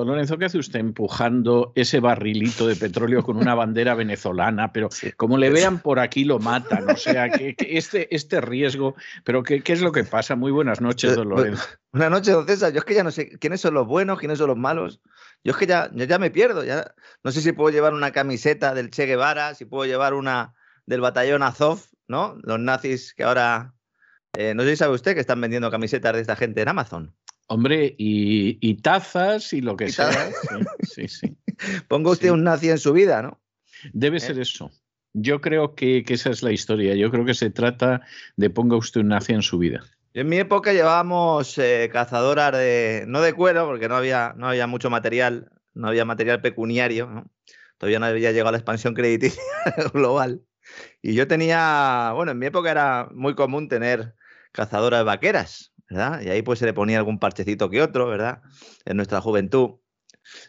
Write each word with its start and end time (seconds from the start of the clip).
Don 0.00 0.08
Lorenzo, 0.08 0.38
¿qué 0.38 0.46
hace 0.46 0.56
usted 0.56 0.80
empujando 0.80 1.72
ese 1.74 2.00
barrilito 2.00 2.66
de 2.66 2.74
petróleo 2.74 3.22
con 3.22 3.36
una 3.36 3.54
bandera 3.54 3.94
venezolana? 3.94 4.72
Pero 4.72 4.88
como 5.18 5.36
le 5.36 5.50
vean 5.50 5.80
por 5.80 5.98
aquí 5.98 6.24
lo 6.24 6.38
matan. 6.38 6.88
O 6.88 6.96
sea, 6.96 7.28
que, 7.28 7.54
que 7.54 7.76
este, 7.76 8.14
este 8.14 8.40
riesgo. 8.40 8.94
Pero 9.24 9.42
¿qué, 9.42 9.62
¿qué, 9.62 9.74
es 9.74 9.82
lo 9.82 9.92
que 9.92 10.04
pasa? 10.04 10.36
Muy 10.36 10.52
buenas 10.52 10.80
noches, 10.80 11.16
don 11.16 11.28
Lorenzo. 11.28 11.62
Buenas 11.92 12.10
noches, 12.12 12.32
don 12.32 12.46
César. 12.46 12.72
Yo 12.72 12.78
es 12.78 12.84
que 12.86 12.94
ya 12.94 13.04
no 13.04 13.10
sé 13.10 13.38
quiénes 13.38 13.60
son 13.60 13.74
los 13.74 13.86
buenos, 13.86 14.18
quiénes 14.18 14.38
son 14.38 14.48
los 14.48 14.56
malos. 14.56 15.02
Yo 15.44 15.52
es 15.52 15.58
que 15.58 15.66
ya, 15.66 15.90
yo 15.92 16.06
ya 16.06 16.18
me 16.18 16.30
pierdo. 16.30 16.64
Ya 16.64 16.94
no 17.22 17.30
sé 17.30 17.42
si 17.42 17.52
puedo 17.52 17.68
llevar 17.68 17.92
una 17.92 18.10
camiseta 18.10 18.72
del 18.72 18.90
Che 18.90 19.04
Guevara, 19.04 19.54
si 19.54 19.66
puedo 19.66 19.84
llevar 19.84 20.14
una 20.14 20.54
del 20.86 21.02
batallón 21.02 21.42
Azov, 21.42 21.80
¿no? 22.08 22.38
Los 22.42 22.58
nazis 22.58 23.12
que 23.12 23.24
ahora. 23.24 23.74
Eh, 24.38 24.54
no 24.54 24.62
sé 24.62 24.70
si 24.70 24.76
sabe 24.76 24.94
usted 24.94 25.14
que 25.14 25.20
están 25.20 25.40
vendiendo 25.42 25.70
camisetas 25.70 26.14
de 26.14 26.20
esta 26.20 26.36
gente 26.36 26.62
en 26.62 26.68
Amazon. 26.68 27.14
Hombre, 27.52 27.96
y, 27.98 28.58
y, 28.60 28.74
tazas 28.76 29.52
y 29.52 29.60
lo 29.60 29.76
que 29.76 29.86
¿Y 29.86 29.90
sea. 29.90 30.30
Sí, 30.84 31.08
sí, 31.08 31.36
usted 31.90 32.30
un 32.30 32.44
nazi 32.44 32.70
en 32.70 32.78
su 32.78 32.92
vida, 32.92 33.22
¿no? 33.22 33.40
Debe 33.92 34.18
¿Eh? 34.18 34.20
ser 34.20 34.38
eso. 34.38 34.70
Yo 35.14 35.40
creo 35.40 35.74
que, 35.74 36.04
que, 36.04 36.14
esa 36.14 36.30
es 36.30 36.44
la 36.44 36.52
historia. 36.52 36.94
Yo 36.94 37.10
creo 37.10 37.24
que 37.24 37.34
se 37.34 37.50
trata 37.50 38.02
de 38.36 38.50
ponga 38.50 38.76
usted 38.76 39.00
un 39.00 39.08
nazi 39.08 39.32
en 39.32 39.42
su 39.42 39.58
vida. 39.58 39.82
En 40.14 40.28
mi 40.28 40.38
época 40.38 40.72
llevábamos 40.72 41.58
eh, 41.58 41.90
cazadoras 41.92 42.52
de, 42.52 43.02
no 43.08 43.20
de 43.20 43.32
cuero, 43.32 43.66
porque 43.66 43.88
no 43.88 43.96
había, 43.96 44.32
no 44.36 44.48
había 44.48 44.68
mucho 44.68 44.88
material, 44.88 45.50
no 45.74 45.88
había 45.88 46.04
material 46.04 46.40
pecuniario, 46.40 47.08
¿no? 47.08 47.30
todavía 47.78 47.98
no 47.98 48.06
había 48.06 48.30
llegado 48.30 48.52
la 48.52 48.58
expansión 48.58 48.94
crediticia 48.94 49.42
global. 49.92 50.40
Y 51.02 51.14
yo 51.14 51.26
tenía, 51.26 52.12
bueno, 52.14 52.30
en 52.30 52.38
mi 52.38 52.46
época 52.46 52.70
era 52.70 53.08
muy 53.12 53.34
común 53.34 53.68
tener 53.68 54.14
cazadoras 54.52 55.04
vaqueras, 55.04 55.72
¿verdad? 55.90 56.22
Y 56.22 56.28
ahí 56.30 56.42
pues 56.42 56.60
se 56.60 56.66
le 56.66 56.72
ponía 56.72 56.98
algún 56.98 57.18
parchecito 57.18 57.68
que 57.68 57.82
otro, 57.82 58.06
¿verdad? 58.06 58.40
En 58.84 58.96
nuestra 58.96 59.20
juventud. 59.20 59.72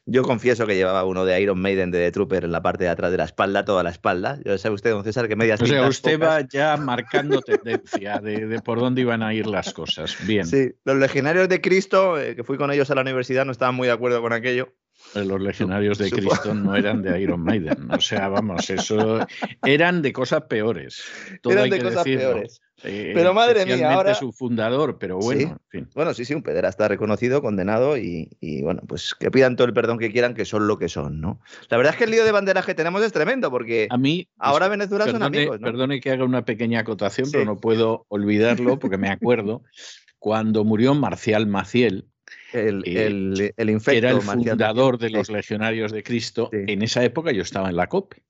Yo 0.06 0.22
confieso 0.24 0.68
que 0.68 0.76
llevaba 0.76 1.06
uno 1.06 1.26
de 1.26 1.42
Iron 1.42 1.60
Maiden 1.60 1.92
de 1.92 2.00
The 2.00 2.12
Trooper 2.12 2.44
en 2.44 2.52
la 2.52 2.62
parte 2.62 2.84
de 2.84 2.90
atrás 2.90 3.10
de 3.12 3.18
la 3.18 3.24
espalda, 3.24 3.66
toda 3.66 3.84
la 3.84 3.90
espalda. 3.90 4.40
Ya 4.46 4.58
sabe 4.58 4.76
usted, 4.76 4.92
don 4.92 5.04
César, 5.04 5.28
que 5.28 5.36
medias 5.36 5.62
O 5.62 5.66
sea, 5.66 5.88
usted 5.88 6.20
pocas. 6.20 6.30
va 6.30 6.48
ya 6.48 6.78
marcando 6.78 7.42
tendencia 7.42 8.20
de, 8.20 8.46
de, 8.48 8.60
por 8.62 8.80
dónde 8.80 9.02
iban 9.02 9.24
a 9.24 9.34
ir 9.34 9.48
las 9.48 9.74
cosas. 9.74 10.16
Bien. 10.28 10.46
Sí, 10.46 10.74
los 10.84 10.98
legionarios 10.98 11.50
de 11.50 11.62
Cristo, 11.62 12.20
eh, 12.20 12.36
que 12.36 12.44
fui 12.44 12.58
con 12.58 12.72
ellos 12.72 12.92
a 12.92 12.96
la 12.96 13.02
universidad, 13.02 13.46
no 13.46 13.52
estaban 13.52 13.74
muy 13.74 13.88
de 13.88 13.94
acuerdo 13.94 14.22
con 14.22 14.34
aquello. 14.34 14.76
Los 15.16 15.42
legionarios 15.42 15.98
de 15.98 16.10
Cristo 16.10 16.54
no 16.54 16.76
eran 16.76 17.02
de 17.02 17.20
Iron 17.22 17.42
Maiden. 17.42 17.92
O 17.92 18.00
sea, 18.00 18.30
vamos, 18.30 18.70
eso 18.70 19.20
eran 19.66 20.02
de 20.02 20.14
cosas 20.14 20.44
peores. 20.44 21.04
Todo 21.42 21.54
eran 21.54 21.66
hay 21.66 21.72
de 21.72 21.78
que 21.78 21.84
cosas 21.84 22.04
decirlo. 22.04 22.34
peores. 22.34 22.62
Eh, 22.84 23.12
pero 23.14 23.34
madre 23.34 23.66
mía, 23.66 23.94
ahora. 23.94 24.16
su 24.16 24.32
fundador, 24.32 24.98
pero 24.98 25.20
bueno, 25.20 25.42
¿Sí? 25.42 25.48
en 25.48 25.60
fin. 25.70 25.90
Bueno, 25.94 26.14
sí, 26.14 26.26
sí, 26.26 26.34
un 26.34 26.42
pederasta 26.42 26.88
reconocido, 26.88 27.42
condenado 27.42 27.98
y, 27.98 28.30
y, 28.40 28.64
bueno, 28.64 28.82
pues 28.88 29.14
que 29.14 29.30
pidan 29.30 29.56
todo 29.56 29.68
el 29.68 29.74
perdón 29.74 30.00
que 30.00 30.12
quieran, 30.12 30.34
que 30.34 30.46
son 30.46 30.68
lo 30.68 30.80
que 30.80 30.90
son, 30.90 31.22
¿no? 31.22 31.40
La 31.70 31.78
verdad 31.78 31.94
es 31.94 31.98
que 31.98 32.06
el 32.06 32.12
lío 32.12 32.26
de 32.26 32.32
banderas 32.32 32.66
que 32.66 32.74
tenemos 32.74 33.04
es 33.04 33.12
tremendo, 33.12 33.52
porque 33.52 33.88
a 33.90 33.98
mí, 33.98 34.30
ahora 34.40 34.68
Venezuela 34.68 35.06
perdone, 35.06 35.26
son 35.26 35.36
amigos. 35.36 35.60
¿no? 35.60 35.66
Perdone 35.66 36.00
que 36.02 36.12
haga 36.12 36.24
una 36.24 36.44
pequeña 36.44 36.80
acotación, 36.80 37.28
sí. 37.28 37.34
pero 37.34 37.46
no 37.46 37.58
puedo 37.58 38.06
olvidarlo 38.08 38.80
porque 38.80 38.98
me 38.98 39.10
acuerdo 39.10 39.62
cuando 40.18 40.64
murió 40.64 40.96
Marcial 40.96 41.46
Maciel. 41.48 42.08
El, 42.54 42.88
el, 42.88 43.54
el 43.56 43.70
infecto, 43.70 43.98
era 43.98 44.12
el 44.12 44.22
fundador 44.22 44.98
de 44.98 45.10
los 45.10 45.30
legionarios 45.30 45.92
de 45.92 46.04
Cristo. 46.04 46.50
Sí. 46.52 46.60
En 46.68 46.82
esa 46.82 47.04
época 47.04 47.32
yo 47.32 47.42
estaba 47.42 47.70
en 47.70 47.76
la 47.76 47.88
COPE. 47.88 48.22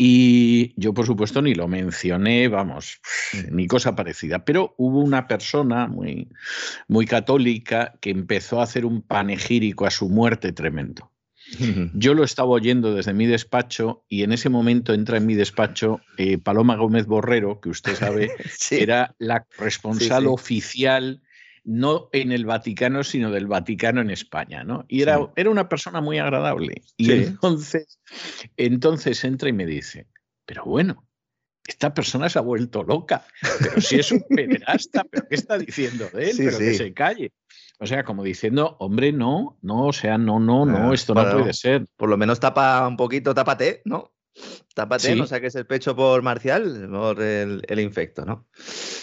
Y 0.00 0.80
yo, 0.80 0.94
por 0.94 1.06
supuesto, 1.06 1.42
ni 1.42 1.56
lo 1.56 1.66
mencioné, 1.66 2.46
vamos, 2.46 3.00
ni 3.50 3.66
cosa 3.66 3.96
parecida. 3.96 4.44
Pero 4.44 4.76
hubo 4.78 5.00
una 5.00 5.26
persona 5.26 5.88
muy, 5.88 6.28
muy 6.86 7.04
católica 7.04 7.98
que 8.00 8.10
empezó 8.10 8.60
a 8.60 8.62
hacer 8.62 8.84
un 8.84 9.02
panegírico 9.02 9.86
a 9.86 9.90
su 9.90 10.08
muerte 10.08 10.52
tremendo. 10.52 11.10
Yo 11.94 12.14
lo 12.14 12.22
estaba 12.22 12.50
oyendo 12.50 12.94
desde 12.94 13.12
mi 13.12 13.26
despacho 13.26 14.04
y 14.08 14.22
en 14.22 14.30
ese 14.30 14.50
momento 14.50 14.94
entra 14.94 15.16
en 15.16 15.26
mi 15.26 15.34
despacho 15.34 16.00
eh, 16.16 16.38
Paloma 16.38 16.76
Gómez 16.76 17.06
Borrero, 17.06 17.60
que 17.60 17.70
usted 17.70 17.96
sabe 17.96 18.30
sí. 18.56 18.76
era 18.76 19.16
la 19.18 19.46
responsable 19.58 20.28
sí, 20.28 20.34
sí. 20.34 20.34
oficial 20.34 21.22
no 21.68 22.08
en 22.12 22.32
el 22.32 22.46
Vaticano, 22.46 23.04
sino 23.04 23.30
del 23.30 23.46
Vaticano 23.46 24.00
en 24.00 24.10
España, 24.10 24.64
¿no? 24.64 24.86
Y 24.88 25.02
era, 25.02 25.18
sí. 25.18 25.24
era 25.36 25.50
una 25.50 25.68
persona 25.68 26.00
muy 26.00 26.18
agradable. 26.18 26.80
Y 26.96 27.04
sí. 27.04 27.12
entonces, 27.12 27.98
entonces 28.56 29.22
entra 29.22 29.50
y 29.50 29.52
me 29.52 29.66
dice, 29.66 30.06
pero 30.46 30.64
bueno, 30.64 31.06
esta 31.66 31.92
persona 31.92 32.30
se 32.30 32.38
ha 32.38 32.42
vuelto 32.42 32.82
loca, 32.84 33.26
pero 33.60 33.82
si 33.82 33.96
es 33.96 34.10
un 34.10 34.24
pederasta, 34.34 35.04
pero 35.10 35.28
¿qué 35.28 35.34
está 35.34 35.58
diciendo 35.58 36.08
de 36.14 36.30
él? 36.30 36.32
Sí, 36.32 36.44
pero 36.46 36.58
que 36.58 36.74
se 36.74 36.94
calle. 36.94 37.32
O 37.78 37.86
sea, 37.86 38.02
como 38.02 38.24
diciendo, 38.24 38.78
hombre, 38.80 39.12
no, 39.12 39.58
no, 39.60 39.88
o 39.88 39.92
sea, 39.92 40.16
no, 40.16 40.40
no, 40.40 40.64
no, 40.64 40.94
esto 40.94 41.12
bueno, 41.12 41.32
no 41.32 41.38
puede 41.40 41.52
ser. 41.52 41.86
Por 41.98 42.08
lo 42.08 42.16
menos 42.16 42.40
tapa 42.40 42.88
un 42.88 42.96
poquito, 42.96 43.34
tápate, 43.34 43.82
¿no? 43.84 44.10
Tápate, 44.74 45.08
sí. 45.08 45.18
no 45.18 45.26
saques 45.26 45.54
el 45.56 45.66
pecho 45.66 45.96
por 45.96 46.22
Marcial, 46.22 46.88
por 46.90 47.20
el, 47.20 47.62
el, 47.66 47.80
infecto, 47.80 48.24
¿no? 48.24 48.46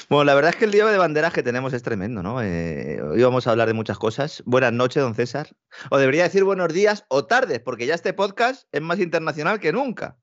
Bueno, 0.09 0.23
la 0.23 0.35
verdad 0.35 0.51
es 0.51 0.55
que 0.55 0.65
el 0.65 0.71
lío 0.71 0.87
de 0.87 0.97
banderas 0.97 1.33
que 1.33 1.43
tenemos 1.43 1.73
es 1.73 1.83
tremendo, 1.83 2.23
¿no? 2.23 2.41
Eh, 2.41 3.01
hoy 3.01 3.21
vamos 3.21 3.45
a 3.45 3.51
hablar 3.51 3.67
de 3.67 3.73
muchas 3.73 3.97
cosas. 3.97 4.41
Buenas 4.45 4.71
noches, 4.71 5.03
don 5.03 5.15
César. 5.15 5.49
O 5.89 5.97
debería 5.97 6.23
decir 6.23 6.43
buenos 6.43 6.71
días 6.73 7.05
o 7.09 7.25
tardes, 7.25 7.59
porque 7.59 7.85
ya 7.85 7.95
este 7.95 8.13
podcast 8.13 8.67
es 8.71 8.81
más 8.81 8.99
internacional 8.99 9.59
que 9.59 9.73
nunca, 9.73 10.17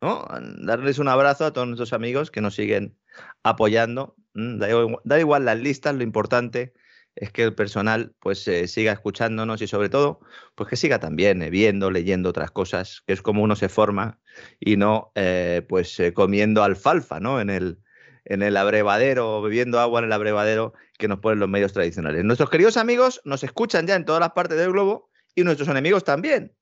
¿no? 0.00 0.26
Darles 0.60 0.98
un 0.98 1.08
abrazo 1.08 1.44
a 1.44 1.52
todos 1.52 1.66
nuestros 1.66 1.92
amigos 1.92 2.30
que 2.30 2.40
nos 2.40 2.54
siguen 2.54 2.96
apoyando. 3.42 4.16
Mm, 4.32 4.58
da 4.58 4.70
igual, 4.70 5.00
da 5.04 5.20
igual 5.20 5.44
las 5.44 5.58
listas, 5.58 5.94
lo 5.94 6.02
importante 6.02 6.72
es 7.16 7.30
que 7.30 7.44
el 7.44 7.54
personal 7.54 8.14
pues 8.20 8.46
eh, 8.48 8.66
siga 8.66 8.92
escuchándonos 8.92 9.62
y 9.62 9.66
sobre 9.66 9.88
todo 9.88 10.20
pues 10.54 10.68
que 10.68 10.76
siga 10.76 10.98
también 10.98 11.42
eh, 11.42 11.50
viendo, 11.50 11.90
leyendo 11.90 12.30
otras 12.30 12.50
cosas, 12.50 13.02
que 13.06 13.12
es 13.12 13.22
como 13.22 13.42
uno 13.42 13.56
se 13.56 13.68
forma 13.68 14.18
y 14.58 14.76
no 14.76 15.12
eh, 15.14 15.64
pues 15.68 16.00
comiendo 16.14 16.62
alfalfa, 16.62 17.20
¿no? 17.20 17.40
En 17.40 17.50
el, 17.50 17.78
en 18.24 18.42
el 18.42 18.56
abrevadero 18.56 19.38
o 19.38 19.42
bebiendo 19.42 19.80
agua 19.80 20.00
en 20.00 20.06
el 20.06 20.12
abrevadero 20.12 20.74
que 20.98 21.08
nos 21.08 21.20
ponen 21.20 21.38
los 21.38 21.48
medios 21.48 21.72
tradicionales. 21.72 22.24
Nuestros 22.24 22.50
queridos 22.50 22.76
amigos 22.76 23.20
nos 23.24 23.44
escuchan 23.44 23.86
ya 23.86 23.94
en 23.94 24.04
todas 24.04 24.20
las 24.20 24.32
partes 24.32 24.58
del 24.58 24.72
globo 24.72 25.10
y 25.34 25.44
nuestros 25.44 25.68
enemigos 25.68 26.04
también. 26.04 26.56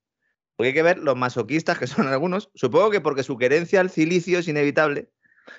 Porque 0.57 0.69
hay 0.69 0.75
que 0.75 0.83
ver 0.83 0.99
los 0.99 1.17
masoquistas 1.17 1.79
que 1.79 1.87
son 1.87 2.09
algunos, 2.09 2.51
supongo 2.55 2.91
que 2.91 3.01
porque 3.01 3.23
su 3.23 3.39
querencia 3.39 3.81
al 3.81 3.91
cilicio 3.91 4.39
es 4.39 4.49
inevitable, 4.49 5.11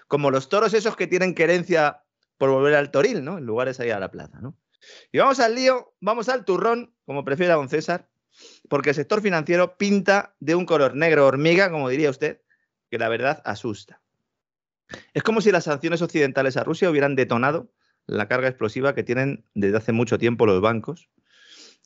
como 0.07 0.29
los 0.29 0.49
toros 0.49 0.73
esos 0.75 0.95
que 0.95 1.07
tienen 1.07 1.33
querencia 1.33 2.03
por 2.37 2.51
volver 2.51 2.75
al 2.75 2.91
toril, 2.91 3.23
¿no? 3.23 3.39
En 3.39 3.45
lugares 3.45 3.79
ahí 3.79 3.89
a 3.89 3.99
la 3.99 4.11
plaza, 4.11 4.39
¿no? 4.39 4.55
Y 5.11 5.17
vamos 5.17 5.39
al 5.39 5.55
lío, 5.55 5.93
vamos 5.99 6.29
al 6.29 6.45
turrón, 6.45 6.95
como 7.05 7.23
prefiera 7.23 7.55
don 7.55 7.69
César, 7.69 8.09
porque 8.69 8.89
el 8.89 8.95
sector 8.95 9.21
financiero 9.21 9.77
pinta 9.77 10.35
de 10.39 10.55
un 10.55 10.65
color 10.65 10.95
negro 10.95 11.27
hormiga, 11.27 11.69
como 11.71 11.89
diría 11.89 12.09
usted, 12.09 12.41
que 12.89 12.97
la 12.97 13.09
verdad 13.09 13.41
asusta. 13.45 14.01
Es 15.13 15.23
como 15.23 15.41
si 15.41 15.51
las 15.51 15.65
sanciones 15.65 16.01
occidentales 16.01 16.57
a 16.57 16.63
Rusia 16.63 16.89
hubieran 16.89 17.15
detonado 17.15 17.71
la 18.05 18.27
carga 18.27 18.49
explosiva 18.49 18.93
que 18.93 19.03
tienen 19.03 19.45
desde 19.53 19.77
hace 19.77 19.91
mucho 19.91 20.17
tiempo 20.17 20.45
los 20.45 20.61
bancos 20.61 21.09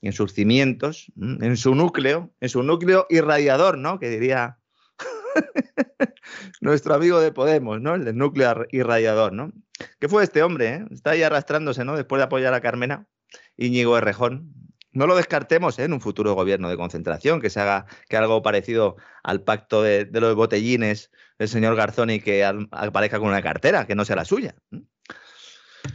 en 0.01 0.13
sus 0.13 0.33
cimientos, 0.33 1.11
en 1.17 1.57
su 1.57 1.75
núcleo, 1.75 2.31
en 2.39 2.49
su 2.49 2.63
núcleo 2.63 3.07
irradiador, 3.09 3.77
¿no? 3.77 3.99
Que 3.99 4.09
diría 4.09 4.59
nuestro 6.61 6.93
amigo 6.93 7.19
de 7.19 7.31
Podemos, 7.31 7.81
¿no? 7.81 7.95
El 7.95 8.15
núcleo 8.15 8.65
irradiador, 8.71 9.33
¿no? 9.33 9.51
¿Qué 9.99 10.07
fue 10.07 10.23
este 10.23 10.43
hombre? 10.43 10.75
Eh? 10.75 10.85
Está 10.91 11.11
ahí 11.11 11.23
arrastrándose, 11.23 11.85
¿no? 11.85 11.95
Después 11.95 12.19
de 12.19 12.25
apoyar 12.25 12.53
a 12.53 12.61
Carmena, 12.61 13.07
Íñigo 13.55 13.97
Errejón. 13.97 14.53
No 14.91 15.05
lo 15.05 15.15
descartemos 15.15 15.77
¿eh? 15.77 15.83
en 15.83 15.93
un 15.93 16.01
futuro 16.01 16.33
gobierno 16.33 16.69
de 16.69 16.77
concentración, 16.77 17.39
que 17.41 17.49
se 17.49 17.59
haga 17.59 17.85
que 18.09 18.17
algo 18.17 18.41
parecido 18.41 18.95
al 19.23 19.43
pacto 19.43 19.83
de, 19.83 20.09
los 20.11 20.35
botellines 20.35 21.11
del 21.37 21.49
señor 21.49 21.75
Garzoni 21.75 22.19
que 22.19 22.43
aparezca 22.71 23.19
con 23.19 23.29
una 23.29 23.41
cartera, 23.41 23.85
que 23.85 23.95
no 23.95 24.05
sea 24.05 24.15
la 24.15 24.25
suya. 24.25 24.55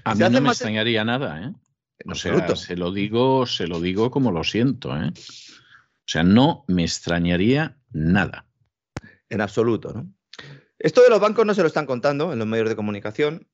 A 0.04 0.14
mí 0.14 0.24
no 0.30 0.40
me 0.40 0.48
extrañaría 0.50 1.04
nada, 1.04 1.42
¿eh? 1.42 1.52
O 2.06 2.14
sea, 2.14 2.56
se 2.56 2.76
lo 2.76 2.90
digo, 2.90 3.46
se 3.46 3.68
lo 3.68 3.80
digo 3.80 4.10
como 4.10 4.32
lo 4.32 4.42
siento, 4.42 4.96
¿eh? 4.96 5.12
O 5.12 6.08
sea, 6.12 6.24
no 6.24 6.64
me 6.66 6.82
extrañaría 6.82 7.78
nada. 7.92 8.46
En 9.28 9.40
absoluto, 9.40 9.92
¿no? 9.92 10.12
Esto 10.78 11.00
de 11.02 11.10
los 11.10 11.20
bancos 11.20 11.46
no 11.46 11.54
se 11.54 11.60
lo 11.60 11.68
están 11.68 11.86
contando 11.86 12.32
en 12.32 12.40
los 12.40 12.48
medios 12.48 12.68
de 12.68 12.74
comunicación, 12.74 13.46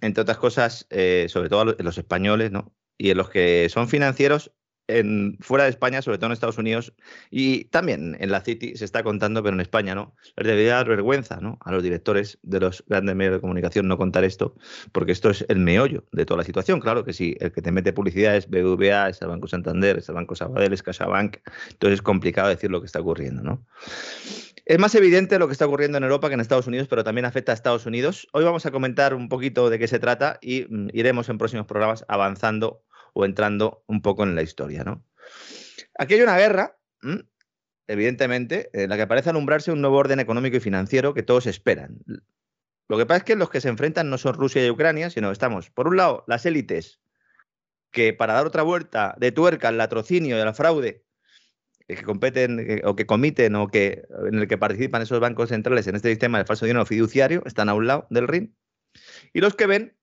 entre 0.00 0.22
otras 0.22 0.38
cosas, 0.38 0.86
eh, 0.90 1.26
sobre 1.28 1.48
todo 1.48 1.76
en 1.78 1.84
los 1.84 1.98
españoles, 1.98 2.50
¿no? 2.50 2.74
Y 2.96 3.10
en 3.10 3.16
los 3.16 3.30
que 3.30 3.68
son 3.70 3.88
financieros 3.88 4.52
en, 4.88 5.36
fuera 5.40 5.64
de 5.64 5.70
España, 5.70 6.02
sobre 6.02 6.18
todo 6.18 6.26
en 6.26 6.32
Estados 6.32 6.58
Unidos, 6.58 6.94
y 7.30 7.64
también 7.64 8.16
en 8.18 8.30
la 8.30 8.40
City 8.40 8.74
se 8.74 8.84
está 8.84 9.02
contando, 9.02 9.42
pero 9.42 9.54
en 9.54 9.60
España 9.60 9.94
no. 9.94 10.16
Les 10.36 10.46
debería 10.46 10.74
dar 10.76 10.88
vergüenza 10.88 11.38
¿no? 11.40 11.58
a 11.60 11.70
los 11.70 11.82
directores 11.82 12.38
de 12.42 12.60
los 12.60 12.82
grandes 12.88 13.14
medios 13.14 13.34
de 13.34 13.40
comunicación 13.40 13.86
no 13.86 13.98
contar 13.98 14.24
esto, 14.24 14.56
porque 14.92 15.12
esto 15.12 15.30
es 15.30 15.44
el 15.48 15.58
meollo 15.58 16.04
de 16.12 16.24
toda 16.24 16.38
la 16.38 16.44
situación. 16.44 16.80
Claro 16.80 17.04
que 17.04 17.12
sí, 17.12 17.36
el 17.38 17.52
que 17.52 17.62
te 17.62 17.70
mete 17.70 17.92
publicidad 17.92 18.34
es 18.34 18.48
BBVA, 18.48 19.10
es 19.10 19.22
el 19.22 19.28
Banco 19.28 19.46
Santander, 19.46 19.98
es 19.98 20.08
el 20.08 20.14
Banco 20.14 20.34
Sabadell, 20.34 20.72
es 20.72 20.82
CaixaBank, 20.82 21.36
entonces 21.70 21.98
es 21.98 22.02
complicado 22.02 22.48
decir 22.48 22.70
lo 22.70 22.80
que 22.80 22.86
está 22.86 23.00
ocurriendo. 23.00 23.42
¿no? 23.42 23.66
Es 24.68 24.78
más 24.78 24.94
evidente 24.94 25.38
lo 25.38 25.46
que 25.46 25.52
está 25.52 25.64
ocurriendo 25.64 25.96
en 25.96 26.04
Europa 26.04 26.28
que 26.28 26.34
en 26.34 26.40
Estados 26.40 26.66
Unidos, 26.66 26.88
pero 26.88 27.02
también 27.02 27.24
afecta 27.24 27.52
a 27.52 27.54
Estados 27.54 27.86
Unidos. 27.86 28.28
Hoy 28.32 28.44
vamos 28.44 28.66
a 28.66 28.70
comentar 28.70 29.14
un 29.14 29.30
poquito 29.30 29.70
de 29.70 29.78
qué 29.78 29.88
se 29.88 29.98
trata 29.98 30.38
y 30.42 30.66
mm, 30.68 30.90
iremos 30.92 31.30
en 31.30 31.38
próximos 31.38 31.64
programas 31.64 32.04
avanzando 32.06 32.84
o 33.14 33.24
entrando 33.24 33.82
un 33.86 34.02
poco 34.02 34.24
en 34.24 34.34
la 34.34 34.42
historia, 34.42 34.84
¿no? 34.84 35.02
Aquí 35.98 36.12
hay 36.12 36.20
una 36.20 36.36
guerra, 36.36 36.76
evidentemente, 37.86 38.68
en 38.74 38.90
la 38.90 38.98
que 38.98 39.06
parece 39.06 39.30
alumbrarse 39.30 39.72
un 39.72 39.80
nuevo 39.80 39.96
orden 39.96 40.20
económico 40.20 40.58
y 40.58 40.60
financiero 40.60 41.14
que 41.14 41.22
todos 41.22 41.46
esperan. 41.46 42.00
Lo 42.88 42.98
que 42.98 43.06
pasa 43.06 43.18
es 43.18 43.24
que 43.24 43.36
los 43.36 43.48
que 43.48 43.62
se 43.62 43.70
enfrentan 43.70 44.10
no 44.10 44.18
son 44.18 44.34
Rusia 44.34 44.66
y 44.66 44.68
Ucrania, 44.68 45.08
sino 45.08 45.32
estamos, 45.32 45.70
por 45.70 45.88
un 45.88 45.96
lado, 45.96 46.24
las 46.26 46.44
élites 46.44 47.00
que 47.90 48.12
para 48.12 48.34
dar 48.34 48.46
otra 48.46 48.64
vuelta 48.64 49.14
de 49.18 49.32
tuerca 49.32 49.68
al 49.68 49.78
latrocinio 49.78 50.36
y 50.36 50.40
al 50.42 50.54
fraude 50.54 51.07
que 51.96 52.04
competen 52.04 52.82
o 52.84 52.94
que 52.94 53.06
comiten 53.06 53.56
o 53.56 53.68
que 53.68 54.04
en 54.30 54.38
el 54.38 54.46
que 54.46 54.58
participan 54.58 55.02
esos 55.02 55.20
bancos 55.20 55.48
centrales 55.48 55.86
en 55.86 55.96
este 55.96 56.10
sistema 56.10 56.38
de 56.38 56.44
falso 56.44 56.66
dinero 56.66 56.84
fiduciario 56.84 57.42
están 57.46 57.68
a 57.68 57.74
un 57.74 57.86
lado 57.86 58.06
del 58.10 58.28
ring 58.28 58.50
y 59.32 59.40
los 59.40 59.54
que 59.54 59.66
ven 59.66 59.96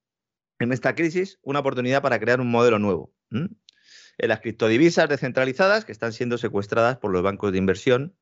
en 0.60 0.72
esta 0.72 0.96
crisis 0.96 1.40
una 1.44 1.60
oportunidad 1.60 2.02
para 2.02 2.20
crear 2.20 2.42
un 2.42 2.50
modelo 2.50 2.80
nuevo. 2.80 3.14
En 3.30 3.60
las 4.18 4.40
criptodivisas 4.40 5.10
descentralizadas 5.10 5.86
que 5.86 5.92
están 5.92 6.14
siendo 6.14 6.38
secuestradas 6.38 6.98
por 6.98 7.12
los 7.12 7.22
bancos 7.22 7.52
de 7.52 7.58
inversión 7.58 8.18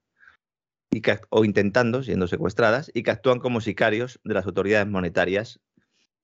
y 0.91 1.01
o 1.29 1.45
intentando 1.45 2.03
siendo 2.03 2.27
secuestradas 2.27 2.91
y 2.93 3.03
que 3.03 3.11
actúan 3.11 3.39
como 3.39 3.61
sicarios 3.61 4.19
de 4.23 4.33
las 4.33 4.45
autoridades 4.45 4.87
monetarias 4.87 5.61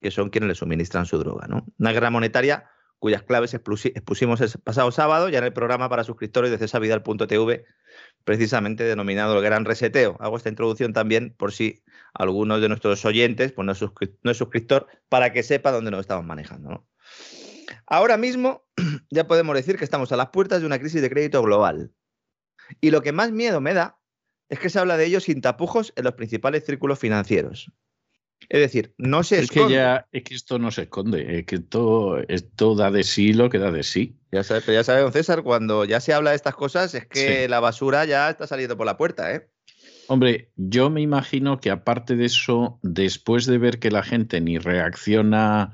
que 0.00 0.10
son 0.10 0.30
quienes 0.30 0.48
les 0.48 0.58
suministran 0.58 1.06
su 1.06 1.18
droga. 1.18 1.46
¿no? 1.46 1.66
Una 1.78 1.92
guerra 1.92 2.10
monetaria 2.10 2.70
cuyas 3.00 3.22
claves 3.22 3.54
expusimos 3.54 4.40
el 4.42 4.50
pasado 4.62 4.92
sábado 4.92 5.30
ya 5.30 5.38
en 5.38 5.44
el 5.44 5.52
programa 5.52 5.88
para 5.88 6.04
suscriptores 6.04 6.50
de 6.50 6.58
cesavidal.tv, 6.58 7.64
precisamente 8.24 8.84
denominado 8.84 9.36
el 9.36 9.42
Gran 9.42 9.64
Reseteo. 9.64 10.16
Hago 10.20 10.36
esta 10.36 10.50
introducción 10.50 10.92
también 10.92 11.34
por 11.36 11.52
si 11.52 11.82
algunos 12.12 12.60
de 12.60 12.68
nuestros 12.68 13.04
oyentes 13.06 13.52
pues 13.52 13.64
no, 13.64 13.72
es 14.30 14.36
suscriptor 14.36 14.86
para 15.08 15.32
que 15.32 15.42
sepa 15.42 15.72
dónde 15.72 15.90
nos 15.90 16.00
estamos 16.00 16.26
manejando. 16.26 16.86
Ahora 17.86 18.18
mismo 18.18 18.66
ya 19.10 19.26
podemos 19.26 19.56
decir 19.56 19.78
que 19.78 19.84
estamos 19.84 20.12
a 20.12 20.16
las 20.16 20.28
puertas 20.28 20.60
de 20.60 20.66
una 20.66 20.78
crisis 20.78 21.00
de 21.00 21.10
crédito 21.10 21.42
global. 21.42 21.92
Y 22.82 22.90
lo 22.90 23.00
que 23.00 23.12
más 23.12 23.32
miedo 23.32 23.62
me 23.62 23.72
da 23.72 23.98
es 24.50 24.58
que 24.58 24.68
se 24.68 24.78
habla 24.78 24.98
de 24.98 25.06
ello 25.06 25.20
sin 25.20 25.40
tapujos 25.40 25.94
en 25.96 26.04
los 26.04 26.14
principales 26.14 26.66
círculos 26.66 26.98
financieros. 26.98 27.72
Es 28.48 28.60
decir, 28.60 28.94
no 28.98 29.22
se 29.22 29.38
es 29.38 29.50
Que 29.50 29.68
ya, 29.68 30.08
es 30.10 30.24
que 30.24 30.34
esto 30.34 30.58
no 30.58 30.70
se 30.70 30.82
esconde, 30.82 31.38
es 31.38 31.46
que 31.46 31.56
esto, 31.56 32.18
esto 32.28 32.74
da 32.74 32.90
de 32.90 33.04
sí 33.04 33.32
lo 33.32 33.48
que 33.48 33.58
da 33.58 33.70
de 33.70 33.82
sí. 33.82 34.16
Ya 34.32 34.42
sabe, 34.42 34.60
pero 34.60 34.74
ya 34.74 34.84
sabe, 34.84 35.02
don 35.02 35.12
César, 35.12 35.42
cuando 35.42 35.84
ya 35.84 36.00
se 36.00 36.12
habla 36.12 36.30
de 36.30 36.36
estas 36.36 36.54
cosas 36.54 36.94
es 36.94 37.06
que 37.06 37.48
la 37.48 37.60
basura 37.60 38.04
ya 38.04 38.30
está 38.30 38.46
saliendo 38.46 38.76
por 38.76 38.86
la 38.86 38.96
puerta, 38.96 39.32
¿eh? 39.34 39.48
Hombre, 40.08 40.50
yo 40.56 40.90
me 40.90 41.00
imagino 41.00 41.60
que 41.60 41.70
aparte 41.70 42.16
de 42.16 42.24
eso, 42.24 42.80
después 42.82 43.46
de 43.46 43.58
ver 43.58 43.78
que 43.78 43.92
la 43.92 44.02
gente 44.02 44.40
ni 44.40 44.58
reacciona 44.58 45.72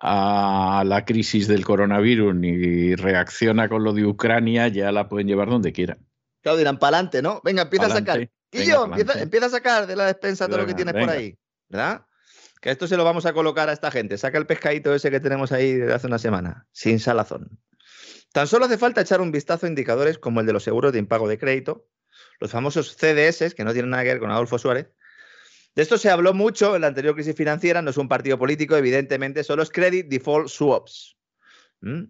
a 0.00 0.82
la 0.84 1.04
crisis 1.04 1.46
del 1.46 1.64
coronavirus 1.64 2.34
ni 2.34 2.96
reacciona 2.96 3.68
con 3.68 3.84
lo 3.84 3.92
de 3.92 4.04
Ucrania, 4.04 4.66
ya 4.66 4.90
la 4.90 5.08
pueden 5.08 5.28
llevar 5.28 5.48
donde 5.48 5.72
quieran. 5.72 5.98
Claro, 6.42 6.58
dirán, 6.58 6.78
para 6.78 6.96
adelante, 6.96 7.22
¿no? 7.22 7.40
Venga, 7.44 7.62
empieza 7.62 7.86
a 7.86 7.90
sacar. 7.90 8.28
Y 8.50 8.64
yo, 8.64 8.84
empieza, 8.86 9.46
a 9.46 9.50
sacar 9.50 9.86
de 9.86 9.96
la 9.96 10.06
despensa 10.06 10.46
todo 10.46 10.58
lo 10.58 10.66
que 10.66 10.74
tienes 10.74 10.94
por 10.94 11.10
ahí, 11.10 11.36
¿verdad? 11.68 12.05
Esto 12.66 12.88
se 12.88 12.96
lo 12.96 13.04
vamos 13.04 13.26
a 13.26 13.32
colocar 13.32 13.68
a 13.68 13.72
esta 13.72 13.92
gente. 13.92 14.18
Saca 14.18 14.38
el 14.38 14.46
pescadito 14.46 14.92
ese 14.92 15.08
que 15.12 15.20
tenemos 15.20 15.52
ahí 15.52 15.74
desde 15.74 15.94
hace 15.94 16.08
una 16.08 16.18
semana, 16.18 16.66
sin 16.72 16.98
salazón. 16.98 17.60
Tan 18.32 18.48
solo 18.48 18.64
hace 18.64 18.76
falta 18.76 19.02
echar 19.02 19.20
un 19.20 19.30
vistazo 19.30 19.66
a 19.66 19.68
indicadores 19.68 20.18
como 20.18 20.40
el 20.40 20.46
de 20.46 20.52
los 20.52 20.64
seguros 20.64 20.92
de 20.92 20.98
impago 20.98 21.28
de 21.28 21.38
crédito, 21.38 21.86
los 22.40 22.50
famosos 22.50 22.96
CDS, 22.96 23.54
que 23.54 23.62
no 23.62 23.72
tienen 23.72 23.90
nada 23.90 24.02
que 24.02 24.08
ver 24.08 24.18
con 24.18 24.32
Adolfo 24.32 24.58
Suárez. 24.58 24.90
De 25.76 25.82
esto 25.82 25.96
se 25.96 26.10
habló 26.10 26.34
mucho 26.34 26.74
en 26.74 26.80
la 26.80 26.88
anterior 26.88 27.14
crisis 27.14 27.36
financiera, 27.36 27.82
no 27.82 27.90
es 27.90 27.98
un 27.98 28.08
partido 28.08 28.36
político, 28.36 28.76
evidentemente, 28.76 29.44
son 29.44 29.58
los 29.58 29.70
Credit 29.70 30.08
Default 30.08 30.48
Swaps. 30.48 31.16
¿Mm? 31.82 32.02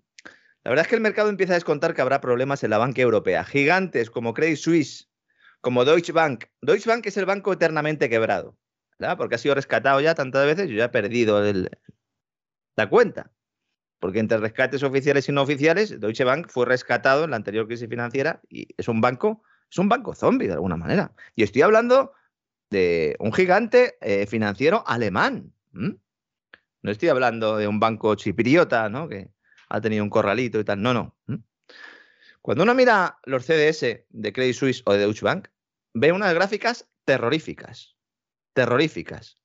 La 0.65 0.71
verdad 0.71 0.87
es 0.87 0.89
que 0.89 0.95
el 0.95 1.03
mercado 1.03 1.29
empieza 1.29 1.53
a 1.53 1.57
descontar 1.57 1.93
que 1.93 2.01
habrá 2.01 2.23
problemas 2.23 2.65
en 2.65 2.71
la 2.71 2.79
banca 2.79 3.03
europea. 3.03 3.45
Gigantes 3.45 4.09
como 4.09 4.33
Credit 4.33 4.57
Suisse, 4.57 5.11
como 5.61 5.85
Deutsche 5.85 6.13
Bank. 6.13 6.47
Deutsche 6.63 6.89
Bank 6.89 7.05
es 7.05 7.19
el 7.19 7.27
banco 7.27 7.53
eternamente 7.53 8.09
quebrado, 8.09 8.57
porque 9.17 9.35
ha 9.35 9.39
sido 9.39 9.55
rescatado 9.55 10.01
ya 10.01 10.15
tantas 10.15 10.47
veces, 10.47 10.69
yo 10.69 10.77
ya 10.77 10.87
he 10.87 10.89
perdido 10.89 11.43
la 12.77 12.89
cuenta. 12.89 13.31
Porque 13.99 14.19
entre 14.19 14.39
rescates 14.39 14.83
oficiales 14.83 15.29
y 15.29 15.33
no 15.33 15.43
oficiales, 15.43 16.01
Deutsche 16.01 16.25
Bank 16.25 16.49
fue 16.49 16.67
rescatado 16.67 17.25
en 17.25 17.31
la 17.31 17.37
anterior 17.37 17.67
crisis 17.67 17.89
financiera 17.89 18.41
y 18.49 18.69
es 18.77 18.89
un 18.89 19.01
banco 19.01 19.43
es 19.71 19.79
un 19.79 19.89
banco 19.89 20.15
zombie 20.15 20.47
de 20.47 20.55
alguna 20.55 20.77
manera. 20.77 21.13
Y 21.35 21.43
estoy 21.43 21.63
hablando 21.63 22.13
de 22.71 23.17
un 23.19 23.33
gigante 23.33 23.97
eh, 24.01 24.27
financiero 24.27 24.85
alemán. 24.87 25.53
No 25.73 26.91
estoy 26.91 27.09
hablando 27.09 27.57
de 27.57 27.67
un 27.67 27.81
banco 27.81 28.15
chipriota, 28.15 28.89
¿no? 28.89 29.09
Que 29.09 29.31
ha 29.69 29.81
tenido 29.81 30.05
un 30.05 30.11
corralito 30.11 30.61
y 30.61 30.65
tal. 30.65 30.81
No, 30.83 30.95
no. 30.95 31.17
Cuando 32.41 32.63
uno 32.63 32.75
mira 32.75 33.19
los 33.25 33.45
CDS 33.45 34.05
de 34.09 34.33
Credit 34.33 34.55
Suisse 34.55 34.83
o 34.87 34.93
de 34.93 35.01
Deutsche 35.01 35.25
Bank, 35.25 35.49
ve 35.95 36.13
unas 36.13 36.33
gráficas 36.33 36.89
terroríficas. 37.05 37.96
Terroríficas. 38.57 39.37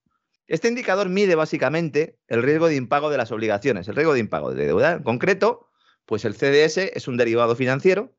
Este 0.48 0.70
indicador 0.70 1.10
mide 1.10 1.36
básicamente 1.36 2.18
el 2.30 2.42
riesgo 2.44 2.70
de 2.70 2.78
impago 2.78 3.10
de 3.10 3.18
las 3.18 3.34
obligaciones, 3.34 3.90
el 3.90 3.96
riesgo 3.98 4.14
de 4.14 4.22
impago 4.22 4.54
de 4.54 4.66
deuda. 4.66 4.94
En 4.94 5.04
concreto, 5.04 5.68
pues 6.06 6.24
el 6.24 6.34
CDS 6.34 6.78
es 6.78 7.10
un 7.10 7.18
derivado 7.18 7.58
financiero 7.58 8.16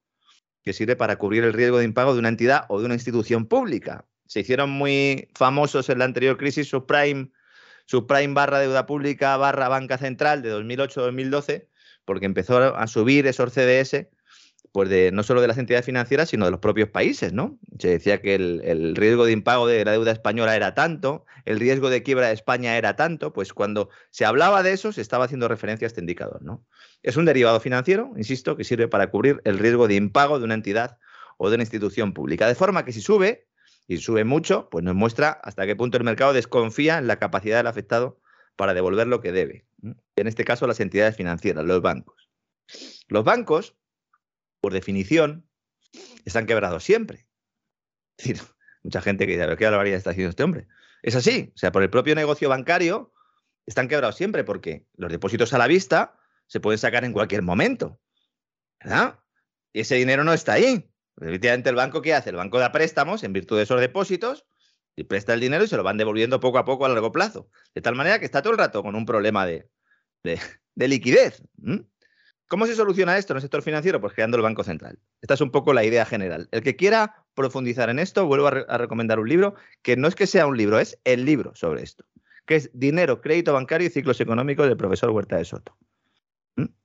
que 0.62 0.74
sirve 0.74 0.94
para 0.94 1.16
cubrir 1.16 1.44
el 1.44 1.54
riesgo 1.54 1.78
de 1.78 1.86
impago 1.86 2.12
de 2.12 2.18
una 2.18 2.28
entidad 2.28 2.66
o 2.68 2.78
de 2.78 2.84
una 2.84 2.92
institución 2.92 3.46
pública. 3.46 4.04
Se 4.26 4.40
hicieron 4.40 4.68
muy 4.68 5.30
famosos 5.34 5.88
en 5.88 5.98
la 5.98 6.04
anterior 6.04 6.36
crisis 6.36 6.68
subprime, 6.68 7.30
subprime 7.86 8.34
barra 8.34 8.58
deuda 8.58 8.84
pública 8.84 9.38
barra 9.38 9.68
banca 9.68 9.96
central 9.96 10.42
de 10.42 10.52
2008-2012, 10.52 11.68
porque 12.04 12.26
empezó 12.26 12.76
a 12.76 12.86
subir 12.86 13.26
esos 13.26 13.50
CDS 13.50 14.08
pues 14.72 14.88
de, 14.88 15.12
no 15.12 15.22
solo 15.22 15.40
de 15.40 15.48
las 15.48 15.58
entidades 15.58 15.86
financieras, 15.86 16.30
sino 16.30 16.46
de 16.46 16.50
los 16.50 16.60
propios 16.60 16.88
países, 16.88 17.32
¿no? 17.32 17.58
Se 17.78 17.88
decía 17.88 18.20
que 18.20 18.34
el, 18.34 18.62
el, 18.64 18.96
riesgo 18.96 19.24
de 19.24 19.32
impago 19.32 19.66
de 19.66 19.84
la 19.84 19.92
deuda 19.92 20.12
española 20.12 20.56
era 20.56 20.74
tanto, 20.74 21.26
el 21.44 21.60
riesgo 21.60 21.90
de 21.90 22.02
quiebra 22.02 22.28
de 22.28 22.34
España 22.34 22.76
era 22.76 22.96
tanto, 22.96 23.32
pues 23.32 23.52
cuando 23.52 23.90
se 24.10 24.24
hablaba 24.24 24.62
de 24.62 24.72
eso 24.72 24.92
se 24.92 25.02
estaba 25.02 25.26
haciendo 25.26 25.46
referencia 25.46 25.86
a 25.86 25.88
este 25.88 26.00
indicador, 26.00 26.42
¿no? 26.42 26.64
Es 27.02 27.16
un 27.16 27.26
derivado 27.26 27.60
financiero, 27.60 28.12
insisto, 28.16 28.56
que 28.56 28.64
sirve 28.64 28.88
para 28.88 29.10
cubrir 29.10 29.40
el 29.44 29.58
riesgo 29.58 29.88
de 29.88 29.94
impago 29.94 30.38
de 30.38 30.44
una 30.44 30.54
entidad 30.54 30.98
o 31.36 31.50
de 31.50 31.56
una 31.56 31.64
institución 31.64 32.14
pública. 32.14 32.46
De 32.46 32.54
forma 32.54 32.84
que 32.84 32.92
si 32.92 33.00
sube, 33.00 33.46
y 33.88 33.98
sube 33.98 34.24
mucho, 34.24 34.68
pues 34.70 34.84
nos 34.84 34.94
muestra 34.94 35.30
hasta 35.30 35.66
qué 35.66 35.76
punto 35.76 35.98
el 35.98 36.04
mercado 36.04 36.32
desconfía 36.32 36.98
en 36.98 37.06
la 37.06 37.18
capacidad 37.18 37.58
del 37.58 37.66
afectado 37.66 38.18
para 38.56 38.74
devolver 38.74 39.06
lo 39.06 39.20
que 39.20 39.32
debe. 39.32 39.66
En 40.16 40.26
este 40.26 40.44
caso, 40.44 40.66
las 40.66 40.80
entidades 40.80 41.16
financieras, 41.16 41.64
los 41.64 41.82
bancos. 41.82 42.30
Los 43.08 43.24
bancos, 43.24 43.74
por 44.62 44.72
definición, 44.72 45.46
están 46.24 46.46
quebrados 46.46 46.82
siempre. 46.82 47.26
Es 48.16 48.28
decir, 48.28 48.42
mucha 48.82 49.02
gente 49.02 49.26
que 49.26 49.36
dice, 49.36 49.56
¿qué 49.58 49.64
barbaridad 49.64 49.98
está 49.98 50.10
haciendo 50.10 50.30
este 50.30 50.42
hombre? 50.42 50.68
Es 51.02 51.14
así. 51.16 51.52
O 51.54 51.58
sea, 51.58 51.70
por 51.72 51.82
el 51.82 51.90
propio 51.90 52.14
negocio 52.14 52.48
bancario, 52.48 53.12
están 53.66 53.88
quebrados 53.88 54.16
siempre 54.16 54.44
porque 54.44 54.86
los 54.96 55.12
depósitos 55.12 55.52
a 55.52 55.58
la 55.58 55.66
vista 55.66 56.18
se 56.46 56.60
pueden 56.60 56.78
sacar 56.78 57.04
en 57.04 57.12
cualquier 57.12 57.42
momento. 57.42 58.00
¿Verdad? 58.82 59.18
y 59.72 59.80
ese 59.80 59.96
dinero 59.96 60.24
no 60.24 60.32
está 60.32 60.54
ahí. 60.54 60.88
Efectivamente, 61.20 61.70
el 61.70 61.76
banco, 61.76 62.02
¿qué 62.02 62.14
hace? 62.14 62.30
El 62.30 62.36
banco 62.36 62.58
da 62.58 62.72
préstamos 62.72 63.22
en 63.22 63.32
virtud 63.32 63.56
de 63.56 63.64
esos 63.64 63.80
depósitos 63.80 64.46
y 64.96 65.04
presta 65.04 65.34
el 65.34 65.40
dinero 65.40 65.64
y 65.64 65.68
se 65.68 65.76
lo 65.76 65.82
van 65.82 65.96
devolviendo 65.96 66.40
poco 66.40 66.58
a 66.58 66.64
poco 66.64 66.84
a 66.84 66.88
largo 66.88 67.12
plazo. 67.12 67.48
De 67.74 67.80
tal 67.80 67.94
manera 67.94 68.18
que 68.18 68.24
está 68.24 68.42
todo 68.42 68.52
el 68.52 68.58
rato 68.58 68.82
con 68.82 68.94
un 68.94 69.06
problema 69.06 69.46
de, 69.46 69.68
liquidez. 70.74 71.42
¿Cómo 72.52 72.66
se 72.66 72.74
soluciona 72.74 73.16
esto 73.16 73.32
en 73.32 73.38
el 73.38 73.40
sector 73.40 73.62
financiero? 73.62 73.98
Pues 73.98 74.12
creando 74.12 74.36
el 74.36 74.42
Banco 74.42 74.62
Central. 74.62 74.98
Esta 75.22 75.32
es 75.32 75.40
un 75.40 75.50
poco 75.50 75.72
la 75.72 75.84
idea 75.84 76.04
general. 76.04 76.50
El 76.52 76.62
que 76.62 76.76
quiera 76.76 77.24
profundizar 77.32 77.88
en 77.88 77.98
esto, 77.98 78.26
vuelvo 78.26 78.48
a, 78.48 78.76
recomendar 78.76 79.18
un 79.18 79.26
libro 79.26 79.54
que 79.80 79.96
no 79.96 80.06
es 80.06 80.14
que 80.14 80.26
sea 80.26 80.46
un 80.46 80.58
libro, 80.58 80.78
es 80.78 80.98
el 81.04 81.24
libro 81.24 81.54
sobre 81.54 81.82
esto, 81.82 82.04
que 82.44 82.56
es 82.56 82.70
Dinero, 82.74 83.22
Crédito 83.22 83.54
Bancario 83.54 83.86
y 83.86 83.90
Ciclos 83.90 84.20
Económicos 84.20 84.66
del 84.68 84.76
profesor 84.76 85.08
Huerta 85.12 85.38
de 85.38 85.46
Soto. 85.46 85.78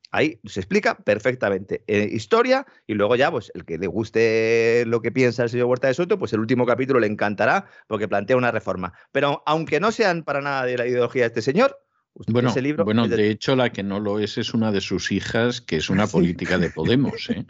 Ahí 0.10 0.40
se 0.46 0.62
explica 0.62 0.96
perfectamente 1.00 1.84
eh, 1.88 2.08
historia 2.14 2.66
y 2.88 2.94
luego 2.94 3.18
ya, 3.18 3.30
pues 3.30 3.52
el 3.54 3.66
que 3.66 3.78
le 3.78 3.88
guste 3.88 4.86
lo 4.88 5.02
que 5.02 5.12
piensa 5.12 5.44
el 5.44 5.50
señor 5.50 5.66
Huerta 5.66 5.90
de 5.90 5.96
Soto, 5.96 6.18
pues 6.18 6.32
el 6.32 6.40
último 6.40 6.66
capítulo 6.66 7.02
le 7.02 7.08
encantará 7.08 7.66
porque 7.88 8.08
plantea 8.08 8.38
una 8.38 8.52
reforma. 8.52 8.94
Pero 9.12 9.44
aunque 9.46 9.82
no 9.82 9.92
sean 9.92 10.24
para 10.24 10.40
nada 10.40 10.64
de 10.64 10.78
la 10.78 10.88
ideología 10.88 11.24
de 11.24 11.28
este 11.28 11.42
señor, 11.42 11.78
bueno, 12.28 12.54
bueno 12.84 13.08
de... 13.08 13.30
hecho 13.30 13.56
la 13.56 13.72
que 13.72 13.84
no 13.84 14.00
lo 14.00 14.20
es 14.20 14.38
es 14.38 14.54
una 14.54 14.72
de 14.72 14.82
sus 14.82 15.12
hijas, 15.12 15.62
que 15.62 15.78
es 15.78 15.90
una 15.90 16.08
política 16.08 16.58
de 16.58 16.70
Podemos. 16.70 17.30
¿eh? 17.30 17.46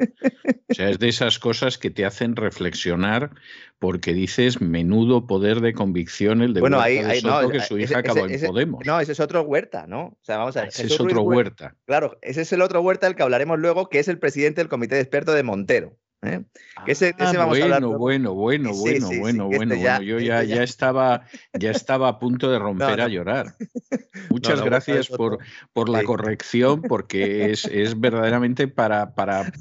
O 0.70 0.74
sea, 0.74 0.90
es 0.90 1.00
de 1.00 1.08
esas 1.08 1.40
cosas 1.40 1.78
que 1.78 1.90
te 1.90 2.06
hacen 2.06 2.36
reflexionar 2.36 3.32
porque 3.80 4.14
dices 4.14 4.60
menudo 4.60 5.28
poder 5.28 5.62
de 5.62 5.74
convicción 5.74 6.42
el 6.42 6.54
de 6.54 6.62
bueno, 6.62 6.80
ahí, 6.82 7.00
no, 7.24 7.50
que 7.50 7.62
su 7.62 7.78
hija 7.78 8.00
acabó 8.00 8.28
en 8.28 8.42
Podemos. 8.42 8.86
No, 8.86 9.00
ese 9.00 9.14
es 9.14 9.20
otro 9.20 9.44
Huerta, 9.44 9.88
¿no? 9.88 10.06
O 10.08 10.20
sea, 10.22 10.38
vamos 10.38 10.58
a 10.58 10.62
ver. 10.62 10.70
Ese 10.70 10.88
es 10.88 11.00
otro 11.00 11.22
Huerta. 11.22 11.76
Claro, 11.86 12.18
ese 12.22 12.42
es 12.42 12.52
el 12.52 12.62
otro 12.62 12.82
Huerta 12.82 13.08
del 13.08 13.16
que 13.16 13.24
hablaremos 13.24 13.60
luego, 13.60 13.90
que 13.90 14.00
es 14.00 14.08
el 14.08 14.20
presidente 14.20 14.62
del 14.62 14.70
comité 14.70 14.96
de 14.96 15.02
expertos 15.02 15.36
de 15.36 15.44
Montero. 15.44 15.98
¿Eh? 16.22 16.44
ese, 16.86 17.14
ah, 17.20 17.32
vamos 17.36 17.60
bueno, 17.60 17.76
a 17.76 17.80
bueno, 17.80 18.34
bueno, 18.34 18.34
bueno, 18.34 18.74
bueno, 18.74 19.10
bueno, 19.20 19.46
bueno. 19.48 20.02
Yo 20.02 20.20
ya, 20.20 20.44
ya, 20.44 20.64
estaba, 20.64 21.26
ya 21.54 21.72
estaba 21.72 22.10
a 22.10 22.20
punto 22.20 22.50
de 22.52 22.60
romper 22.60 23.02
a 23.02 23.08
llorar. 23.08 23.56
Muchas 24.30 24.62
gracias 24.62 25.08
por, 25.08 25.40
por 25.74 25.90
la 25.90 26.04
corrección, 26.04 26.82
porque 26.82 27.52
es, 27.52 27.66
es 27.72 28.00
verdaderamente 28.00 28.68
para, 28.68 29.14
para, 29.14 29.52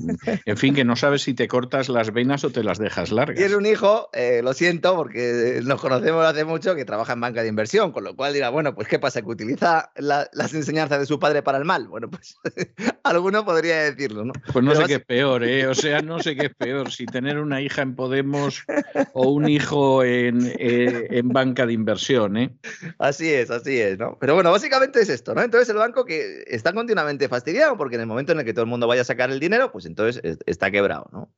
en 0.45 0.57
fin, 0.57 0.75
que 0.75 0.85
no 0.85 0.97
sabes 0.97 1.23
si 1.23 1.35
te 1.35 1.49
cortas 1.49 1.89
las 1.89 2.13
venas 2.13 2.45
o 2.45 2.51
te 2.51 2.63
las 2.63 2.79
dejas 2.79 3.13
largas. 3.13 3.37
Tiene 3.37 3.57
un 3.57 3.67
hijo, 3.67 4.09
eh, 4.13 4.41
lo 4.43 4.53
siento, 4.55 4.97
porque 4.97 5.61
nos 5.65 5.81
conocemos 5.81 6.25
hace 6.25 6.45
mucho, 6.45 6.75
que 6.75 6.85
trabaja 6.85 7.13
en 7.13 7.21
banca 7.21 7.43
de 7.43 7.49
inversión, 7.49 7.93
con 7.93 8.05
lo 8.05 8.17
cual 8.17 8.33
dirá, 8.33 8.51
bueno, 8.51 8.75
pues 8.75 8.89
¿qué 8.89 8.99
pasa? 8.99 9.23
¿Que 9.23 9.29
utiliza 9.29 9.91
las 9.97 10.55
enseñanzas 10.55 11.01
de 11.01 11.07
su 11.07 11.19
padre 11.19 11.43
para 11.43 11.59
el 11.59 11.65
mal? 11.65 11.89
Bueno, 11.89 12.11
pues 12.11 12.37
alguno 13.05 13.45
podría 13.45 13.83
decirlo, 13.83 14.25
¿no? 14.25 14.33
Pues 14.53 14.65
no 14.65 14.75
sé 14.75 14.85
qué 14.85 14.95
es 14.95 15.05
peor, 15.05 15.45
¿eh? 15.45 15.67
O 15.67 15.75
sea, 15.75 16.01
no 16.01 16.21
sé 16.21 16.37
qué 16.37 16.46
es 16.47 16.55
peor, 16.55 16.91
si 16.91 17.07
tener 17.07 17.39
una 17.39 17.61
hija 17.61 17.83
en 17.83 17.95
Podemos 17.95 18.65
o 19.13 19.31
un 19.31 19.49
hijo 19.49 20.03
en, 20.05 20.53
eh, 20.59 21.07
en 21.11 21.29
banca 21.29 21.67
de 21.67 21.73
inversión, 21.73 22.37
¿eh? 22.37 22.57
Así 22.99 23.33
es, 23.33 23.51
así 23.51 23.79
es, 23.81 23.99
¿no? 23.99 24.17
Pero 24.21 24.35
bueno, 24.35 24.51
básicamente 24.51 25.01
es 25.01 25.09
esto, 25.09 25.35
¿no? 25.35 25.43
Entonces 25.43 25.69
el 25.69 25.77
banco 25.77 26.05
que 26.05 26.45
está 26.47 26.73
continuamente 26.73 27.29
fastidiado 27.29 27.77
porque 27.77 27.97
en 27.97 28.03
el 28.03 28.07
momento 28.07 28.33
en 28.33 28.41
el 28.41 28.45
que 28.45 28.53
todo 28.53 28.65
el 28.65 28.71
mundo 28.71 28.87
vaya 28.87 29.03
a 29.03 29.05
sacar 29.05 29.31
el 29.31 29.41
dinero, 29.41 29.71
pues 29.73 29.87
entonces 29.87 30.21
está 30.47 30.71
quebrado, 30.71 31.09
¿no? 31.13 31.33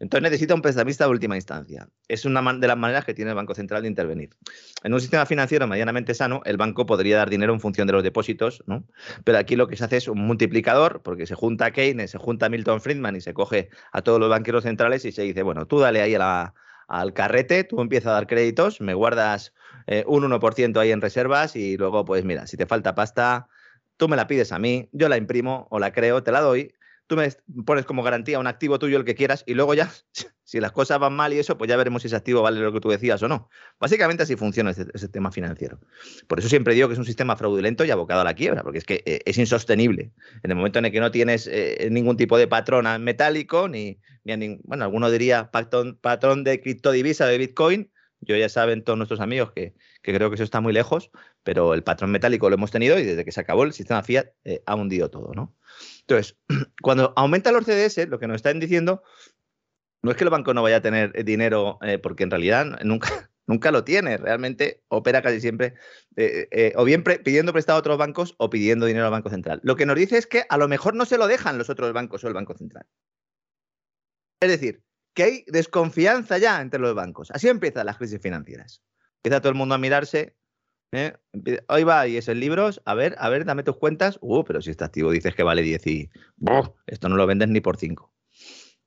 Entonces 0.00 0.22
necesita 0.22 0.54
un 0.54 0.62
prestamista 0.62 1.04
de 1.04 1.10
última 1.10 1.36
instancia. 1.36 1.88
Es 2.08 2.24
una 2.24 2.40
de 2.54 2.66
las 2.66 2.76
maneras 2.76 3.04
que 3.04 3.14
tiene 3.14 3.30
el 3.32 3.36
Banco 3.36 3.54
Central 3.54 3.82
de 3.82 3.88
intervenir. 3.88 4.30
En 4.82 4.94
un 4.94 5.00
sistema 5.00 5.26
financiero 5.26 5.66
medianamente 5.66 6.14
sano, 6.14 6.40
el 6.44 6.56
banco 6.56 6.86
podría 6.86 7.18
dar 7.18 7.28
dinero 7.28 7.52
en 7.52 7.60
función 7.60 7.86
de 7.86 7.92
los 7.92 8.02
depósitos, 8.02 8.64
¿no? 8.66 8.84
Pero 9.24 9.38
aquí 9.38 9.56
lo 9.56 9.68
que 9.68 9.76
se 9.76 9.84
hace 9.84 9.98
es 9.98 10.08
un 10.08 10.20
multiplicador, 10.20 11.02
porque 11.02 11.26
se 11.26 11.34
junta 11.34 11.70
Keynes, 11.70 12.12
se 12.12 12.18
junta 12.18 12.48
Milton 12.48 12.80
Friedman 12.80 13.16
y 13.16 13.20
se 13.20 13.34
coge 13.34 13.68
a 13.92 14.02
todos 14.02 14.18
los 14.18 14.30
banqueros 14.30 14.64
centrales 14.64 15.04
y 15.04 15.12
se 15.12 15.22
dice, 15.22 15.42
bueno, 15.42 15.66
tú 15.66 15.78
dale 15.78 16.00
ahí 16.00 16.14
al 16.14 17.12
carrete, 17.12 17.64
tú 17.64 17.80
empiezas 17.80 18.08
a 18.08 18.14
dar 18.14 18.26
créditos, 18.26 18.80
me 18.80 18.94
guardas 18.94 19.52
eh, 19.86 20.04
un 20.06 20.24
1% 20.24 20.80
ahí 20.80 20.92
en 20.92 21.00
reservas 21.00 21.56
y 21.56 21.76
luego, 21.76 22.04
pues 22.04 22.24
mira, 22.24 22.46
si 22.46 22.56
te 22.56 22.66
falta 22.66 22.94
pasta, 22.94 23.48
tú 23.98 24.08
me 24.08 24.16
la 24.16 24.26
pides 24.26 24.50
a 24.52 24.58
mí, 24.58 24.88
yo 24.92 25.10
la 25.10 25.18
imprimo 25.18 25.68
o 25.70 25.78
la 25.78 25.92
creo, 25.92 26.22
te 26.22 26.32
la 26.32 26.40
doy 26.40 26.72
tú 27.10 27.16
me 27.16 27.28
pones 27.64 27.84
como 27.86 28.04
garantía 28.04 28.38
un 28.38 28.46
activo 28.46 28.78
tuyo 28.78 28.96
el 28.96 29.04
que 29.04 29.16
quieras 29.16 29.42
y 29.44 29.54
luego 29.54 29.74
ya, 29.74 29.90
si 30.44 30.60
las 30.60 30.70
cosas 30.70 31.00
van 31.00 31.12
mal 31.12 31.32
y 31.32 31.40
eso, 31.40 31.58
pues 31.58 31.68
ya 31.68 31.76
veremos 31.76 32.02
si 32.02 32.06
ese 32.06 32.14
activo 32.14 32.40
vale 32.40 32.60
lo 32.60 32.72
que 32.72 32.78
tú 32.78 32.88
decías 32.88 33.20
o 33.24 33.26
no. 33.26 33.48
Básicamente 33.80 34.22
así 34.22 34.36
funciona 34.36 34.70
ese, 34.70 35.08
tema 35.08 35.32
financiero. 35.32 35.80
Por 36.28 36.38
eso 36.38 36.48
siempre 36.48 36.72
digo 36.72 36.86
que 36.86 36.92
es 36.92 37.00
un 37.00 37.04
sistema 37.04 37.36
fraudulento 37.36 37.84
y 37.84 37.90
abocado 37.90 38.20
a 38.20 38.24
la 38.24 38.34
quiebra, 38.34 38.62
porque 38.62 38.78
es 38.78 38.84
que 38.84 39.02
eh, 39.06 39.22
es 39.24 39.38
insostenible. 39.38 40.12
En 40.44 40.52
el 40.52 40.56
momento 40.56 40.78
en 40.78 40.84
el 40.84 40.92
que 40.92 41.00
no 41.00 41.10
tienes 41.10 41.48
eh, 41.48 41.88
ningún 41.90 42.16
tipo 42.16 42.38
de 42.38 42.46
patrón 42.46 42.86
metálico, 43.02 43.68
ni, 43.68 43.98
ni, 44.22 44.60
bueno, 44.62 44.84
alguno 44.84 45.10
diría 45.10 45.50
patrón, 45.50 45.98
patrón 46.00 46.44
de 46.44 46.60
criptodivisa 46.60 47.26
de 47.26 47.38
Bitcoin, 47.38 47.90
yo 48.20 48.36
ya 48.36 48.48
saben 48.48 48.84
todos 48.84 48.98
nuestros 48.98 49.20
amigos 49.20 49.52
que, 49.52 49.74
creo 50.02 50.30
que 50.30 50.34
eso 50.34 50.44
está 50.44 50.60
muy 50.60 50.72
lejos, 50.72 51.10
pero 51.42 51.74
el 51.74 51.82
patrón 51.82 52.10
metálico 52.10 52.48
lo 52.48 52.54
hemos 52.54 52.70
tenido 52.70 52.98
y 52.98 53.04
desde 53.04 53.24
que 53.24 53.32
se 53.32 53.40
acabó 53.40 53.64
el 53.64 53.72
sistema 53.72 54.02
fiat 54.02 54.28
eh, 54.44 54.62
ha 54.66 54.74
hundido 54.74 55.10
todo, 55.10 55.32
¿no? 55.34 55.56
Entonces, 56.00 56.36
cuando 56.82 57.12
aumentan 57.16 57.54
los 57.54 57.64
CDS, 57.64 58.08
lo 58.08 58.18
que 58.18 58.26
nos 58.26 58.36
están 58.36 58.60
diciendo 58.60 59.02
no 60.02 60.10
es 60.10 60.16
que 60.16 60.24
el 60.24 60.30
banco 60.30 60.54
no 60.54 60.62
vaya 60.62 60.76
a 60.76 60.82
tener 60.82 61.12
eh, 61.14 61.24
dinero, 61.24 61.78
eh, 61.82 61.98
porque 61.98 62.24
en 62.24 62.30
realidad 62.30 62.66
nunca, 62.84 63.30
nunca 63.46 63.70
lo 63.70 63.84
tiene. 63.84 64.16
Realmente 64.16 64.82
opera 64.88 65.22
casi 65.22 65.40
siempre 65.40 65.74
o 66.74 66.84
bien 66.84 67.02
pidiendo 67.02 67.52
prestado 67.52 67.76
a 67.76 67.80
otros 67.80 67.98
bancos 67.98 68.34
o 68.38 68.50
pidiendo 68.50 68.86
dinero 68.86 69.06
al 69.06 69.12
Banco 69.12 69.30
Central. 69.30 69.60
Lo 69.62 69.76
que 69.76 69.86
nos 69.86 69.96
dice 69.96 70.18
es 70.18 70.26
que 70.26 70.44
a 70.48 70.58
lo 70.58 70.68
mejor 70.68 70.94
no 70.94 71.04
se 71.04 71.18
lo 71.18 71.26
dejan 71.26 71.58
los 71.58 71.70
otros 71.70 71.92
bancos 71.92 72.22
o 72.24 72.28
el 72.28 72.34
Banco 72.34 72.54
Central. 72.56 72.86
Es 74.40 74.50
decir, 74.50 74.82
que 75.14 75.22
hay 75.22 75.44
desconfianza 75.48 76.38
ya 76.38 76.60
entre 76.60 76.80
los 76.80 76.94
bancos. 76.94 77.30
Así 77.30 77.48
empiezan 77.48 77.86
las 77.86 77.98
crisis 77.98 78.20
financieras. 78.20 78.82
Empieza 79.16 79.40
todo 79.40 79.50
el 79.50 79.58
mundo 79.58 79.74
a 79.74 79.78
mirarse 79.78 80.36
¿Eh? 80.92 81.12
Hoy 81.68 81.84
va 81.84 82.08
y 82.08 82.16
es 82.16 82.28
en 82.28 82.40
libros. 82.40 82.82
A 82.84 82.94
ver, 82.94 83.14
a 83.18 83.28
ver, 83.28 83.44
dame 83.44 83.62
tus 83.62 83.76
cuentas. 83.76 84.18
Uh, 84.20 84.44
pero 84.44 84.60
si 84.60 84.70
este 84.70 84.84
activo 84.84 85.10
dices 85.12 85.34
que 85.34 85.42
vale 85.42 85.62
10 85.62 85.86
y. 85.86 86.10
Esto 86.86 87.08
no 87.08 87.16
lo 87.16 87.26
vendes 87.26 87.48
ni 87.48 87.60
por 87.60 87.76
5. 87.76 88.12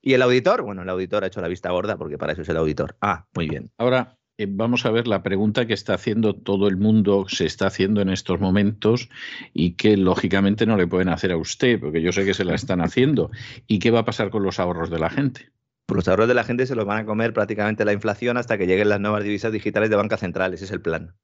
¿Y 0.01 0.13
el 0.13 0.21
auditor? 0.21 0.63
Bueno, 0.63 0.81
el 0.81 0.89
auditor 0.89 1.23
ha 1.23 1.27
hecho 1.27 1.39
la 1.39 1.47
vista 1.47 1.71
gorda 1.71 1.97
porque 1.97 2.17
para 2.17 2.33
eso 2.33 2.41
es 2.41 2.49
el 2.49 2.57
auditor. 2.57 2.97
Ah, 2.99 3.25
muy 3.33 3.47
bien. 3.47 3.71
Ahora, 3.77 4.17
eh, 4.37 4.47
vamos 4.49 4.85
a 4.85 4.91
ver 4.91 5.07
la 5.07 5.23
pregunta 5.23 5.65
que 5.65 5.73
está 5.73 5.93
haciendo 5.93 6.35
todo 6.35 6.67
el 6.67 6.75
mundo, 6.75 7.25
se 7.29 7.45
está 7.45 7.67
haciendo 7.67 8.01
en 8.01 8.09
estos 8.09 8.39
momentos 8.39 9.09
y 9.53 9.75
que 9.75 9.95
lógicamente 9.95 10.65
no 10.65 10.75
le 10.75 10.87
pueden 10.87 11.07
hacer 11.07 11.31
a 11.31 11.37
usted, 11.37 11.79
porque 11.79 12.01
yo 12.01 12.11
sé 12.11 12.25
que 12.25 12.33
se 12.33 12.43
la 12.43 12.53
están 12.53 12.81
haciendo. 12.81 13.31
¿Y 13.65 13.79
qué 13.79 13.91
va 13.91 13.99
a 13.99 14.05
pasar 14.05 14.29
con 14.29 14.43
los 14.43 14.59
ahorros 14.59 14.89
de 14.89 14.99
la 14.99 15.09
gente? 15.09 15.51
Pues 15.85 15.95
los 15.95 16.07
ahorros 16.09 16.27
de 16.27 16.33
la 16.33 16.43
gente 16.43 16.65
se 16.65 16.75
los 16.75 16.85
van 16.85 16.97
a 16.97 17.05
comer 17.05 17.33
prácticamente 17.33 17.85
la 17.85 17.93
inflación 17.93 18.35
hasta 18.35 18.57
que 18.57 18.67
lleguen 18.67 18.89
las 18.89 18.99
nuevas 18.99 19.23
divisas 19.23 19.53
digitales 19.53 19.89
de 19.89 19.95
banca 19.95 20.17
central. 20.17 20.53
Ese 20.53 20.65
es 20.65 20.71
el 20.71 20.81
plan. 20.81 21.15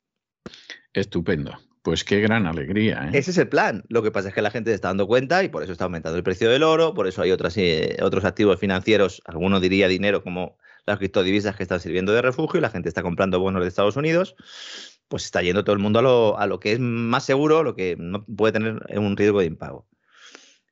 Estupendo. 0.94 1.58
Pues 1.82 2.04
qué 2.04 2.20
gran 2.20 2.46
alegría. 2.46 3.06
¿eh? 3.06 3.18
Ese 3.18 3.32
es 3.32 3.38
el 3.38 3.48
plan. 3.48 3.84
Lo 3.88 4.04
que 4.04 4.12
pasa 4.12 4.30
es 4.30 4.34
que 4.36 4.42
la 4.42 4.52
gente 4.52 4.72
se 4.72 4.76
está 4.76 4.90
dando 4.90 5.08
cuenta 5.08 5.44
y 5.44 5.50
por 5.50 5.64
eso 5.64 5.72
está 5.72 5.86
aumentando 5.86 6.18
el 6.18 6.24
precio 6.24 6.50
del 6.50 6.64
oro, 6.64 6.94
por 6.94 7.08
eso 7.08 7.22
hay 7.22 7.32
otras, 7.32 7.58
eh, 7.58 7.98
otros 8.02 8.26
activos 8.26 8.60
financieros, 8.60 9.22
algunos 9.26 9.62
diría 9.62 9.88
dinero 9.88 10.22
como 10.22 10.58
las 10.86 10.98
criptodivisas 10.98 11.56
que 11.56 11.64
están 11.64 11.80
sirviendo 11.80 12.12
de 12.12 12.22
refugio 12.22 12.58
y 12.60 12.62
la 12.62 12.70
gente 12.70 12.90
está 12.90 13.02
comprando 13.02 13.40
bonos 13.40 13.62
de 13.62 13.70
Estados 13.70 13.96
Unidos. 13.96 14.36
Pues 15.08 15.26
está 15.26 15.42
yendo 15.42 15.64
todo 15.64 15.74
el 15.74 15.82
mundo 15.82 16.00
a 16.00 16.02
lo, 16.02 16.38
a 16.38 16.48
lo 16.48 16.60
que 16.60 16.74
es 16.74 16.80
más 16.80 17.24
seguro, 17.24 17.64
lo 17.64 17.76
que 17.76 17.96
no 17.98 18.26
puede 18.26 18.54
tener 18.54 18.80
un 18.98 19.18
riesgo 19.18 19.40
de 19.40 19.46
impago. 19.46 19.88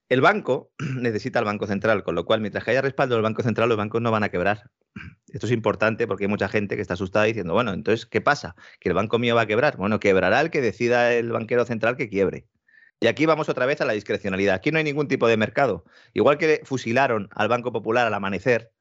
El 0.10 0.22
banco 0.22 0.72
necesita 0.80 1.40
al 1.40 1.46
Banco 1.46 1.68
Central, 1.68 2.04
con 2.04 2.16
lo 2.16 2.26
cual, 2.26 2.42
mientras 2.42 2.64
que 2.64 2.72
haya 2.72 2.82
respaldo 2.82 3.16
del 3.16 3.24
Banco 3.24 3.44
Central, 3.44 3.70
los 3.70 3.78
bancos 3.78 4.02
no 4.02 4.12
van 4.12 4.24
a 4.24 4.30
quebrar. 4.30 4.70
Esto 5.28 5.48
es 5.48 5.52
importante 5.52 6.08
porque 6.08 6.26
hay 6.26 6.30
mucha 6.30 6.48
gente 6.48 6.76
que 6.76 6.82
está 6.82 6.94
asustada 6.94 7.26
diciendo, 7.26 7.54
bueno, 7.54 7.74
entonces, 7.74 8.06
¿qué 8.06 8.22
pasa? 8.22 8.56
¿Que 8.80 8.90
el 8.90 8.96
banco 8.96 9.20
mío 9.20 9.36
va 9.36 9.42
a 9.42 9.48
quebrar? 9.48 9.78
Bueno, 9.78 10.00
quebrará 10.00 10.42
el 10.42 10.50
que 10.50 10.62
decida 10.62 11.14
el 11.14 11.32
banquero 11.32 11.66
central 11.66 11.98
que 11.98 12.10
quiebre. 12.10 12.48
Y 13.00 13.08
aquí 13.08 13.26
vamos 13.26 13.48
otra 13.50 13.66
vez 13.66 13.80
a 13.82 13.86
la 13.86 13.94
discrecionalidad. 13.94 14.56
Aquí 14.56 14.72
no 14.72 14.80
hay 14.80 14.84
ningún 14.84 15.08
tipo 15.08 15.28
de 15.28 15.38
mercado. 15.38 15.86
Igual 16.14 16.38
que 16.38 16.62
fusilaron 16.64 17.30
al 17.32 17.48
Banco 17.48 17.72
Popular 17.72 18.08
al 18.08 18.14
amanecer, 18.14 18.72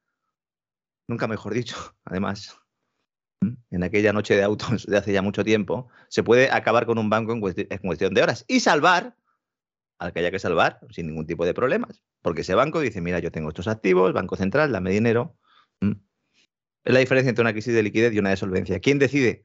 nunca 1.08 1.26
mejor 1.26 1.52
dicho, 1.54 1.76
además, 2.04 2.56
en 3.70 3.82
aquella 3.82 4.12
noche 4.12 4.34
de 4.34 4.42
autos 4.42 4.86
de 4.86 4.96
hace 4.96 5.12
ya 5.12 5.22
mucho 5.22 5.44
tiempo, 5.44 5.88
se 6.08 6.22
puede 6.22 6.50
acabar 6.50 6.86
con 6.86 6.98
un 6.98 7.10
banco 7.10 7.32
en, 7.32 7.40
cuestión 7.40 8.14
de 8.14 8.22
horas 8.22 8.44
y 8.48 8.60
salvar 8.60 9.14
al 9.98 10.12
que 10.12 10.20
haya 10.20 10.30
que 10.30 10.38
salvar 10.38 10.80
sin 10.90 11.06
ningún 11.06 11.26
tipo 11.26 11.44
de 11.44 11.54
problemas. 11.54 12.02
Porque 12.22 12.42
ese 12.42 12.54
banco 12.54 12.80
dice, 12.80 13.00
mira, 13.00 13.18
yo 13.18 13.30
tengo 13.30 13.48
estos 13.48 13.68
activos, 13.68 14.12
Banco 14.12 14.36
Central, 14.36 14.72
dame 14.72 14.90
dinero. 14.90 15.36
Es 15.80 16.92
la 16.92 17.00
diferencia 17.00 17.30
entre 17.30 17.42
una 17.42 17.52
crisis 17.52 17.74
de 17.74 17.82
liquidez 17.82 18.12
y 18.14 18.18
una 18.18 18.30
de 18.30 18.36
solvencia. 18.36 18.78
¿Quién 18.80 18.98
decide? 18.98 19.42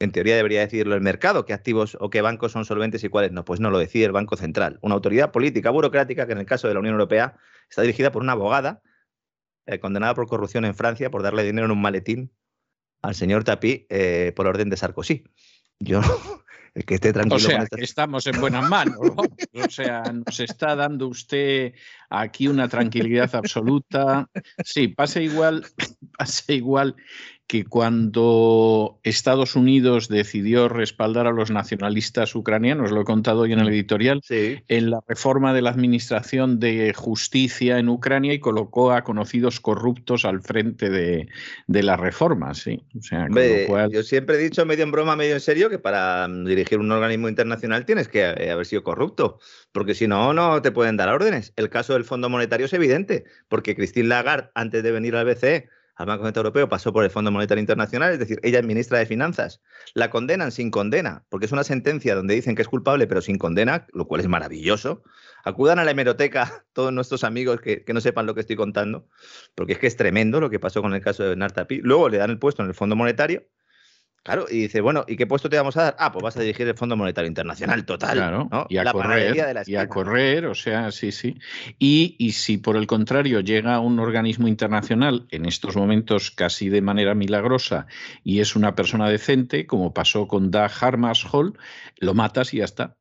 En 0.00 0.12
teoría 0.12 0.34
debería 0.34 0.60
decidirlo 0.60 0.94
el 0.94 1.02
mercado, 1.02 1.44
qué 1.44 1.52
activos 1.52 1.96
o 2.00 2.08
qué 2.08 2.22
bancos 2.22 2.52
son 2.52 2.64
solventes 2.64 3.04
y 3.04 3.08
cuáles 3.08 3.32
no. 3.32 3.44
Pues 3.44 3.60
no, 3.60 3.70
lo 3.70 3.78
decide 3.78 4.06
el 4.06 4.12
Banco 4.12 4.36
Central. 4.36 4.78
Una 4.80 4.94
autoridad 4.94 5.30
política 5.30 5.70
burocrática 5.70 6.26
que 6.26 6.32
en 6.32 6.38
el 6.38 6.46
caso 6.46 6.68
de 6.68 6.74
la 6.74 6.80
Unión 6.80 6.94
Europea 6.94 7.36
está 7.68 7.82
dirigida 7.82 8.10
por 8.10 8.22
una 8.22 8.32
abogada 8.32 8.82
eh, 9.66 9.78
condenada 9.78 10.14
por 10.14 10.26
corrupción 10.26 10.64
en 10.64 10.74
Francia 10.74 11.10
por 11.10 11.22
darle 11.22 11.44
dinero 11.44 11.66
en 11.66 11.70
un 11.70 11.82
maletín 11.82 12.32
al 13.02 13.14
señor 13.14 13.44
Tapí 13.44 13.86
eh, 13.90 14.32
por 14.34 14.46
orden 14.46 14.70
de 14.70 14.76
Sarkozy. 14.76 15.24
Yo, 15.78 16.00
el 16.74 16.84
que 16.84 16.94
esté 16.94 17.12
tranquilo. 17.12 17.36
O 17.36 17.40
sea, 17.40 17.66
que 17.66 17.82
estamos 17.82 18.26
en 18.26 18.40
buenas 18.40 18.68
manos. 18.68 18.98
O 19.00 19.70
sea, 19.70 20.02
nos 20.02 20.40
está 20.40 20.76
dando 20.76 21.08
usted 21.08 21.74
aquí 22.08 22.48
una 22.48 22.68
tranquilidad 22.68 23.34
absoluta. 23.34 24.28
Sí, 24.64 24.88
pasa 24.88 25.20
igual, 25.20 25.66
pasa 26.18 26.52
igual 26.52 26.96
que 27.50 27.64
cuando 27.64 29.00
Estados 29.02 29.56
Unidos 29.56 30.06
decidió 30.06 30.68
respaldar 30.68 31.26
a 31.26 31.32
los 31.32 31.50
nacionalistas 31.50 32.36
ucranianos, 32.36 32.92
lo 32.92 33.00
he 33.00 33.04
contado 33.04 33.40
hoy 33.40 33.52
en 33.52 33.58
el 33.58 33.70
editorial, 33.70 34.22
en 34.28 34.90
la 34.90 35.00
reforma 35.08 35.52
de 35.52 35.60
la 35.60 35.70
Administración 35.70 36.60
de 36.60 36.94
Justicia 36.94 37.80
en 37.80 37.88
Ucrania 37.88 38.32
y 38.34 38.38
colocó 38.38 38.92
a 38.92 39.02
conocidos 39.02 39.58
corruptos 39.58 40.24
al 40.24 40.42
frente 40.42 40.90
de, 40.90 41.26
la 41.66 41.96
reforma. 41.96 42.54
Sí. 42.54 42.84
Yo 42.92 44.02
siempre 44.04 44.36
he 44.36 44.38
dicho 44.38 44.64
medio 44.64 44.84
en 44.84 44.92
broma, 44.92 45.16
medio 45.16 45.34
en 45.34 45.40
serio, 45.40 45.68
que 45.68 45.80
para 45.80 46.28
dirigir 46.28 46.78
un 46.78 46.92
organismo 46.92 47.28
internacional 47.28 47.84
tienes 47.84 48.06
que 48.06 48.26
haber 48.26 48.64
sido 48.64 48.84
corrupto, 48.84 49.40
porque 49.72 49.96
si 49.96 50.06
no, 50.06 50.32
no 50.32 50.62
te 50.62 50.70
pueden 50.70 50.96
dar 50.96 51.08
órdenes. 51.08 51.52
El 51.56 51.68
caso 51.68 51.94
del 51.94 52.04
Fondo 52.04 52.28
Monetario 52.28 52.66
es 52.66 52.72
evidente, 52.74 53.24
porque 53.48 53.74
Christine 53.74 54.06
Lagarde, 54.06 54.50
antes 54.54 54.84
de 54.84 54.92
venir 54.92 55.16
al 55.16 55.26
BCE, 55.26 55.68
al 56.00 56.06
Banco 56.06 56.24
Central 56.24 56.46
Europeo, 56.46 56.66
pasó 56.66 56.94
por 56.94 57.04
el 57.04 57.10
Fondo 57.10 57.30
Monetario 57.30 57.60
Internacional, 57.60 58.10
es 58.14 58.18
decir, 58.18 58.40
ella 58.42 58.60
es 58.60 58.64
ministra 58.64 58.98
de 58.98 59.04
Finanzas. 59.04 59.60
La 59.92 60.08
condenan 60.08 60.50
sin 60.50 60.70
condena, 60.70 61.26
porque 61.28 61.44
es 61.44 61.52
una 61.52 61.62
sentencia 61.62 62.14
donde 62.14 62.34
dicen 62.34 62.54
que 62.54 62.62
es 62.62 62.68
culpable, 62.68 63.06
pero 63.06 63.20
sin 63.20 63.36
condena, 63.36 63.86
lo 63.92 64.06
cual 64.08 64.22
es 64.22 64.26
maravilloso. 64.26 65.02
Acudan 65.44 65.78
a 65.78 65.84
la 65.84 65.90
hemeroteca 65.90 66.64
todos 66.72 66.90
nuestros 66.90 67.22
amigos 67.22 67.60
que, 67.60 67.84
no 67.92 68.00
sepan 68.00 68.24
lo 68.24 68.34
que 68.34 68.40
estoy 68.40 68.56
contando, 68.56 69.08
porque 69.54 69.74
es 69.74 69.78
que 69.78 69.88
es 69.88 69.96
tremendo 69.96 70.40
lo 70.40 70.48
que 70.48 70.58
pasó 70.58 70.80
con 70.80 70.94
el 70.94 71.02
caso 71.02 71.22
de 71.22 71.28
Bernard 71.30 71.52
Tapie. 71.52 71.82
Luego 71.82 72.08
le 72.08 72.16
dan 72.16 72.30
el 72.30 72.38
puesto 72.38 72.62
en 72.62 72.68
el 72.68 72.74
Fondo 72.74 72.96
Monetario 72.96 73.46
Claro, 74.22 74.44
y 74.50 74.58
dice, 74.58 74.82
bueno, 74.82 75.06
¿y 75.08 75.16
qué 75.16 75.26
puesto 75.26 75.48
te 75.48 75.56
vamos 75.56 75.78
a 75.78 75.84
dar? 75.84 75.96
Ah, 75.98 76.12
pues 76.12 76.22
vas 76.22 76.36
a 76.36 76.40
dirigir 76.40 76.68
el 76.68 76.76
Fondo 76.76 76.94
Monetario 76.94 77.26
Internacional, 77.26 77.86
total. 77.86 78.18
Claro, 78.18 78.66
y 78.68 78.76
a 78.76 78.92
correr, 78.92 79.64
y 79.66 79.76
a 79.76 79.88
correr, 79.88 80.44
o 80.44 80.54
sea, 80.54 80.92
sí, 80.92 81.10
sí. 81.10 81.38
Y, 81.78 82.16
y, 82.18 82.32
si 82.32 82.58
por 82.58 82.76
el 82.76 82.86
contrario 82.86 83.40
llega 83.40 83.80
un 83.80 83.98
organismo 83.98 84.46
internacional 84.46 85.26
en 85.30 85.46
estos 85.46 85.74
momentos 85.74 86.30
casi 86.30 86.68
de 86.68 86.82
manera 86.82 87.14
milagrosa 87.14 87.86
y 88.22 88.40
es 88.40 88.56
una 88.56 88.74
persona 88.74 89.08
decente, 89.08 89.66
como 89.66 89.94
pasó 89.94 90.28
con 90.28 90.50
Dag 90.50 90.70
Hammarskjöld, 90.78 91.56
lo 91.96 92.12
matas 92.12 92.52
y 92.52 92.58
ya 92.58 92.64
está. 92.64 92.98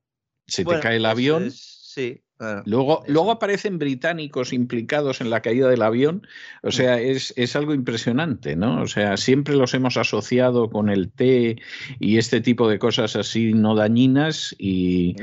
Se 0.47 0.63
te 0.63 0.79
cae 0.79 0.95
el 0.95 1.05
avión. 1.05 1.51
sí, 1.51 2.23
luego, 2.65 3.03
luego 3.07 3.31
aparecen 3.31 3.79
británicos 3.79 4.53
implicados 4.53 5.19
en 5.21 5.29
la 5.29 5.41
caída 5.41 5.67
del 5.69 5.81
avión. 5.81 6.25
O 6.63 6.71
sea, 6.71 6.95
mm. 6.95 6.99
es, 6.99 7.33
es, 7.35 7.55
algo 7.55 7.73
impresionante, 7.73 8.55
¿no? 8.55 8.81
O 8.81 8.87
sea, 8.87 9.17
siempre 9.17 9.55
los 9.55 9.73
hemos 9.73 9.97
asociado 9.97 10.69
con 10.69 10.89
el 10.89 11.11
té 11.11 11.57
y 11.99 12.17
este 12.17 12.41
tipo 12.41 12.69
de 12.69 12.79
cosas 12.79 13.15
así 13.15 13.53
no 13.53 13.75
dañinas. 13.75 14.55
Y, 14.57 15.15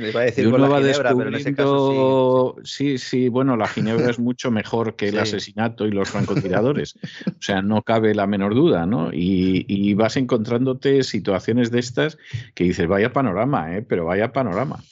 uno 0.47 0.69
va 0.69 0.81
descubriendo. 0.81 2.57
Sí. 2.65 2.99
sí. 2.99 3.29
bueno, 3.29 3.57
la 3.57 3.69
ginebra 3.69 4.11
es 4.11 4.19
mucho 4.19 4.51
mejor 4.51 4.97
que 4.97 5.09
el 5.09 5.19
asesinato 5.19 5.87
y 5.87 5.91
los 5.91 6.11
francotiradores. 6.11 6.97
O 7.27 7.43
sea, 7.43 7.63
no 7.63 7.83
cabe 7.83 8.15
la 8.15 8.27
menor 8.27 8.55
duda, 8.55 8.87
¿no? 8.87 9.13
Y, 9.13 9.65
y 9.69 9.95
vas 9.95 10.17
encontrándote 10.17 11.03
situaciones 11.03 11.71
de 11.71 11.79
estas 11.81 12.19
que 12.55 12.65
dices, 12.65 12.87
vaya 12.87 13.13
panorama, 13.13 13.77
¿eh? 13.77 13.83
Pero 13.83 14.05
vaya 14.05 14.33
panorama. 14.33 14.83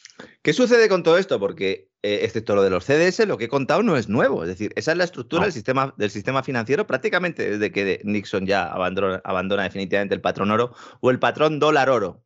¿Qué 0.42 0.52
sucede 0.52 0.88
con 0.88 1.02
todo 1.02 1.18
esto? 1.18 1.40
Porque, 1.40 1.90
eh, 2.02 2.20
excepto 2.22 2.54
lo 2.54 2.62
de 2.62 2.70
los 2.70 2.84
CDS, 2.84 3.26
lo 3.26 3.38
que 3.38 3.46
he 3.46 3.48
contado 3.48 3.82
no 3.82 3.96
es 3.96 4.08
nuevo. 4.08 4.42
Es 4.42 4.48
decir, 4.48 4.72
esa 4.76 4.92
es 4.92 4.98
la 4.98 5.04
estructura 5.04 5.44
del, 5.44 5.52
sistema, 5.52 5.94
del 5.96 6.10
sistema 6.10 6.42
financiero 6.42 6.86
prácticamente 6.86 7.50
desde 7.50 7.72
que 7.72 8.00
Nixon 8.04 8.46
ya 8.46 8.66
abandona 8.66 9.62
definitivamente 9.62 10.14
el 10.14 10.20
patrón 10.20 10.50
oro 10.50 10.74
o 11.00 11.10
el 11.10 11.18
patrón 11.18 11.58
dólar 11.58 11.90
oro 11.90 12.23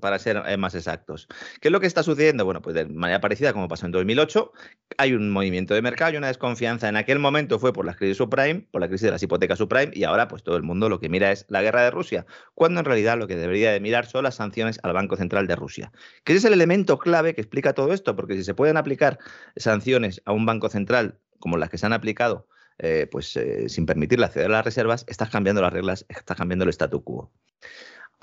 para 0.00 0.18
ser 0.18 0.42
eh, 0.46 0.56
más 0.56 0.74
exactos. 0.74 1.28
¿Qué 1.60 1.68
es 1.68 1.72
lo 1.72 1.80
que 1.80 1.86
está 1.86 2.02
sucediendo? 2.02 2.44
Bueno, 2.44 2.62
pues 2.62 2.74
de 2.74 2.86
manera 2.86 3.20
parecida 3.20 3.52
como 3.52 3.68
pasó 3.68 3.86
en 3.86 3.92
2008, 3.92 4.52
hay 4.98 5.12
un 5.14 5.30
movimiento 5.30 5.74
de 5.74 5.82
mercado 5.82 6.12
y 6.12 6.16
una 6.16 6.28
desconfianza. 6.28 6.88
En 6.88 6.96
aquel 6.96 7.18
momento 7.18 7.58
fue 7.58 7.72
por 7.72 7.84
la 7.84 7.94
crisis 7.94 8.18
subprime, 8.18 8.66
por 8.70 8.80
la 8.80 8.88
crisis 8.88 9.06
de 9.06 9.10
las 9.10 9.22
hipotecas 9.22 9.58
subprime, 9.58 9.92
y 9.94 10.04
ahora 10.04 10.28
pues 10.28 10.42
todo 10.42 10.56
el 10.56 10.62
mundo 10.62 10.88
lo 10.88 11.00
que 11.00 11.08
mira 11.08 11.32
es 11.32 11.46
la 11.48 11.62
guerra 11.62 11.82
de 11.82 11.90
Rusia, 11.90 12.26
cuando 12.54 12.80
en 12.80 12.86
realidad 12.86 13.18
lo 13.18 13.26
que 13.26 13.36
debería 13.36 13.72
de 13.72 13.80
mirar 13.80 14.06
son 14.06 14.24
las 14.24 14.36
sanciones 14.36 14.78
al 14.82 14.92
Banco 14.92 15.16
Central 15.16 15.46
de 15.46 15.56
Rusia. 15.56 15.92
Que 16.24 16.34
es 16.34 16.44
el 16.44 16.52
elemento 16.52 16.98
clave 16.98 17.34
que 17.34 17.40
explica 17.40 17.72
todo 17.72 17.92
esto, 17.92 18.16
porque 18.16 18.36
si 18.36 18.44
se 18.44 18.54
pueden 18.54 18.76
aplicar 18.76 19.18
sanciones 19.56 20.22
a 20.24 20.32
un 20.32 20.46
Banco 20.46 20.68
Central 20.68 21.18
como 21.38 21.56
las 21.56 21.70
que 21.70 21.78
se 21.78 21.86
han 21.86 21.92
aplicado 21.92 22.46
eh, 22.78 23.06
pues 23.10 23.36
eh, 23.36 23.68
sin 23.68 23.86
permitirle 23.86 24.26
acceder 24.26 24.46
a 24.46 24.54
las 24.54 24.64
reservas, 24.64 25.04
estás 25.06 25.30
cambiando 25.30 25.62
las 25.62 25.72
reglas, 25.72 26.04
estás 26.08 26.36
cambiando 26.36 26.64
el 26.64 26.70
statu 26.70 27.04
quo. 27.04 27.30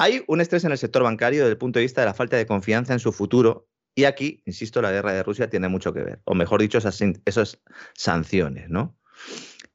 Hay 0.01 0.23
un 0.27 0.39
estrés 0.39 0.63
en 0.63 0.71
el 0.71 0.77
sector 0.77 1.03
bancario 1.03 1.41
desde 1.41 1.51
el 1.51 1.57
punto 1.57 1.77
de 1.77 1.83
vista 1.83 1.99
de 1.99 2.07
la 2.07 2.13
falta 2.13 2.38
de 2.38 2.45
confianza 2.45 2.93
en 2.93 2.99
su 2.99 3.12
futuro 3.12 3.67
y 3.93 4.05
aquí, 4.05 4.41
insisto, 4.45 4.81
la 4.81 4.93
guerra 4.93 5.12
de 5.12 5.23
Rusia 5.23 5.49
tiene 5.49 5.67
mucho 5.67 5.93
que 5.93 6.01
ver, 6.01 6.21
o 6.23 6.35
mejor 6.35 6.62
dicho, 6.62 6.77
esas, 6.77 7.59
sanciones. 7.95 8.69
¿no? 8.69 8.97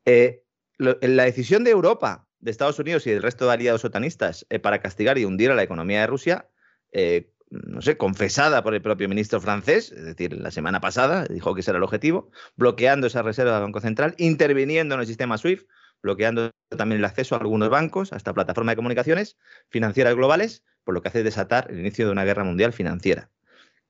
Eh, 0.07 0.43
la 0.79 1.25
decisión 1.25 1.63
de 1.63 1.73
Europa, 1.73 2.27
de 2.39 2.51
Estados 2.51 2.79
Unidos 2.79 3.07
y 3.07 3.11
del 3.11 3.23
resto 3.23 3.45
de 3.45 3.53
aliados 3.53 3.85
otanistas 3.85 4.47
eh, 4.49 4.59
para 4.59 4.81
castigar 4.81 5.19
y 5.19 5.27
hundir 5.27 5.51
a 5.51 5.55
la 5.55 5.63
economía 5.63 6.01
de 6.01 6.07
Rusia, 6.07 6.49
eh, 6.93 7.31
no 7.51 7.83
sé, 7.83 7.99
confesada 7.99 8.63
por 8.63 8.75
el 8.75 8.81
propio 8.81 9.11
ministro 9.11 9.43
francés, 9.43 9.93
es 9.93 10.07
decir, 10.07 10.33
la 10.33 10.51
semana 10.51 10.81
pasada, 10.81 11.27
dijo 11.27 11.55
que 11.55 11.61
ese 11.61 11.71
era 11.71 11.77
el 11.77 11.85
objetivo, 11.85 12.31
bloqueando 12.57 13.09
esa 13.09 13.21
reserva 13.21 13.53
del 13.53 13.65
Banco 13.65 13.81
Central, 13.81 14.15
interviniendo 14.17 14.95
en 14.95 15.03
el 15.03 15.07
sistema 15.07 15.37
SWIFT, 15.37 15.69
bloqueando 16.05 16.51
también 16.69 17.01
el 17.01 17.05
acceso 17.05 17.35
a 17.35 17.39
algunos 17.39 17.71
bancos, 17.71 18.13
a 18.13 18.17
esta 18.17 18.35
plataforma 18.35 18.73
de 18.73 18.77
comunicaciones 18.77 19.37
financieras 19.71 20.15
globales, 20.15 20.63
por 20.85 20.95
lo 20.95 21.03
que 21.03 21.09
hace 21.09 21.23
desatar 21.23 21.67
el 21.71 21.81
inicio 21.81 22.07
de 22.07 22.13
una 22.13 22.25
guerra 22.25 22.45
mundial 22.45 22.73
financiera, 22.73 23.31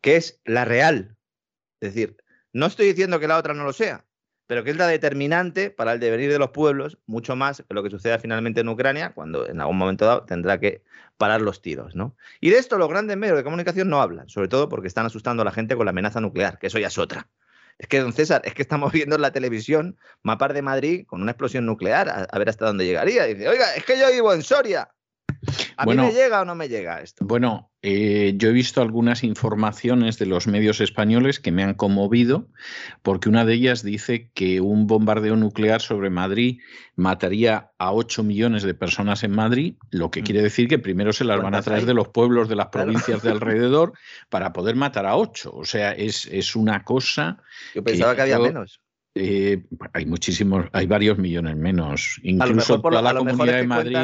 que 0.01 0.17
es 0.17 0.41
la 0.45 0.65
real. 0.65 1.17
Es 1.81 1.93
decir, 1.93 2.17
no 2.53 2.67
estoy 2.67 2.87
diciendo 2.87 3.19
que 3.19 3.29
la 3.29 3.37
otra 3.37 3.53
no 3.53 3.65
lo 3.65 3.73
sea, 3.73 4.07
pero 4.47 4.63
que 4.63 4.71
es 4.71 4.77
la 4.77 4.87
determinante 4.87 5.71
para 5.71 5.93
el 5.93 6.01
devenir 6.01 6.31
de 6.31 6.39
los 6.39 6.51
pueblos, 6.51 6.99
mucho 7.07 7.35
más 7.35 7.65
que 7.69 7.75
lo 7.75 7.83
que 7.83 7.91
suceda 7.91 8.21
finalmente 8.21 8.61
en 8.61 8.69
Ucrania, 8.69 9.13
cuando 9.13 9.49
en 9.49 9.61
algún 9.61 9.77
momento 9.77 10.07
dado 10.07 10.23
tendrá 10.23 10.61
que 10.61 10.85
parar 11.17 11.43
los 11.43 11.63
tiros. 11.63 11.97
¿no? 11.97 12.17
Y 12.41 12.51
de 12.51 12.59
esto 12.59 12.79
los 12.79 12.89
grandes 12.89 13.17
medios 13.17 13.37
de 13.37 13.43
comunicación 13.43 13.89
no 13.89 14.01
hablan, 14.01 14.29
sobre 14.29 14.47
todo 14.47 14.69
porque 14.69 14.87
están 14.87 15.07
asustando 15.07 15.43
a 15.43 15.45
la 15.45 15.53
gente 15.53 15.75
con 15.75 15.85
la 15.85 15.91
amenaza 15.91 16.21
nuclear, 16.21 16.61
que 16.61 16.69
eso 16.69 16.79
ya 16.79 16.87
es 16.87 16.99
otra. 16.99 17.29
Es 17.79 17.89
que, 17.89 18.01
don 18.01 18.13
César, 18.13 18.43
es 18.45 18.55
que 18.55 18.63
estamos 18.63 18.93
viendo 18.93 19.17
en 19.17 19.23
la 19.23 19.33
televisión 19.33 19.99
mapar 20.23 20.53
de 20.53 20.63
Madrid 20.63 21.07
con 21.07 21.23
una 21.23 21.33
explosión 21.33 21.67
nuclear, 21.67 22.29
a, 22.31 22.39
ver 22.39 22.49
hasta 22.49 22.67
dónde 22.67 22.87
llegaría. 22.87 23.25
dice, 23.25 23.49
oiga, 23.49 23.75
es 23.75 23.85
que 23.85 23.99
yo 23.99 24.11
vivo 24.11 24.33
en 24.33 24.43
Soria. 24.43 24.89
¿A 25.77 25.87
mí 25.87 25.95
me 25.95 26.13
llega 26.13 26.43
o 26.43 26.45
no 26.45 26.55
me 26.55 26.69
llega 26.69 27.01
esto? 27.01 27.25
Bueno, 27.25 27.71
eh, 27.83 28.35
yo 28.37 28.49
he 28.49 28.53
visto 28.53 28.81
algunas 28.81 29.25
informaciones 29.25 30.19
de 30.19 30.27
los 30.27 30.47
medios 30.47 30.81
españoles 30.81 31.41
que 31.41 31.53
me 31.53 31.63
han 31.63 31.75
conmovido, 31.75 32.49
porque 33.03 33.29
una 33.29 33.45
de 33.45 33.55
ellas 33.55 33.83
dice 33.83 34.31
que 34.33 34.61
un 34.61 34.87
bombardeo 34.87 35.37
nuclear 35.37 35.83
sobre 35.83 36.11
Madrid 36.11 36.61
mataría 36.97 37.73
a 37.79 37.93
8 37.93 38.23
millones 38.23 38.63
de 38.63 38.75
personas 38.75 39.23
en 39.23 39.33
Madrid, 39.33 39.75
lo 39.91 40.11
que 40.11 40.23
mm. 40.23 40.25
quiere 40.25 40.43
decir 40.43 40.69
que 40.69 40.79
primero 40.79 41.13
se 41.13 41.25
las 41.25 41.43
van 41.43 41.55
a 41.55 41.63
traer 41.63 41.85
de 41.85 41.95
los 41.95 42.09
pueblos 42.09 42.49
de 42.49 42.57
las 42.57 42.69
provincias 42.69 43.23
de 43.23 43.31
alrededor 43.33 43.93
para 44.31 44.53
poder 44.53 44.77
matar 44.77 45.07
a 45.07 45.17
8. 45.17 45.51
O 45.53 45.65
sea, 45.65 45.93
es, 45.93 46.27
es 46.27 46.57
una 46.57 46.85
cosa. 46.85 47.43
Yo 47.75 47.85
pensaba 47.85 48.15
que, 48.15 48.23
había 48.23 48.39
menos. 48.39 48.81
Eh, 49.17 49.63
hay 49.93 50.07
muchísimos, 50.07 50.67
hay 50.73 50.87
varios 50.87 51.19
millones 51.19 51.57
menos. 51.57 52.19
Incluso 52.23 52.81
toda 52.81 53.01
la 53.01 53.15
comunidad 53.15 53.59
de 53.59 53.67
Madrid, 53.67 53.97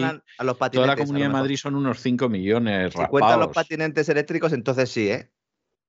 toda 0.72 0.86
la 0.86 0.96
comunidad 0.96 1.26
de 1.26 1.32
Madrid 1.32 1.56
son 1.56 1.74
unos 1.74 1.98
5 2.00 2.28
millones. 2.28 2.92
Si 2.96 3.04
cuentan 3.06 3.40
los 3.40 3.48
patinantes 3.48 4.08
eléctricos, 4.08 4.52
entonces 4.52 4.88
sí, 4.90 5.08
¿eh? 5.08 5.30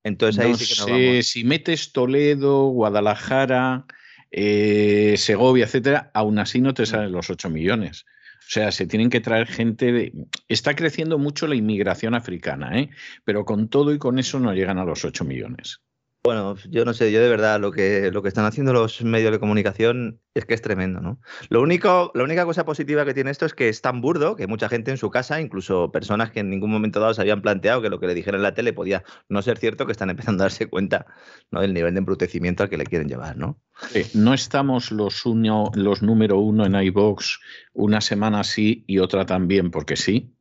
Entonces 0.03 0.43
ahí 0.43 0.55
sí 0.55 0.85
que 0.85 1.19
nos 1.19 1.27
Si 1.27 1.43
metes 1.43 1.91
Toledo, 1.93 2.69
Guadalajara, 2.69 3.85
eh, 4.31 5.13
Segovia, 5.17 5.65
etcétera, 5.65 6.09
aún 6.15 6.39
así 6.39 6.59
no 6.59 6.73
te 6.73 6.83
mm. 6.83 6.87
salen 6.87 7.11
los 7.11 7.29
8 7.29 7.49
millones. 7.51 8.05
O 8.39 8.53
sea, 8.53 8.71
se 8.71 8.87
tienen 8.87 9.11
que 9.11 9.21
traer 9.21 9.45
gente. 9.45 9.91
De... 9.91 10.13
Está 10.47 10.75
creciendo 10.75 11.19
mucho 11.19 11.45
la 11.47 11.55
inmigración 11.55 12.15
africana, 12.15 12.79
¿eh? 12.79 12.89
pero 13.23 13.45
con 13.45 13.69
todo 13.69 13.93
y 13.93 13.99
con 13.99 14.17
eso 14.17 14.39
no 14.39 14.53
llegan 14.53 14.79
a 14.79 14.83
los 14.83 15.05
8 15.05 15.23
millones. 15.25 15.81
Bueno, 16.23 16.55
yo 16.69 16.85
no 16.85 16.93
sé, 16.93 17.11
yo 17.11 17.19
de 17.19 17.29
verdad 17.29 17.59
lo 17.59 17.71
que, 17.71 18.11
lo 18.11 18.21
que 18.21 18.27
están 18.27 18.45
haciendo 18.45 18.73
los 18.73 19.03
medios 19.03 19.31
de 19.31 19.39
comunicación 19.39 20.21
es 20.35 20.45
que 20.45 20.53
es 20.53 20.61
tremendo, 20.61 21.01
¿no? 21.01 21.19
Lo 21.49 21.61
único, 21.63 22.11
la 22.13 22.23
única 22.23 22.45
cosa 22.45 22.63
positiva 22.63 23.05
que 23.05 23.15
tiene 23.15 23.31
esto 23.31 23.47
es 23.47 23.55
que 23.55 23.69
es 23.69 23.81
tan 23.81 24.01
burdo 24.01 24.35
que 24.35 24.45
mucha 24.45 24.69
gente 24.69 24.91
en 24.91 24.97
su 24.97 25.09
casa, 25.09 25.41
incluso 25.41 25.91
personas 25.91 26.29
que 26.29 26.41
en 26.41 26.51
ningún 26.51 26.69
momento 26.69 26.99
dado 26.99 27.15
se 27.15 27.21
habían 27.21 27.41
planteado 27.41 27.81
que 27.81 27.89
lo 27.89 27.99
que 27.99 28.05
le 28.05 28.13
dijeron 28.13 28.37
en 28.39 28.43
la 28.43 28.53
tele 28.53 28.71
podía 28.71 29.03
no 29.29 29.41
ser 29.41 29.57
cierto, 29.57 29.87
que 29.87 29.93
están 29.93 30.11
empezando 30.11 30.43
a 30.43 30.45
darse 30.45 30.67
cuenta 30.67 31.07
¿no? 31.49 31.59
del 31.61 31.73
nivel 31.73 31.95
de 31.95 31.99
embrutecimiento 31.99 32.61
al 32.61 32.69
que 32.69 32.77
le 32.77 32.85
quieren 32.85 33.07
llevar, 33.07 33.35
¿no? 33.35 33.59
no 34.13 34.35
estamos 34.35 34.91
los, 34.91 35.25
uno, 35.25 35.71
los 35.73 36.03
número 36.03 36.37
uno 36.37 36.67
en 36.67 36.75
iBox 36.75 37.39
una 37.73 37.99
semana 37.99 38.43
sí 38.43 38.83
y 38.85 38.99
otra 38.99 39.25
también, 39.25 39.71
porque 39.71 39.95
sí. 39.95 40.35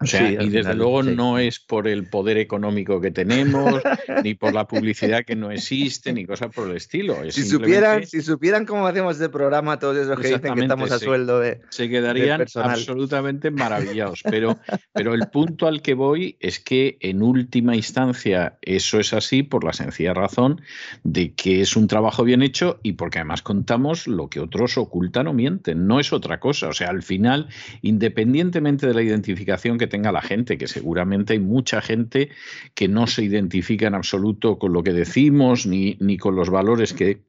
O 0.00 0.06
sea, 0.06 0.30
y 0.30 0.48
desde 0.48 0.74
luego 0.74 1.02
no 1.02 1.38
es 1.38 1.58
por 1.58 1.88
el 1.88 2.08
poder 2.08 2.38
económico 2.38 3.00
que 3.00 3.10
tenemos, 3.10 3.82
ni 4.22 4.34
por 4.34 4.54
la 4.54 4.68
publicidad 4.68 5.24
que 5.24 5.34
no 5.34 5.50
existe, 5.50 6.12
ni 6.12 6.24
cosa 6.24 6.48
por 6.50 6.70
el 6.70 6.76
estilo. 6.76 7.16
si, 7.30 7.42
supieran, 7.42 8.06
si 8.06 8.22
supieran 8.22 8.64
cómo 8.64 8.86
hacemos 8.86 9.18
de 9.18 9.28
programa 9.28 9.80
todos 9.80 9.96
esos 9.96 10.16
que 10.20 10.28
dicen 10.28 10.54
que 10.54 10.60
estamos 10.60 10.92
a 10.92 11.00
sueldo 11.00 11.40
de. 11.40 11.60
Se 11.70 11.88
quedarían 11.88 12.44
absolutamente 12.54 13.50
maravillados. 13.50 14.22
Pero, 14.22 14.58
pero 14.92 15.14
el 15.14 15.26
punto 15.30 15.66
al 15.66 15.82
que 15.82 15.94
voy 15.94 16.36
es 16.38 16.60
que 16.60 16.96
en 17.00 17.20
última 17.20 17.74
instancia 17.74 18.56
eso 18.62 19.00
es 19.00 19.12
así 19.12 19.42
por 19.42 19.64
la 19.64 19.72
sencilla 19.72 20.14
razón 20.14 20.60
de 21.02 21.34
que 21.34 21.60
es 21.60 21.74
un 21.74 21.88
trabajo 21.88 22.22
bien 22.22 22.42
hecho 22.42 22.78
y 22.84 22.92
porque 22.92 23.18
además 23.18 23.42
contamos 23.42 24.06
lo 24.06 24.28
que 24.28 24.38
otros 24.38 24.78
ocultan 24.78 25.26
o 25.26 25.32
mienten. 25.32 25.88
No 25.88 25.98
es 25.98 26.12
otra 26.12 26.38
cosa. 26.38 26.68
O 26.68 26.72
sea, 26.72 26.90
al 26.90 27.02
final, 27.02 27.48
independientemente 27.82 28.86
de 28.86 28.94
la 28.94 29.02
identificación 29.02 29.76
que 29.76 29.87
tenga 29.88 30.12
la 30.12 30.22
gente, 30.22 30.58
que 30.58 30.68
seguramente 30.68 31.32
hay 31.32 31.38
mucha 31.38 31.80
gente 31.80 32.30
que 32.74 32.88
no 32.88 33.06
se 33.06 33.24
identifica 33.24 33.86
en 33.86 33.94
absoluto 33.94 34.58
con 34.58 34.72
lo 34.72 34.82
que 34.82 34.92
decimos 34.92 35.66
ni, 35.66 35.96
ni 36.00 36.16
con 36.16 36.36
los 36.36 36.50
valores 36.50 36.92
que 36.92 37.22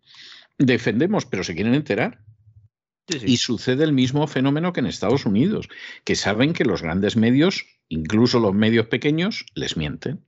defendemos, 0.57 1.25
pero 1.25 1.43
se 1.43 1.55
quieren 1.55 1.73
enterar. 1.73 2.19
Y 3.25 3.37
sucede 3.37 3.83
el 3.83 3.93
mismo 3.93 4.27
fenómeno 4.27 4.71
que 4.71 4.81
en 4.81 4.85
Estados 4.85 5.25
Unidos, 5.25 5.67
que 6.03 6.15
saben 6.15 6.53
que 6.53 6.63
los 6.63 6.83
grandes 6.83 7.17
medios, 7.17 7.65
incluso 7.87 8.39
los 8.39 8.53
medios 8.53 8.85
pequeños, 8.85 9.47
les 9.55 9.77
mienten. 9.77 10.23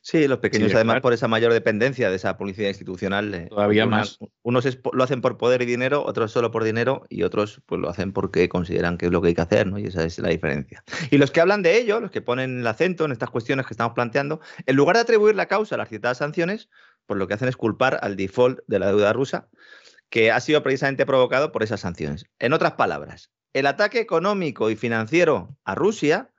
Sí, 0.00 0.28
los 0.28 0.38
pequeños 0.38 0.74
además 0.74 1.00
por 1.00 1.12
esa 1.12 1.28
mayor 1.28 1.52
dependencia 1.52 2.10
de 2.10 2.16
esa 2.16 2.36
publicidad 2.36 2.68
institucional. 2.68 3.34
Eh, 3.34 3.46
Todavía 3.48 3.86
más. 3.86 4.18
Unos 4.42 4.66
lo 4.92 5.04
hacen 5.04 5.20
por 5.20 5.36
poder 5.36 5.62
y 5.62 5.66
dinero, 5.66 6.04
otros 6.04 6.32
solo 6.32 6.50
por 6.50 6.64
dinero 6.64 7.04
y 7.08 7.22
otros 7.22 7.60
pues 7.66 7.80
lo 7.80 7.88
hacen 7.88 8.12
porque 8.12 8.48
consideran 8.48 8.98
que 8.98 9.06
es 9.06 9.12
lo 9.12 9.20
que 9.20 9.28
hay 9.28 9.34
que 9.34 9.42
hacer, 9.42 9.66
¿no? 9.66 9.78
Y 9.78 9.86
esa 9.86 10.04
es 10.04 10.18
la 10.18 10.28
diferencia. 10.28 10.82
Y 11.10 11.18
los 11.18 11.30
que 11.30 11.40
hablan 11.40 11.62
de 11.62 11.78
ello, 11.78 12.00
los 12.00 12.10
que 12.10 12.22
ponen 12.22 12.60
el 12.60 12.66
acento 12.66 13.04
en 13.04 13.12
estas 13.12 13.30
cuestiones 13.30 13.66
que 13.66 13.74
estamos 13.74 13.94
planteando, 13.94 14.40
en 14.64 14.76
lugar 14.76 14.96
de 14.96 15.02
atribuir 15.02 15.34
la 15.34 15.46
causa 15.46 15.74
a 15.74 15.78
las 15.78 15.88
citadas 15.88 16.18
sanciones, 16.18 16.68
pues 17.06 17.18
lo 17.18 17.26
que 17.26 17.34
hacen 17.34 17.48
es 17.48 17.56
culpar 17.56 17.98
al 18.02 18.16
default 18.16 18.60
de 18.66 18.78
la 18.78 18.86
deuda 18.88 19.12
rusa, 19.12 19.48
que 20.08 20.30
ha 20.30 20.40
sido 20.40 20.62
precisamente 20.62 21.06
provocado 21.06 21.52
por 21.52 21.62
esas 21.62 21.80
sanciones. 21.80 22.26
En 22.38 22.52
otras 22.52 22.72
palabras, 22.72 23.32
el 23.52 23.66
ataque 23.66 24.00
económico 24.00 24.70
y 24.70 24.76
financiero 24.76 25.56
a 25.64 25.74
Rusia 25.74 26.30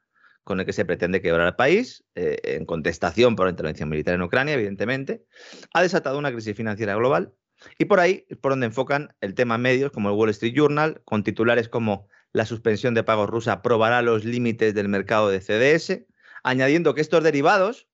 con 0.48 0.62
el 0.62 0.66
que 0.66 0.72
se 0.72 0.86
pretende 0.86 1.22
quebrar 1.22 1.46
el 1.46 1.56
país, 1.56 2.06
eh, 2.16 2.38
en 2.42 2.66
contestación 2.66 3.36
por 3.36 3.48
la 3.48 3.50
intervención 3.50 3.90
militar 3.90 4.16
en 4.16 4.22
Ucrania, 4.22 4.54
evidentemente, 4.54 5.26
ha 5.74 5.82
desatado 5.82 6.18
una 6.18 6.32
crisis 6.32 6.56
financiera 6.56 6.96
global 6.96 7.34
y 7.78 7.84
por 7.84 8.00
ahí 8.00 8.26
es 8.30 8.38
por 8.38 8.54
donde 8.54 8.68
enfocan 8.68 9.14
el 9.20 9.34
tema 9.34 9.58
medios 9.58 9.92
como 9.92 10.08
el 10.08 10.16
Wall 10.16 10.30
Street 10.30 10.54
Journal, 10.56 11.02
con 11.04 11.26
titulares 11.26 11.68
como 11.68 12.08
la 12.32 12.46
suspensión 12.46 12.94
de 12.94 13.04
pagos 13.04 13.30
rusa 13.30 13.62
probará 13.62 14.02
los 14.02 14.24
límites 14.24 14.74
del 14.74 14.88
mercado 14.88 15.28
de 15.28 15.42
CDS, 15.42 16.06
añadiendo 16.44 16.96
que 16.96 17.02
estos 17.02 17.26
derivados 17.26 17.90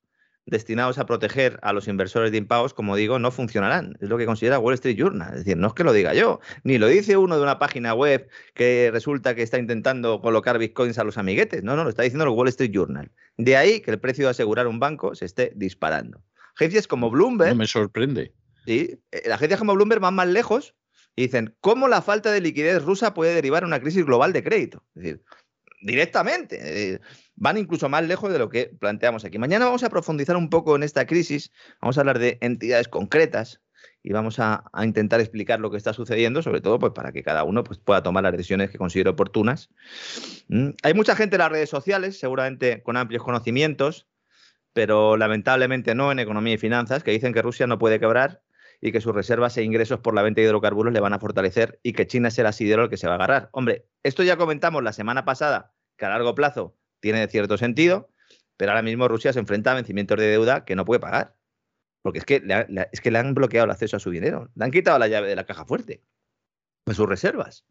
destinados 0.46 0.98
a 0.98 1.06
proteger 1.06 1.60
a 1.62 1.74
los 1.74 1.88
inversores 1.88 2.32
de 2.32 2.38
impagos, 2.38 2.74
como 2.74 2.96
digo, 2.96 3.20
no 3.20 3.32
funcionarán. 3.32 3.98
Es 4.02 4.10
lo 4.10 4.18
que 4.18 4.26
considera 4.26 4.60
Wall 4.60 4.74
Street 4.76 4.98
Journal. 4.98 5.30
Es 5.32 5.40
decir, 5.40 5.58
no 5.58 5.68
es 5.68 5.74
que 5.74 5.84
lo 5.84 5.94
diga 5.94 6.14
yo, 6.14 6.40
ni 6.64 6.78
lo 6.78 6.88
dice 6.88 7.18
uno 7.18 7.38
de 7.38 7.44
una 7.44 7.60
página 7.60 7.94
web 7.94 8.28
que 8.54 8.90
resulta 8.92 9.36
que 9.36 9.42
está 9.42 9.58
intentando 9.58 10.22
colocar 10.22 10.58
bitcoins 10.58 10.98
a 10.98 11.04
los 11.04 11.18
amiguetes. 11.18 11.64
No, 11.64 11.76
no, 11.76 11.84
lo 11.84 11.90
está 11.90 12.04
diciendo 12.04 12.26
el 12.26 12.32
Wall 12.32 12.50
Street 12.50 12.72
Journal. 12.72 13.12
De 13.38 13.58
ahí 13.58 13.82
que 13.82 13.92
el 13.92 14.00
precio 14.00 14.26
de 14.26 14.32
asegurar 14.32 14.68
un 14.68 14.80
banco 14.80 15.16
se 15.16 15.26
esté 15.26 15.54
disparando. 15.56 16.22
Agencias 16.56 16.88
como 16.88 17.10
Bloomberg. 17.10 17.52
No 17.52 17.56
me 17.56 17.68
sorprende. 17.68 18.34
Sí, 18.66 19.00
eh, 19.12 19.32
agencias 19.32 19.60
como 19.60 19.74
Bloomberg 19.74 20.02
van 20.02 20.16
más 20.16 20.28
lejos 20.28 20.76
y 21.16 21.24
dicen, 21.24 21.56
¿cómo 21.62 21.88
la 21.88 22.02
falta 22.02 22.32
de 22.32 22.42
liquidez 22.42 22.84
rusa 22.84 23.14
puede 23.14 23.34
derivar 23.36 23.64
en 23.64 23.68
una 23.68 23.80
crisis 23.80 24.06
global 24.06 24.34
de 24.34 24.44
crédito? 24.44 24.84
Es 24.96 25.04
decir, 25.04 25.24
directamente. 25.84 26.94
Eh, 26.94 27.00
van 27.36 27.58
incluso 27.58 27.90
más 27.90 28.04
lejos 28.04 28.32
de 28.32 28.40
lo 28.40 28.50
que 28.50 28.72
planteamos 28.80 29.26
aquí. 29.26 29.38
Mañana 29.38 29.66
vamos 29.66 29.84
a 29.84 29.90
profundizar 29.90 30.36
un 30.36 30.50
poco 30.50 30.76
en 30.76 30.84
esta 30.84 31.06
crisis, 31.06 31.52
vamos 31.82 31.98
a 31.98 32.02
hablar 32.02 32.20
de 32.20 32.38
entidades 32.42 32.88
concretas 32.88 33.62
y 34.02 34.12
vamos 34.12 34.40
a, 34.40 34.64
intentar 34.84 35.20
explicar 35.22 35.60
lo 35.60 35.72
que 35.72 35.78
está 35.78 35.94
sucediendo, 35.94 36.42
sobre 36.42 36.62
todo 36.62 36.78
pues, 36.80 36.94
para 36.94 37.12
que 37.12 37.24
cada 37.24 37.44
uno 37.44 37.64
pues, 37.64 37.80
pueda 37.80 38.04
tomar 38.04 38.24
las 38.24 38.34
decisiones 38.34 38.70
que 38.70 38.78
considere 38.78 39.10
oportunas. 39.10 39.70
Mm, 40.50 40.70
hay 40.84 40.94
mucha 40.94 41.16
gente 41.16 41.38
en 41.38 41.40
las 41.40 41.52
redes 41.52 41.70
sociales, 41.70 42.20
seguramente 42.20 42.84
con 42.84 42.98
amplios 42.98 43.24
conocimientos, 43.24 44.08
pero 44.74 45.18
lamentablemente 45.18 45.96
no 45.96 46.12
en 46.12 46.20
economía 46.20 46.56
y 46.56 46.58
finanzas, 46.58 47.04
que 47.04 47.12
dicen 47.12 47.34
que 47.34 47.42
Rusia 47.42 47.68
no 47.68 47.80
puede 47.80 48.00
quebrar 48.00 48.42
y 48.86 48.92
que 48.92 49.00
sus 49.00 49.16
reservas 49.16 49.56
e 49.56 49.64
ingresos 49.64 50.02
por 50.02 50.14
la 50.14 50.22
venta 50.24 50.42
de 50.42 50.48
hidrocarburos 50.48 50.92
le 50.92 51.00
van 51.00 51.14
a 51.14 51.20
fortalecer 51.20 51.80
y 51.84 51.94
que 51.94 52.06
China 52.06 52.30
será 52.30 52.52
sidero 52.52 52.84
el 52.84 52.90
que 52.90 52.98
se 52.98 53.08
va 53.08 53.14
a 53.14 53.16
agarrar. 53.16 53.48
Hombre, 53.54 53.88
esto 54.04 54.24
ya 54.24 54.36
comentamos 54.36 54.84
la 54.84 54.92
semana 54.92 55.24
pasada, 55.24 55.74
que 55.96 56.04
a 56.04 56.10
largo 56.10 56.36
plazo 56.36 56.76
tiene 57.00 57.26
cierto 57.30 57.58
sentido, 57.58 58.10
pero 58.58 58.72
ahora 58.72 58.82
mismo 58.82 59.08
Rusia 59.08 59.32
se 59.32 59.40
enfrenta 59.40 59.72
a 59.72 59.76
vencimientos 59.76 60.20
de 60.20 60.28
deuda 60.28 60.66
que 60.66 60.76
no 60.76 60.84
puede 60.84 61.00
pagar. 61.00 61.34
Porque 62.02 62.20
es 62.20 62.26
que, 62.26 62.42
le, 62.42 62.90
es 62.92 63.00
que 63.00 63.10
le 63.10 63.20
han 63.20 63.34
bloqueado 63.34 63.64
el 63.64 63.72
acceso 63.72 63.96
a 63.96 64.02
su 64.02 64.12
dinero, 64.12 64.52
le 64.54 64.66
han 64.66 64.72
quitado 64.72 65.00
la 65.00 65.08
llave 65.08 65.30
de 65.30 65.38
la 65.38 65.46
caja 65.46 65.64
fuerte, 65.64 66.04
de 66.86 66.94
sus 66.94 67.08
reservas. 67.08 67.66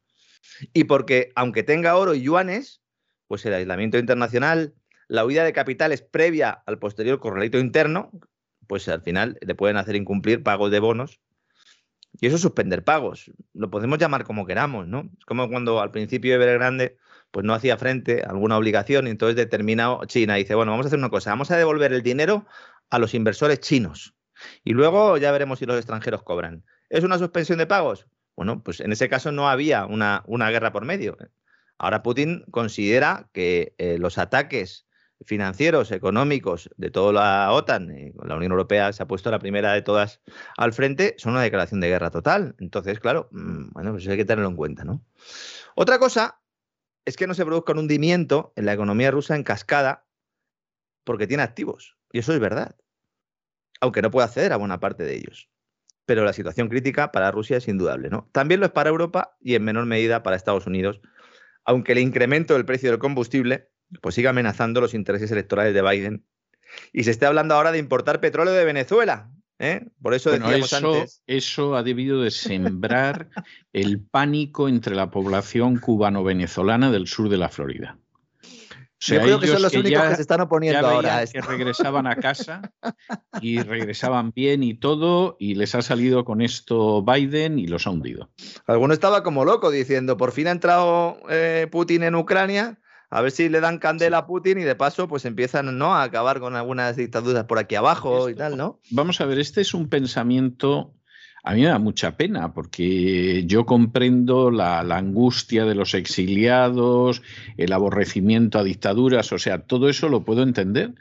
Y 0.72 0.84
porque, 0.84 1.30
aunque 1.34 1.62
tenga 1.62 1.94
oro 1.96 2.14
y 2.14 2.22
yuanes, 2.22 2.80
pues 3.28 3.44
el 3.44 3.52
aislamiento 3.52 3.98
internacional, 3.98 4.74
la 5.08 5.26
huida 5.26 5.44
de 5.44 5.52
capitales 5.52 6.00
previa 6.00 6.62
al 6.64 6.78
posterior 6.78 7.20
corralito 7.20 7.58
interno, 7.58 8.10
pues 8.66 8.88
al 8.88 9.02
final 9.02 9.38
le 9.40 9.54
pueden 9.54 9.76
hacer 9.76 9.96
incumplir 9.96 10.42
pagos 10.42 10.70
de 10.70 10.80
bonos. 10.80 11.20
Y 12.20 12.26
eso 12.26 12.36
es 12.36 12.42
suspender 12.42 12.84
pagos. 12.84 13.30
Lo 13.54 13.70
podemos 13.70 13.98
llamar 13.98 14.24
como 14.24 14.46
queramos, 14.46 14.86
¿no? 14.86 15.10
Es 15.18 15.24
como 15.24 15.48
cuando 15.48 15.80
al 15.80 15.90
principio 15.90 16.38
de 16.38 16.52
Grande 16.54 16.98
pues 17.30 17.46
no 17.46 17.54
hacía 17.54 17.78
frente 17.78 18.22
a 18.22 18.30
alguna 18.30 18.58
obligación 18.58 19.06
y 19.06 19.10
entonces 19.10 19.36
determinado 19.36 20.04
China 20.04 20.34
dice, 20.34 20.54
bueno, 20.54 20.72
vamos 20.72 20.86
a 20.86 20.88
hacer 20.88 20.98
una 20.98 21.08
cosa, 21.08 21.30
vamos 21.30 21.50
a 21.50 21.56
devolver 21.56 21.92
el 21.94 22.02
dinero 22.02 22.46
a 22.90 22.98
los 22.98 23.14
inversores 23.14 23.60
chinos 23.60 24.14
y 24.64 24.72
luego 24.72 25.16
ya 25.16 25.32
veremos 25.32 25.58
si 25.58 25.66
los 25.66 25.76
extranjeros 25.76 26.22
cobran. 26.22 26.64
¿Es 26.90 27.04
una 27.04 27.18
suspensión 27.18 27.58
de 27.58 27.66
pagos? 27.66 28.06
Bueno, 28.36 28.62
pues 28.62 28.80
en 28.80 28.92
ese 28.92 29.08
caso 29.08 29.32
no 29.32 29.48
había 29.48 29.86
una, 29.86 30.22
una 30.26 30.50
guerra 30.50 30.72
por 30.72 30.84
medio. 30.84 31.16
Ahora 31.78 32.02
Putin 32.02 32.44
considera 32.50 33.28
que 33.32 33.74
eh, 33.78 33.98
los 33.98 34.18
ataques 34.18 34.86
financieros, 35.24 35.90
económicos 35.92 36.70
de 36.76 36.90
toda 36.90 37.12
la 37.12 37.52
OTAN, 37.52 38.12
la 38.24 38.36
Unión 38.36 38.52
Europea 38.52 38.92
se 38.92 39.02
ha 39.02 39.06
puesto 39.06 39.30
la 39.30 39.38
primera 39.38 39.72
de 39.72 39.82
todas 39.82 40.20
al 40.56 40.72
frente, 40.72 41.14
son 41.18 41.32
una 41.32 41.42
declaración 41.42 41.80
de 41.80 41.88
guerra 41.88 42.10
total. 42.10 42.54
Entonces, 42.58 43.00
claro, 43.00 43.28
mm, 43.32 43.70
bueno, 43.72 43.92
pues 43.92 44.06
hay 44.08 44.16
que 44.16 44.24
tenerlo 44.24 44.48
en 44.48 44.56
cuenta, 44.56 44.84
¿no? 44.84 45.04
Otra 45.74 45.98
cosa 45.98 46.40
es 47.04 47.16
que 47.16 47.26
no 47.26 47.34
se 47.34 47.44
produzca 47.44 47.72
un 47.72 47.78
hundimiento 47.78 48.52
en 48.56 48.66
la 48.66 48.72
economía 48.72 49.10
rusa 49.10 49.34
en 49.36 49.42
cascada 49.42 50.06
porque 51.04 51.26
tiene 51.26 51.42
activos. 51.42 51.96
Y 52.12 52.18
eso 52.18 52.32
es 52.32 52.40
verdad. 52.40 52.76
Aunque 53.80 54.02
no 54.02 54.10
puede 54.10 54.26
acceder 54.26 54.52
a 54.52 54.56
buena 54.56 54.80
parte 54.80 55.02
de 55.04 55.16
ellos. 55.16 55.48
Pero 56.06 56.24
la 56.24 56.32
situación 56.32 56.68
crítica 56.68 57.12
para 57.12 57.30
Rusia 57.30 57.56
es 57.56 57.68
indudable, 57.68 58.10
¿no? 58.10 58.28
También 58.32 58.60
lo 58.60 58.66
es 58.66 58.72
para 58.72 58.90
Europa 58.90 59.36
y 59.40 59.54
en 59.54 59.64
menor 59.64 59.86
medida 59.86 60.22
para 60.22 60.36
Estados 60.36 60.66
Unidos, 60.66 61.00
aunque 61.64 61.92
el 61.92 61.98
incremento 61.98 62.54
del 62.54 62.64
precio 62.64 62.90
del 62.90 62.98
combustible 62.98 63.71
pues 64.00 64.14
siga 64.14 64.30
amenazando 64.30 64.80
los 64.80 64.94
intereses 64.94 65.30
electorales 65.30 65.74
de 65.74 65.82
Biden. 65.82 66.24
Y 66.92 67.04
se 67.04 67.10
está 67.10 67.28
hablando 67.28 67.54
ahora 67.54 67.72
de 67.72 67.78
importar 67.78 68.20
petróleo 68.20 68.54
de 68.54 68.64
Venezuela. 68.64 69.30
¿eh? 69.58 69.86
Por 70.00 70.14
eso 70.14 70.30
decíamos 70.30 70.72
antes. 70.72 71.22
Eso 71.26 71.76
ha 71.76 71.82
debido 71.82 72.22
de 72.22 72.30
sembrar 72.30 73.28
el 73.72 74.00
pánico 74.00 74.68
entre 74.68 74.94
la 74.94 75.10
población 75.10 75.78
cubano-venezolana 75.78 76.90
del 76.90 77.06
sur 77.06 77.28
de 77.28 77.36
la 77.36 77.48
Florida. 77.48 77.98
Yo 79.04 79.20
creo 79.20 79.40
que 79.40 79.48
son 79.48 79.62
los 79.62 79.74
únicos 79.74 80.00
que 80.00 80.14
se 80.14 80.22
están 80.22 80.42
oponiendo 80.42 80.86
ahora. 80.86 81.24
Que 81.26 81.40
regresaban 81.40 82.06
a 82.06 82.14
casa 82.14 82.72
y 83.40 83.60
regresaban 83.60 84.30
bien 84.30 84.62
y 84.62 84.74
todo, 84.74 85.36
y 85.40 85.56
les 85.56 85.74
ha 85.74 85.82
salido 85.82 86.24
con 86.24 86.40
esto 86.40 87.02
Biden 87.02 87.58
y 87.58 87.66
los 87.66 87.88
ha 87.88 87.90
hundido. 87.90 88.30
Alguno 88.66 88.94
estaba 88.94 89.24
como 89.24 89.44
loco 89.44 89.72
diciendo: 89.72 90.16
por 90.16 90.30
fin 90.30 90.46
ha 90.46 90.52
entrado 90.52 91.18
eh, 91.28 91.66
Putin 91.72 92.04
en 92.04 92.14
Ucrania 92.14 92.78
a 93.12 93.20
ver 93.20 93.30
si 93.30 93.50
le 93.50 93.60
dan 93.60 93.78
candela 93.78 94.18
a 94.18 94.26
Putin 94.26 94.58
y 94.58 94.62
de 94.62 94.74
paso 94.74 95.06
pues 95.06 95.26
empiezan 95.26 95.76
¿no? 95.76 95.94
a 95.94 96.02
acabar 96.02 96.40
con 96.40 96.56
algunas 96.56 96.96
dictaduras 96.96 97.44
por 97.44 97.58
aquí 97.58 97.74
abajo 97.74 98.30
y 98.30 98.34
tal, 98.34 98.56
¿no? 98.56 98.80
Vamos 98.90 99.20
a 99.20 99.26
ver, 99.26 99.38
este 99.38 99.60
es 99.60 99.74
un 99.74 99.90
pensamiento, 99.90 100.94
a 101.44 101.52
mí 101.52 101.60
me 101.60 101.66
da 101.66 101.78
mucha 101.78 102.16
pena 102.16 102.54
porque 102.54 103.44
yo 103.44 103.66
comprendo 103.66 104.50
la, 104.50 104.80
angustia 104.80 105.66
de 105.66 105.74
los 105.74 105.92
exiliados, 105.92 107.20
el 107.58 107.74
aborrecimiento 107.74 108.58
a 108.58 108.64
dictaduras, 108.64 109.30
o 109.32 109.38
sea, 109.38 109.58
todo 109.58 109.90
eso 109.90 110.08
lo 110.08 110.24
puedo 110.24 110.42
entender, 110.42 110.94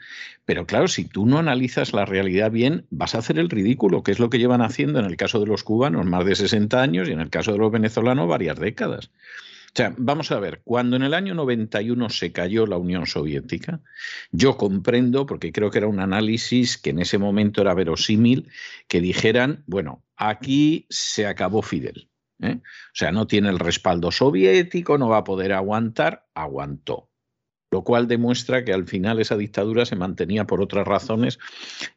pero 0.44 0.66
claro, 0.66 0.88
si 0.88 1.06
tú 1.06 1.24
no 1.24 1.38
analizas 1.38 1.94
la 1.94 2.04
realidad 2.04 2.50
bien, 2.50 2.84
vas 2.90 3.14
a 3.14 3.18
hacer 3.18 3.38
el 3.38 3.48
ridículo, 3.48 4.02
que 4.02 4.12
es 4.12 4.18
lo 4.18 4.28
que 4.28 4.38
llevan 4.38 4.60
haciendo 4.60 4.98
en 4.98 5.06
el 5.06 5.16
caso 5.16 5.40
de 5.40 5.46
los 5.46 5.64
cubanos 5.64 6.04
más 6.04 6.26
de 6.26 6.34
60 6.34 6.78
años 6.78 7.08
y 7.08 7.12
en 7.12 7.20
el 7.20 7.30
caso 7.30 7.52
de 7.52 7.58
los 7.58 7.72
venezolanos 7.72 8.28
varias 8.28 8.58
décadas. 8.58 9.10
Sea, 9.74 9.94
vamos 9.96 10.30
a 10.30 10.38
ver, 10.38 10.60
cuando 10.64 10.96
en 10.96 11.02
el 11.02 11.14
año 11.14 11.34
91 11.34 12.10
se 12.10 12.30
cayó 12.30 12.66
la 12.66 12.76
Unión 12.76 13.06
Soviética, 13.06 13.80
yo 14.30 14.58
comprendo, 14.58 15.24
porque 15.24 15.50
creo 15.50 15.70
que 15.70 15.78
era 15.78 15.86
un 15.86 16.00
análisis 16.00 16.76
que 16.76 16.90
en 16.90 16.98
ese 16.98 17.16
momento 17.16 17.62
era 17.62 17.72
verosímil, 17.72 18.50
que 18.86 19.00
dijeran, 19.00 19.64
bueno, 19.66 20.04
aquí 20.16 20.86
se 20.90 21.26
acabó 21.26 21.62
Fidel. 21.62 22.10
¿eh? 22.42 22.60
O 22.60 22.94
sea, 22.94 23.12
no 23.12 23.26
tiene 23.26 23.48
el 23.48 23.58
respaldo 23.58 24.10
soviético, 24.12 24.98
no 24.98 25.08
va 25.08 25.18
a 25.18 25.24
poder 25.24 25.52
aguantar, 25.54 26.26
aguantó. 26.34 27.08
lo 27.70 27.82
cual 27.84 28.06
demuestra 28.06 28.64
que 28.66 28.74
al 28.74 28.86
final 28.86 29.20
esa 29.20 29.38
dictadura 29.38 29.86
se 29.86 29.96
mantenía 29.96 30.46
por 30.46 30.60
otras 30.60 30.86
razones. 30.86 31.38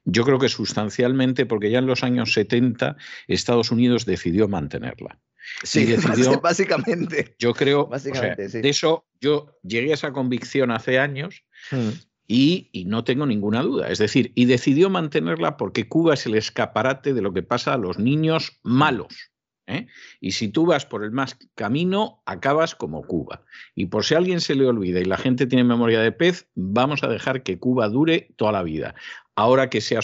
Yo 0.06 0.24
creo 0.24 0.40
que 0.40 0.48
sustancialmente, 0.48 1.46
porque 1.46 1.70
ya 1.70 1.80
en 1.80 1.88
los 1.88 2.04
años 2.04 2.32
70 2.32 2.96
Estados 3.28 3.72
Unidos 3.72 4.06
decidió 4.06 4.48
mantenerla. 4.48 5.20
Sí, 5.64 5.86
decidió, 5.86 6.40
básicamente. 6.42 7.36
Yo 7.40 7.54
creo, 7.54 7.90
de 7.92 8.70
eso 8.70 9.06
yo 9.20 9.58
llegué 9.64 9.92
a 9.92 9.96
esa 9.96 10.12
convicción 10.12 10.72
hace 10.72 11.00
años. 11.00 11.44
Hmm. 11.72 11.90
Y, 12.28 12.70
y, 12.72 12.86
no 12.86 13.04
tengo 13.04 13.28
ninguna 13.28 13.62
duda. 13.62 13.90
Es 13.90 14.00
decir, 14.00 14.32
y 14.34 14.46
decidió 14.46 14.90
mantenerla 14.90 15.58
porque 15.58 15.88
Cuba 15.88 16.16
es 16.16 16.26
el 16.26 16.34
escaparate 16.34 17.14
de 17.14 17.22
lo 17.22 17.34
que 17.34 17.44
pasa 17.44 17.74
a 17.74 17.78
los 17.78 18.00
niños 18.00 18.60
malos. 18.64 19.32
¿Eh? 19.68 19.88
Y 20.20 20.32
si 20.32 20.50
tú 20.50 20.66
vas 20.66 20.86
por 20.86 21.04
el 21.04 21.12
más 21.12 21.38
camino, 21.56 22.22
acabas 22.26 22.76
como 22.76 23.04
Cuba. 23.04 23.44
Y 23.76 23.88
por 23.88 24.06
si 24.06 24.14
a 24.14 24.18
alguien 24.18 24.42
se 24.42 24.56
le 24.56 24.66
olvida 24.66 25.00
y 25.00 25.06
la 25.06 25.18
gente 25.18 25.48
tiene 25.48 25.64
memoria 25.64 26.00
de 26.00 26.12
pez, 26.12 26.48
vamos 26.56 27.04
a 27.04 27.08
dejar 27.08 27.44
que 27.44 27.60
Cuba 27.60 27.90
dure 27.90 28.30
toda 28.36 28.52
la 28.52 28.64
vida. 28.64 28.96
Ahora 29.38 29.70
que 29.70 29.82
se 29.82 29.98
ha, 29.98 30.00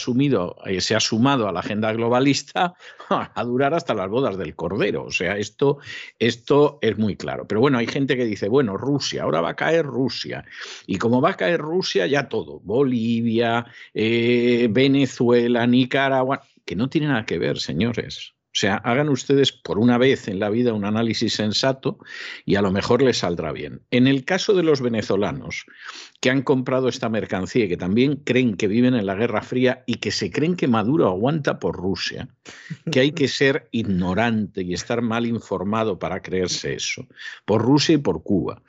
eh, 0.66 0.82
se 0.82 0.94
ha 0.94 1.00
sumado 1.00 1.48
a 1.48 1.54
la 1.54 1.62
agenda 1.62 1.94
globalista, 1.94 2.74
a 3.10 3.44
durar 3.46 3.74
hasta 3.74 3.94
las 3.94 4.10
bodas 4.10 4.38
del 4.38 4.56
Cordero. 4.56 5.06
O 5.06 5.12
sea, 5.12 5.38
esto, 5.38 5.78
esto 6.20 6.80
es 6.82 6.98
muy 6.98 7.16
claro. 7.16 7.48
Pero 7.48 7.62
bueno, 7.62 7.78
hay 7.78 7.88
gente 7.88 8.18
que 8.18 8.26
dice, 8.26 8.50
bueno, 8.50 8.76
Rusia, 8.76 9.24
ahora 9.24 9.40
va 9.40 9.52
a 9.52 9.56
caer 9.56 9.86
Rusia. 9.86 10.44
Y 10.86 10.98
como 10.98 11.22
va 11.22 11.32
a 11.32 11.38
caer 11.38 11.62
Rusia, 11.62 12.08
ya 12.08 12.28
todo. 12.28 12.60
Bolivia, 12.60 13.66
eh, 13.94 14.68
Venezuela, 14.70 15.66
Nicaragua, 15.66 16.42
que 16.66 16.76
no 16.76 16.90
tiene 16.90 17.08
nada 17.08 17.26
que 17.26 17.40
ver, 17.40 17.58
señores. 17.60 18.34
O 18.52 18.54
sea, 18.54 18.76
hagan 18.76 19.08
ustedes 19.08 19.54
por 19.54 19.80
una 19.80 19.98
vez 19.98 20.28
en 20.28 20.40
la 20.40 20.50
vida 20.50 20.74
un 20.74 20.84
análisis 20.84 21.34
sensato 21.36 22.00
y 22.46 22.56
a 22.56 22.62
lo 22.62 22.70
mejor 22.70 23.02
les 23.02 23.20
saldrá 23.20 23.54
bien. 23.54 23.82
En 23.92 24.08
el 24.08 24.26
caso 24.26 24.54
de 24.54 24.64
los 24.64 24.82
venezolanos 24.82 25.66
que 26.22 26.30
han 26.30 26.44
comprado 26.44 26.88
esta 26.88 27.10
mercancía 27.10 27.66
y 27.66 27.68
que 27.68 27.78
también 27.78 28.18
creen 28.18 28.56
que 28.56 28.68
viven 28.68 28.94
en 28.94 29.08
la 29.08 29.16
Guerra 29.16 29.42
Fría 29.42 29.84
y 29.88 29.96
que 29.96 30.12
se 30.12 30.30
creen 30.30 30.56
que 30.56 30.68
Maduro 30.68 31.08
aguanta 31.08 31.60
por 31.60 31.76
Rusia, 31.76 32.30
que 32.92 33.00
hay 33.00 33.12
que 33.12 33.28
ser 33.28 33.68
ignorante 33.72 34.62
y 34.62 34.74
estar 34.74 35.02
mal 35.02 35.26
informado 35.26 35.98
para 35.98 36.22
creerse 36.22 36.76
eso, 36.76 37.08
por 37.44 37.64
Rusia 37.64 37.96
y 37.96 37.98
por 37.98 38.22
Cuba. 38.22 38.62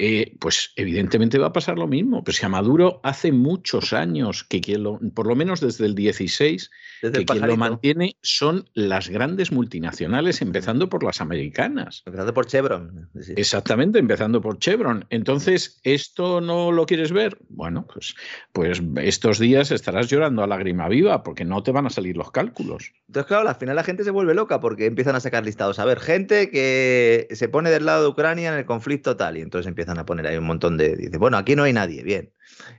Eh, 0.00 0.36
pues 0.38 0.70
evidentemente 0.76 1.38
va 1.38 1.48
a 1.48 1.52
pasar 1.52 1.76
lo 1.76 1.88
mismo. 1.88 2.22
Pero 2.22 2.36
si 2.36 2.46
a 2.46 2.48
Maduro 2.48 3.00
hace 3.02 3.32
muchos 3.32 3.92
años 3.92 4.44
que 4.44 4.60
quien 4.60 4.84
lo, 4.84 5.00
por 5.12 5.26
lo 5.26 5.34
menos 5.34 5.60
desde 5.60 5.86
el 5.86 5.96
16, 5.96 6.70
que 7.00 7.24
quien 7.24 7.46
lo 7.46 7.56
mantiene 7.56 8.16
son 8.22 8.70
las 8.74 9.08
grandes 9.08 9.50
multinacionales, 9.50 10.40
empezando 10.40 10.88
por 10.88 11.02
las 11.02 11.20
americanas. 11.20 12.04
Empezando 12.06 12.32
por 12.32 12.46
Chevron. 12.46 13.10
Exactamente, 13.34 13.98
empezando 13.98 14.40
por 14.40 14.60
Chevron. 14.60 15.04
Entonces, 15.10 15.80
¿esto 15.82 16.40
no 16.40 16.70
lo 16.70 16.77
quieres 16.86 17.12
ver? 17.12 17.38
Bueno, 17.48 17.86
pues, 17.86 18.14
pues 18.52 18.82
estos 18.96 19.38
días 19.38 19.70
estarás 19.70 20.08
llorando 20.08 20.42
a 20.42 20.46
lágrima 20.46 20.88
viva 20.88 21.22
porque 21.22 21.44
no 21.44 21.62
te 21.62 21.72
van 21.72 21.86
a 21.86 21.90
salir 21.90 22.16
los 22.16 22.30
cálculos. 22.30 22.92
Entonces, 23.06 23.26
claro, 23.26 23.48
al 23.48 23.54
final 23.56 23.76
la 23.76 23.84
gente 23.84 24.04
se 24.04 24.10
vuelve 24.10 24.34
loca 24.34 24.60
porque 24.60 24.86
empiezan 24.86 25.16
a 25.16 25.20
sacar 25.20 25.44
listados. 25.44 25.78
A 25.78 25.84
ver, 25.84 26.00
gente 26.00 26.50
que 26.50 27.28
se 27.30 27.48
pone 27.48 27.70
del 27.70 27.86
lado 27.86 28.02
de 28.02 28.08
Ucrania 28.08 28.52
en 28.52 28.58
el 28.58 28.66
conflicto 28.66 29.16
tal 29.16 29.36
y 29.36 29.40
entonces 29.40 29.68
empieza 29.68 29.92
a 29.92 30.06
poner 30.06 30.26
ahí 30.26 30.36
un 30.36 30.46
montón 30.46 30.76
de. 30.76 30.96
Dice, 30.96 31.18
bueno, 31.18 31.36
aquí 31.36 31.56
no 31.56 31.64
hay 31.64 31.72
nadie, 31.72 32.02
bien. 32.02 32.32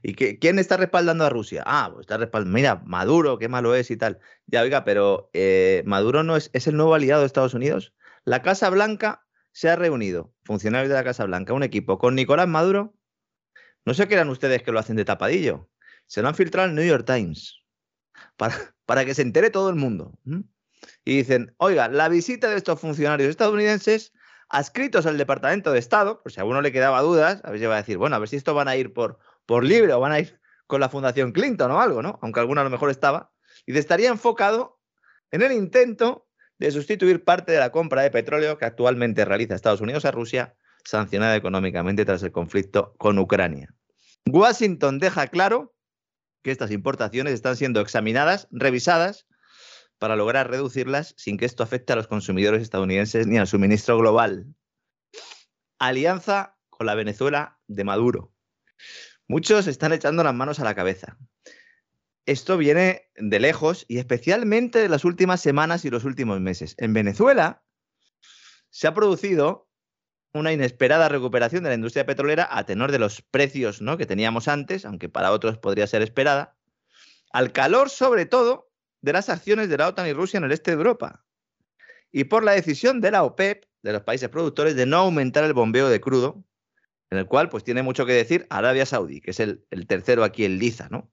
¿Y 0.04 0.14
quién 0.14 0.60
está 0.60 0.78
respaldando 0.78 1.26
a 1.26 1.30
Rusia? 1.30 1.64
Ah, 1.66 1.90
pues 1.92 2.02
está 2.02 2.18
respaldando. 2.18 2.56
Mira, 2.56 2.82
Maduro, 2.86 3.38
qué 3.38 3.48
malo 3.48 3.76
es 3.76 3.92
y 3.92 3.98
tal. 3.98 4.20
Ya, 4.48 4.62
oiga, 4.62 4.84
pero 4.84 5.30
eh, 5.34 5.84
Maduro 5.86 6.24
no 6.24 6.36
es, 6.36 6.50
es 6.54 6.68
el 6.68 6.76
nuevo 6.76 6.94
aliado 6.94 7.22
de 7.22 7.28
Estados 7.28 7.54
Unidos. 7.54 7.94
La 8.26 8.42
Casa 8.42 8.70
Blanca 8.70 9.26
se 9.52 9.70
ha 9.70 9.76
reunido, 9.76 10.34
funcionarios 10.44 10.90
de 10.90 10.96
la 10.96 11.04
Casa 11.04 11.26
Blanca, 11.26 11.54
un 11.54 11.64
equipo 11.64 11.98
con 11.98 12.16
Nicolás 12.16 12.48
Maduro. 12.48 12.94
No 13.86 13.94
sé 13.94 14.08
qué 14.08 14.16
eran 14.16 14.30
ustedes 14.30 14.64
que 14.64 14.72
lo 14.72 14.80
hacen 14.80 14.96
de 14.96 15.06
tapadillo. 15.06 15.70
Se 16.08 16.22
lo 16.22 16.28
han 16.28 16.36
filtrado 16.36 16.70
al 16.70 16.76
New 16.76 16.86
York 16.86 17.06
Times 17.06 17.62
para, 18.86 19.06
que 19.06 19.14
se 19.14 19.22
entere 19.22 19.50
todo 19.50 19.70
el 19.70 19.76
mundo. 19.76 20.18
Y 21.06 21.18
dicen, 21.18 21.54
oiga, 21.58 21.88
la 21.88 22.10
visita 22.10 22.50
de 22.50 22.58
estos 22.58 22.80
funcionarios 22.80 23.30
estadounidenses 23.30 24.14
adscritos 24.50 25.06
al 25.06 25.18
Departamento 25.18 25.72
de 25.72 25.80
Estado, 25.80 26.24
por 26.24 26.32
si 26.32 26.40
a 26.40 26.44
uno 26.44 26.62
le 26.62 26.72
quedaba 26.72 27.02
dudas, 27.02 27.42
a 27.44 27.52
ver 27.52 27.60
si 27.60 27.66
va 27.68 27.76
a 27.76 27.80
decir, 27.80 27.98
bueno, 27.98 28.16
a 28.16 28.20
ver 28.20 28.30
si 28.30 28.36
esto 28.36 28.56
van 28.56 28.68
a 28.68 28.76
ir 28.76 28.94
por, 28.94 29.20
por 29.46 29.64
libre 29.64 29.94
o 29.94 30.00
van 30.00 30.12
a 30.12 30.20
ir 30.20 30.40
con 30.66 30.82
la 30.82 30.90
Fundación 30.90 31.32
Clinton 31.32 31.72
o 31.72 31.80
algo, 31.80 32.02
¿no? 32.02 32.20
Aunque 32.22 32.40
alguno 32.40 32.62
a 32.62 32.64
lo 32.64 32.70
mejor 32.70 32.90
estaba. 32.90 33.32
Y 33.66 33.78
estaría 33.78 34.10
enfocado 34.10 34.80
en 35.32 35.42
el 35.42 35.52
intento 35.52 36.28
de 36.58 36.72
sustituir 36.72 37.24
parte 37.24 37.52
de 37.52 37.60
la 37.60 37.72
compra 37.72 38.02
de 38.02 38.12
petróleo 38.12 38.58
que 38.58 38.66
actualmente 38.66 39.26
realiza 39.26 39.56
Estados 39.56 39.82
Unidos 39.82 40.06
a 40.06 40.12
Rusia, 40.12 40.56
sancionada 40.90 41.36
económicamente 41.36 42.04
tras 42.04 42.24
el 42.24 42.32
conflicto 42.32 42.96
con 42.98 43.20
Ucrania. 43.20 43.74
Washington 44.26 44.98
deja 44.98 45.28
claro 45.28 45.76
que 46.44 46.52
estas 46.52 46.72
importaciones 46.72 47.34
están 47.34 47.56
siendo 47.56 47.80
examinadas, 47.80 48.48
revisadas 48.50 49.28
para 50.00 50.16
lograr 50.16 50.50
reducirlas 50.50 51.14
sin 51.18 51.38
que 51.38 51.46
esto 51.46 51.62
afecte 51.62 51.94
a 51.94 51.96
los 51.96 52.08
consumidores 52.08 52.64
estadounidenses 52.64 53.28
ni 53.28 53.38
al 53.38 53.48
suministro 53.48 53.98
global. 53.98 54.48
Alianza 55.78 56.58
con 56.70 56.88
la 56.88 56.96
Venezuela 56.96 57.60
de 57.68 57.84
Maduro. 57.84 58.34
Muchos 59.28 59.68
están 59.68 59.94
echando 59.94 60.24
las 60.24 60.34
manos 60.34 60.60
a 60.60 60.64
la 60.64 60.74
cabeza. 60.74 61.18
Esto 62.26 62.58
viene 62.58 63.10
de 63.16 63.40
lejos 63.40 63.86
y 63.88 64.00
especialmente 64.00 64.80
de 64.80 64.90
las 64.90 65.06
últimas 65.06 65.42
semanas 65.42 65.86
y 65.86 65.90
los 65.90 66.04
últimos 66.04 66.40
meses. 66.40 66.76
En 66.78 66.94
Venezuela 66.94 67.64
se 68.70 68.88
ha 68.88 68.94
producido 68.94 69.69
una 70.34 70.54
inesperada 70.54 71.10
recuperación 71.10 71.64
de 71.64 71.70
la 71.70 71.76
industria 71.76 72.06
petrolera 72.06 72.48
a 72.52 72.66
tenor 72.66 72.92
de 72.92 73.00
los 73.00 73.22
precios 73.22 73.82
¿no? 73.82 73.98
que 73.98 74.06
teníamos 74.06 74.48
antes, 74.48 74.86
aunque 74.86 75.10
para 75.10 75.32
otros 75.32 75.58
podría 75.58 75.88
ser 75.88 76.02
esperada, 76.02 76.56
al 77.32 77.52
calor 77.52 77.90
sobre 77.90 78.26
todo 78.26 78.72
de 79.02 79.14
las 79.14 79.30
acciones 79.30 79.70
de 79.70 79.78
la 79.78 79.88
OTAN 79.88 80.08
y 80.08 80.14
Rusia 80.14 80.38
en 80.38 80.44
el 80.44 80.52
este 80.52 80.72
de 80.72 80.78
Europa. 80.78 81.24
Y 82.12 82.26
por 82.26 82.44
la 82.44 82.54
decisión 82.54 83.02
de 83.02 83.12
la 83.12 83.24
OPEP, 83.24 83.66
de 83.82 83.94
los 83.94 84.02
países 84.02 84.30
productores, 84.30 84.76
de 84.76 84.86
no 84.86 84.98
aumentar 84.98 85.44
el 85.44 85.54
bombeo 85.54 85.90
de 85.90 86.02
crudo, 86.02 86.44
en 87.12 87.18
el 87.18 87.26
cual 87.26 87.50
pues 87.50 87.64
tiene 87.64 87.82
mucho 87.82 88.06
que 88.06 88.14
decir 88.14 88.46
Arabia 88.50 88.86
Saudí, 88.86 89.22
que 89.22 89.32
es 89.32 89.40
el, 89.40 89.66
tercero 89.88 90.24
aquí 90.24 90.46
en 90.46 90.60
liza, 90.60 90.90
¿no? 90.90 91.12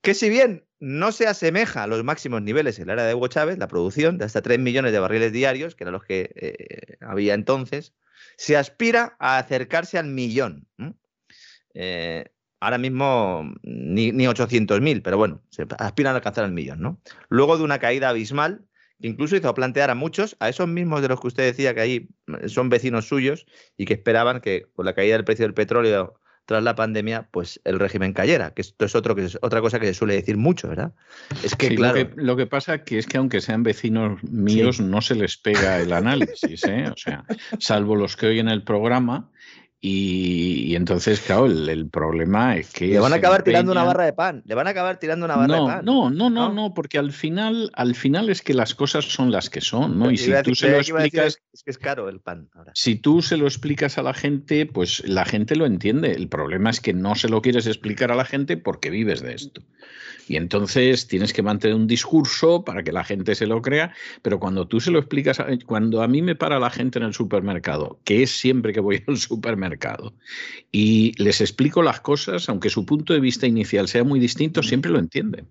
Que 0.00 0.14
si 0.14 0.28
bien 0.28 0.66
no 0.80 1.12
se 1.12 1.26
asemeja 1.26 1.82
a 1.82 1.86
los 1.86 2.04
máximos 2.04 2.42
niveles 2.42 2.78
en 2.78 2.84
el 2.84 2.90
área 2.90 3.04
de 3.04 3.14
Hugo 3.14 3.28
Chávez, 3.28 3.58
la 3.58 3.68
producción 3.68 4.18
de 4.18 4.26
hasta 4.26 4.42
3 4.42 4.58
millones 4.58 4.92
de 4.92 4.98
barriles 4.98 5.32
diarios, 5.32 5.74
que 5.74 5.84
eran 5.84 5.92
los 5.92 6.04
que 6.04 6.30
eh, 6.36 6.96
había 7.00 7.34
entonces, 7.34 7.94
se 8.36 8.56
aspira 8.56 9.16
a 9.18 9.38
acercarse 9.38 9.98
al 9.98 10.06
millón. 10.06 10.66
Eh, 11.74 12.24
ahora 12.60 12.78
mismo 12.78 13.54
ni, 13.62 14.12
ni 14.12 14.24
800.000, 14.24 15.02
pero 15.02 15.16
bueno, 15.16 15.42
se 15.50 15.66
aspiran 15.78 16.14
a 16.14 16.16
alcanzar 16.16 16.44
el 16.44 16.52
millón, 16.52 16.80
¿no? 16.80 17.00
Luego 17.28 17.56
de 17.56 17.64
una 17.64 17.78
caída 17.78 18.08
abismal, 18.08 18.64
que 19.00 19.08
incluso 19.08 19.36
hizo 19.36 19.54
plantear 19.54 19.90
a 19.90 19.94
muchos, 19.94 20.36
a 20.40 20.48
esos 20.48 20.68
mismos 20.68 21.02
de 21.02 21.08
los 21.08 21.20
que 21.20 21.28
usted 21.28 21.44
decía 21.44 21.74
que 21.74 21.80
ahí 21.80 22.08
son 22.46 22.68
vecinos 22.68 23.06
suyos 23.06 23.46
y 23.76 23.84
que 23.84 23.94
esperaban 23.94 24.40
que 24.40 24.66
con 24.74 24.86
la 24.86 24.94
caída 24.94 25.14
del 25.14 25.24
precio 25.24 25.44
del 25.44 25.54
petróleo 25.54 26.20
tras 26.48 26.64
la 26.64 26.74
pandemia, 26.74 27.28
pues 27.30 27.60
el 27.64 27.78
régimen 27.78 28.14
cayera, 28.14 28.54
que 28.54 28.62
esto 28.62 28.86
es, 28.86 28.94
otro, 28.94 29.14
que 29.14 29.26
es 29.26 29.38
otra 29.42 29.60
cosa 29.60 29.78
que 29.78 29.84
se 29.84 29.92
suele 29.92 30.14
decir 30.14 30.38
mucho, 30.38 30.66
¿verdad? 30.66 30.92
Es 31.42 31.54
que, 31.54 31.74
claro... 31.74 32.08
Lo 32.16 32.38
que, 32.38 32.46
pasa 32.46 32.84
que 32.84 32.96
es 32.96 33.06
que 33.06 33.18
aunque 33.18 33.42
sean 33.42 33.62
vecinos 33.62 34.24
míos, 34.24 34.80
no 34.80 35.02
se 35.02 35.14
les 35.14 35.36
pega 35.36 35.78
el 35.78 35.92
análisis, 35.92 36.64
¿eh? 36.64 36.88
O 36.90 36.96
sea, 36.96 37.26
salvo 37.58 37.96
los 37.96 38.16
que 38.16 38.28
oyen 38.28 38.48
el 38.48 38.62
programa, 38.62 39.28
y, 39.80 40.74
entonces, 40.74 41.20
claro, 41.20 41.46
el, 41.46 41.88
problema 41.88 42.56
es 42.56 42.72
que. 42.72 42.88
Le 42.88 42.98
van 42.98 43.12
a 43.12 43.16
acabar 43.16 43.44
tirando 43.44 43.70
una 43.70 43.84
barra 43.84 44.04
de 44.04 44.12
pan. 44.12 44.42
Le 44.44 44.56
van 44.56 44.66
a 44.66 44.70
acabar 44.70 44.98
tirando 44.98 45.24
una 45.24 45.36
barra 45.36 45.54
de 45.54 45.60
pan. 45.60 45.84
No, 45.84 46.10
no, 46.10 46.30
no, 46.30 46.52
no, 46.52 46.74
porque 46.74 46.98
al 46.98 47.12
final, 47.12 47.70
al 47.74 47.94
final 47.94 48.28
es 48.28 48.42
que 48.42 48.54
las 48.54 48.74
cosas 48.74 49.04
son 49.04 49.30
las 49.30 49.50
que 49.50 49.60
son, 49.60 49.96
¿no? 49.96 50.10
Y 50.10 50.16
si 50.16 50.32
tú 50.42 50.56
se 50.56 50.70
lo 50.70 50.78
explicas. 50.78 51.40
Es 51.52 51.62
que 51.62 51.70
es 51.70 51.78
caro 51.78 52.08
el 52.08 52.20
pan 52.20 52.48
ahora. 52.54 52.72
Si 52.74 52.96
tú 52.96 53.22
se 53.22 53.36
lo 53.36 53.46
explicas 53.46 53.98
a 53.98 54.02
la 54.02 54.14
gente, 54.14 54.66
pues 54.66 55.06
la 55.06 55.24
gente 55.24 55.54
lo 55.54 55.64
entiende. 55.64 56.10
El 56.10 56.28
problema 56.28 56.70
es 56.70 56.80
que 56.80 56.92
no 56.92 57.14
se 57.14 57.28
lo 57.28 57.40
quieres 57.40 57.66
explicar 57.68 58.10
a 58.10 58.16
la 58.16 58.24
gente 58.24 58.56
porque 58.56 58.90
vives 58.90 59.22
de 59.22 59.34
esto. 59.34 59.62
Y 60.28 60.36
entonces 60.36 61.06
tienes 61.06 61.32
que 61.32 61.42
mantener 61.42 61.74
un 61.74 61.86
discurso 61.86 62.62
para 62.62 62.82
que 62.82 62.92
la 62.92 63.02
gente 63.02 63.34
se 63.34 63.46
lo 63.46 63.62
crea, 63.62 63.94
pero 64.22 64.38
cuando 64.38 64.68
tú 64.68 64.78
se 64.78 64.90
lo 64.90 64.98
explicas, 64.98 65.38
cuando 65.64 66.02
a 66.02 66.08
mí 66.08 66.20
me 66.20 66.34
para 66.34 66.58
la 66.58 66.68
gente 66.68 66.98
en 66.98 67.06
el 67.06 67.14
supermercado, 67.14 67.98
que 68.04 68.22
es 68.22 68.30
siempre 68.30 68.74
que 68.74 68.80
voy 68.80 69.02
al 69.08 69.16
supermercado, 69.16 69.67
y 70.72 71.12
les 71.22 71.40
explico 71.40 71.82
las 71.82 72.00
cosas, 72.00 72.48
aunque 72.48 72.70
su 72.70 72.86
punto 72.86 73.12
de 73.12 73.20
vista 73.20 73.46
inicial 73.46 73.88
sea 73.88 74.04
muy 74.04 74.20
distinto, 74.20 74.62
siempre 74.62 74.90
lo 74.90 74.98
entienden. 74.98 75.48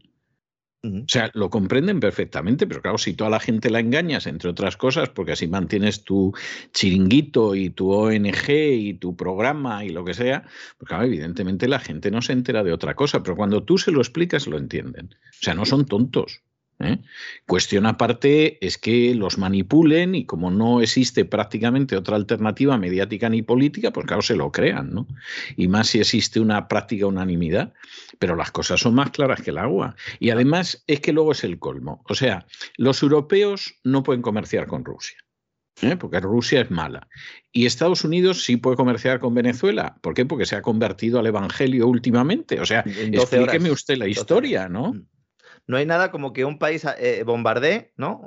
O 0.84 1.06
sea, 1.08 1.32
lo 1.34 1.50
comprenden 1.50 2.00
perfectamente, 2.00 2.68
pero 2.68 2.82
claro, 2.82 2.98
si 2.98 3.14
tú 3.14 3.26
a 3.26 3.30
la 3.30 3.40
gente 3.40 3.70
la 3.70 3.80
engañas, 3.80 4.28
entre 4.28 4.50
otras 4.50 4.78
cosas, 4.78 5.10
porque 5.10 5.32
así 5.32 5.48
mantienes 5.48 6.04
tu 6.04 6.34
chiringuito 6.72 7.56
y 7.56 7.72
tu 7.72 7.92
ONG 7.92 8.50
y 8.50 8.94
tu 8.94 9.16
programa 9.16 9.84
y 9.84 9.90
lo 9.90 10.06
que 10.06 10.14
sea, 10.14 10.44
pues 10.78 10.88
claro, 10.88 11.06
evidentemente 11.06 11.68
la 11.68 11.80
gente 11.80 12.12
no 12.12 12.22
se 12.22 12.34
entera 12.34 12.64
de 12.64 12.74
otra 12.74 12.94
cosa, 12.94 13.24
pero 13.24 13.36
cuando 13.36 13.64
tú 13.64 13.78
se 13.78 13.92
lo 13.92 14.00
explicas, 14.00 14.48
lo 14.48 14.58
entienden. 14.58 15.16
O 15.16 15.42
sea, 15.42 15.56
no 15.56 15.66
son 15.66 15.86
tontos. 15.86 16.44
¿Eh? 16.80 17.00
Cuestión 17.48 17.86
aparte 17.86 18.66
es 18.66 18.78
que 18.78 19.16
los 19.16 19.38
manipulen 19.38 20.16
y 20.16 20.26
como 20.26 20.52
no 20.52 20.82
existe 20.82 21.26
prácticamente 21.26 21.96
otra 21.96 22.16
alternativa 22.16 22.78
mediática 22.78 23.30
ni 23.30 23.42
política, 23.42 23.92
pues 23.92 24.06
claro, 24.06 24.22
se 24.22 24.36
lo 24.36 24.52
crean, 24.52 24.94
¿no? 24.94 25.08
Y 25.56 25.68
más 25.68 25.88
si 25.88 26.00
existe 26.00 26.40
una 26.40 26.68
práctica 26.68 27.06
unanimidad, 27.06 27.74
pero 28.20 28.36
las 28.36 28.52
cosas 28.52 28.80
son 28.80 28.96
más 28.96 29.12
claras 29.12 29.42
que 29.42 29.52
el 29.52 29.58
agua. 29.58 29.96
Y 30.20 30.30
además 30.30 30.84
es 30.88 31.00
que 31.00 31.14
luego 31.14 31.32
es 31.32 31.44
el 31.44 31.60
colmo. 31.60 32.04
O 32.08 32.16
sea, 32.16 32.46
los 32.78 33.02
europeos 33.02 33.76
no 33.84 34.04
pueden 34.04 34.22
comerciar 34.22 34.68
con 34.68 34.86
Rusia. 34.86 35.18
¿eh? 35.82 35.96
porque 35.96 36.20
Rusia 36.20 36.62
es 36.62 36.72
mala. 36.72 37.08
Y 37.52 37.66
Estados 37.66 38.04
Unidos 38.04 38.44
sí 38.44 38.58
puede 38.58 38.78
comerciar 38.78 39.20
con 39.20 39.34
Venezuela. 39.34 39.98
¿Por 40.02 40.14
qué? 40.14 40.26
Porque 40.26 40.46
se 40.46 40.56
ha 40.56 40.62
convertido 40.62 41.20
al 41.20 41.28
Evangelio 41.28 41.88
últimamente. 41.88 42.60
O 42.60 42.66
sea, 42.66 42.80
explíqueme 42.82 43.72
usted 43.72 43.98
la 43.98 44.08
historia, 44.08 44.70
¿no? 44.70 44.96
No 45.68 45.76
hay 45.76 45.86
nada 45.86 46.12
como 46.12 46.32
que 46.32 46.46
un 46.46 46.60
país 46.60 46.86
eh, 46.98 47.24
bombardee, 47.26 47.92
¿no? 47.98 48.22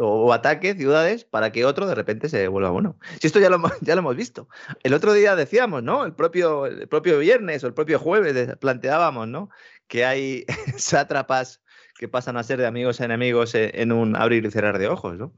O, 0.00 0.32
ataque 0.32 0.74
ciudades 0.74 1.24
para 1.24 1.52
que 1.52 1.64
otro 1.64 1.86
de 1.86 1.94
repente 1.94 2.28
se 2.28 2.48
vuelva 2.48 2.70
bueno. 2.70 2.98
Si 3.20 3.28
esto 3.28 3.38
ya 3.38 3.48
lo, 3.48 3.62
ya 3.80 3.94
lo 3.94 4.00
hemos 4.00 4.16
visto. 4.16 4.48
El 4.82 4.94
otro 4.94 5.12
día 5.12 5.36
decíamos, 5.36 5.84
¿no? 5.84 6.04
El 6.04 6.14
propio, 6.14 6.66
el 6.66 6.88
propio 6.88 7.20
viernes 7.20 7.62
o 7.62 7.68
el 7.68 7.74
propio 7.74 8.00
jueves 8.00 8.56
planteábamos, 8.58 9.28
¿no? 9.28 9.48
Que 9.86 10.04
hay 10.04 10.44
sátrapas 10.76 11.62
que 11.98 12.08
pasan 12.08 12.36
a 12.36 12.42
ser 12.42 12.58
de 12.58 12.66
amigos 12.66 13.00
a 13.00 13.04
enemigos 13.04 13.54
e, 13.54 13.82
en 13.82 13.92
un 13.92 14.16
abrir 14.16 14.44
y 14.46 14.50
cerrar 14.50 14.78
de 14.78 14.88
ojos. 14.88 15.18
¿no? 15.18 15.34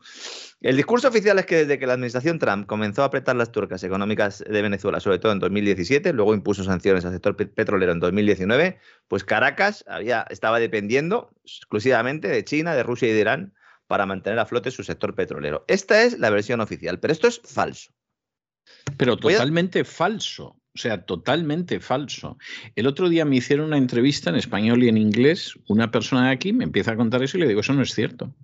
El 0.61 0.77
discurso 0.77 1.09
oficial 1.09 1.39
es 1.39 1.47
que 1.47 1.57
desde 1.57 1.79
que 1.79 1.87
la 1.87 1.95
administración 1.95 2.39
Trump 2.39 2.67
comenzó 2.67 3.03
a 3.03 3.07
apretar 3.07 3.35
las 3.35 3.51
turcas 3.51 3.83
económicas 3.83 4.45
de 4.47 4.63
Venezuela, 4.63 5.01
sobre 5.01 5.19
todo 5.19 5.33
en 5.33 5.39
2017, 5.39 6.13
luego 6.13 6.35
impuso 6.35 6.63
sanciones 6.63 7.05
al 7.05 7.13
sector 7.13 7.35
petrolero 7.37 7.93
en 7.93 8.01
2019, 8.01 8.79
pues 9.09 9.25
Caracas 9.25 9.85
había, 9.89 10.27
estaba 10.31 10.61
dependiendo 10.61 11.31
exclusivamente 11.45 12.29
de 12.29 12.45
China, 12.45 12.75
de 12.75 12.83
Rusia 12.83 13.09
y 13.09 13.13
de 13.13 13.21
Irán 13.21 13.55
para 13.87 14.07
mantener 14.07 14.39
a 14.39 14.47
flote 14.47 14.71
su 14.71 14.85
sector 14.85 15.15
petrolero. 15.15 15.65
Esta 15.67 16.03
es 16.03 16.19
la 16.19 16.31
versión 16.31 16.61
oficial, 16.61 17.01
pero 17.01 17.13
esto 17.13 17.27
es 17.27 17.41
falso. 17.41 17.93
Pero 18.97 19.17
totalmente 19.17 19.85
falso. 19.85 20.60
O 20.75 20.79
sea, 20.79 21.05
totalmente 21.05 21.81
falso. 21.81 22.39
El 22.77 22.87
otro 22.87 23.09
día 23.09 23.25
me 23.25 23.37
hicieron 23.37 23.67
una 23.67 23.77
entrevista 23.77 24.31
en 24.31 24.37
español 24.37 24.83
y 24.85 24.89
en 24.89 24.99
inglés. 24.99 25.59
Una 25.69 25.91
persona 25.91 26.27
de 26.27 26.33
aquí 26.33 26.53
me 26.53 26.65
empieza 26.65 26.93
a 26.93 26.97
contar 26.97 27.23
eso 27.23 27.37
y 27.37 27.41
le 27.41 27.49
digo, 27.49 27.61
eso 27.61 27.73
no 27.73 27.83
es 27.83 27.93
cierto. 27.93 28.35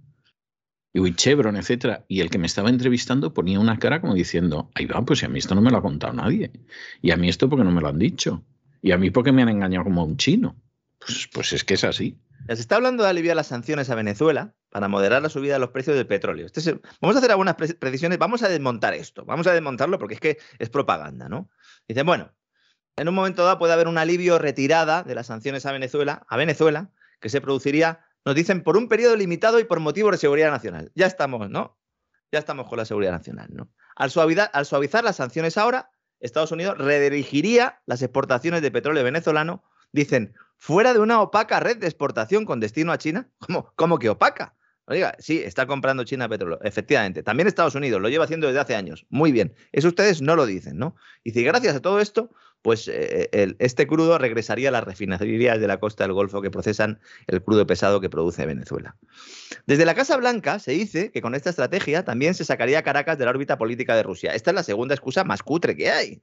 Y 0.93 1.15
Chevron, 1.15 1.57
etcétera. 1.57 2.05
Y 2.09 2.21
el 2.21 2.31
que 2.31 2.39
me 2.39 2.47
estaba 2.47 2.71
entrevistando 2.71 3.33
ponía 3.35 3.61
una 3.61 3.79
cara 3.79 4.01
como 4.01 4.15
diciendo, 4.15 4.71
ahí 4.75 4.87
va, 4.87 5.05
pues 5.05 5.23
a 5.23 5.29
mí 5.29 5.39
esto 5.39 5.55
no 5.55 5.61
me 5.61 5.71
lo 5.71 5.77
ha 5.77 5.83
contado 5.83 6.15
nadie. 6.15 6.51
Y 7.03 7.11
a 7.11 7.17
mí 7.17 7.29
esto 7.29 7.49
porque 7.49 7.65
no 7.65 7.71
me 7.71 7.81
lo 7.81 7.89
han 7.89 7.99
dicho. 7.99 8.43
Y 8.83 8.93
a 8.93 8.99
mí 8.99 9.11
porque 9.11 9.31
me 9.31 9.43
han 9.43 9.51
engañado 9.51 9.85
como 9.85 10.05
un 10.05 10.17
chino. 10.17 10.57
Pues, 10.99 11.29
pues 11.33 11.53
es 11.53 11.65
que 11.65 11.75
es 11.75 11.85
así. 11.85 12.19
Se 12.49 12.55
está 12.55 12.77
hablando 12.77 13.03
de 13.03 13.11
aliviar 13.11 13.37
las 13.37 13.49
sanciones 13.49 13.91
a 13.91 13.95
Venezuela 13.95 14.55
para 14.71 14.89
moderar 14.89 15.23
la 15.23 15.29
subida 15.29 15.55
de 15.55 15.59
los 15.59 15.71
precios 15.71 15.97
del 15.97 16.07
petróleo. 16.07 16.47
Este 16.47 16.81
vamos 17.01 17.17
a 17.17 17.19
hacer 17.19 17.31
algunas 17.31 17.57
precisiones, 17.57 18.19
vamos 18.19 18.43
a 18.43 18.49
desmontar 18.49 18.95
esto, 18.95 19.25
vamos 19.25 19.47
a 19.47 19.53
desmontarlo 19.53 19.99
porque 19.99 20.15
es 20.15 20.21
que 20.21 20.39
es 20.59 20.69
propaganda, 20.69 21.29
¿no? 21.29 21.51
Dicen, 21.89 22.07
bueno, 22.07 22.33
en 22.97 23.09
un 23.09 23.15
momento 23.15 23.45
dado 23.45 23.59
puede 23.59 23.73
haber 23.73 23.89
un 23.89 23.99
alivio 23.99 24.39
retirada 24.39 25.03
de 25.03 25.15
las 25.15 25.27
sanciones 25.27 25.67
a 25.67 25.73
Venezuela, 25.73 26.25
a 26.29 26.37
Venezuela, 26.37 26.91
que 27.21 27.29
se 27.29 27.41
produciría, 27.41 28.05
nos 28.25 28.35
dicen, 28.35 28.63
por 28.63 28.77
un 28.77 28.89
periodo 28.89 29.17
limitado 29.17 29.61
y 29.61 29.65
por 29.65 29.81
motivos 29.81 30.13
de 30.13 30.19
seguridad 30.19 30.51
nacional. 30.51 30.91
Ya 30.95 31.07
estamos, 31.07 31.49
¿no? 31.51 31.79
Ya 32.33 32.39
estamos 32.39 32.69
con 32.69 32.79
la 32.79 32.85
seguridad 32.85 33.13
nacional, 33.13 33.49
¿no? 33.53 33.71
Al, 33.95 34.11
al 34.53 34.67
suavizar 34.67 35.05
las 35.05 35.17
sanciones 35.17 35.57
ahora, 35.57 35.91
Estados 36.21 36.53
Unidos 36.53 36.79
redirigiría 36.79 37.81
las 37.87 38.03
exportaciones 38.03 38.63
de 38.63 38.71
petróleo 38.71 39.05
venezolano, 39.05 39.63
dicen, 39.93 40.35
fuera 40.57 40.93
de 40.93 41.01
una 41.01 41.21
opaca 41.21 41.61
red 41.61 41.77
de 41.77 41.87
exportación 41.87 42.45
con 42.45 42.61
destino 42.61 42.93
a 42.93 42.99
China. 42.99 43.29
¿Cómo, 43.39 43.73
cómo 43.77 43.99
que 43.99 44.11
opaca? 44.11 44.55
Oiga, 44.89 45.17
sí, 45.19 45.43
está 45.45 45.67
comprando 45.67 46.05
China 46.05 46.29
petróleo, 46.29 46.61
efectivamente. 46.63 47.23
También 47.23 47.49
Estados 47.49 47.75
Unidos, 47.75 48.01
lo 48.01 48.09
lleva 48.09 48.25
haciendo 48.25 48.47
desde 48.47 48.61
hace 48.61 48.75
años. 48.77 49.05
Muy 49.09 49.33
bien. 49.33 49.55
Eso 49.73 49.89
ustedes 49.89 50.23
no 50.23 50.37
lo 50.37 50.47
dicen, 50.47 50.79
¿no? 50.79 50.95
Y 51.25 51.33
si 51.33 51.43
gracias 51.43 51.75
a 51.75 51.81
todo 51.81 51.99
esto, 52.01 52.31
pues 52.63 52.89
eh, 52.89 53.29
este 53.59 53.87
crudo 53.87 54.19
regresaría 54.19 54.69
a 54.69 54.73
las 54.73 54.85
refinerías 54.85 55.61
de 55.61 55.67
la 55.67 55.79
costa 55.79 56.05
del 56.05 56.13
Golfo 56.13 56.41
que 56.43 56.51
procesan 56.51 57.01
el 57.27 57.43
crudo 57.43 57.67
pesado 57.67 58.01
que 58.01 58.11
produce 58.11 58.47
Venezuela. 58.47 58.97
Desde 59.67 59.85
la 59.85 59.95
Casa 59.95 60.17
Blanca 60.17 60.59
se 60.59 60.73
dice 60.73 61.11
que 61.11 61.23
con 61.23 61.35
esta 61.35 61.51
estrategia 61.51 62.05
también 62.05 62.35
se 62.35 62.45
sacaría 62.45 62.83
Caracas 62.83 63.19
de 63.19 63.25
la 63.25 63.31
órbita 63.31 63.59
política 63.59 63.97
de 63.97 64.03
Rusia. 64.05 64.35
Esta 64.35 64.51
es 64.51 64.55
la 64.55 64.63
segunda 64.63 64.95
excusa 64.95 65.25
más 65.25 65.43
cutre 65.43 65.77
que 65.77 65.91
hay. 65.91 66.23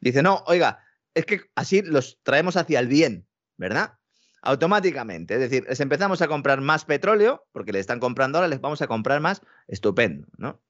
dice, 0.00 0.22
no, 0.22 0.42
oiga, 0.46 0.84
es 1.14 1.26
que 1.26 1.42
así 1.54 1.82
los 1.82 2.20
traemos 2.22 2.56
hacia 2.56 2.80
el 2.80 2.88
bien, 2.88 3.26
¿verdad? 3.56 3.94
Automáticamente. 4.42 5.34
Es 5.34 5.40
decir, 5.40 5.64
les 5.68 5.80
empezamos 5.80 6.22
a 6.22 6.28
comprar 6.28 6.60
más 6.60 6.84
petróleo, 6.84 7.46
porque 7.52 7.72
le 7.72 7.80
están 7.80 8.00
comprando 8.00 8.38
ahora, 8.38 8.48
les 8.48 8.60
vamos 8.60 8.82
a 8.82 8.86
comprar 8.86 9.20
más, 9.20 9.42
estupendo, 9.66 10.28
¿no? 10.36 10.62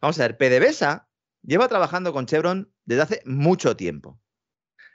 Vamos 0.00 0.18
a 0.18 0.28
ver, 0.28 0.36
PDVSA 0.36 1.08
lleva 1.42 1.68
trabajando 1.68 2.12
con 2.12 2.26
Chevron 2.26 2.72
desde 2.84 3.02
hace 3.02 3.22
mucho 3.24 3.76
tiempo. 3.76 4.20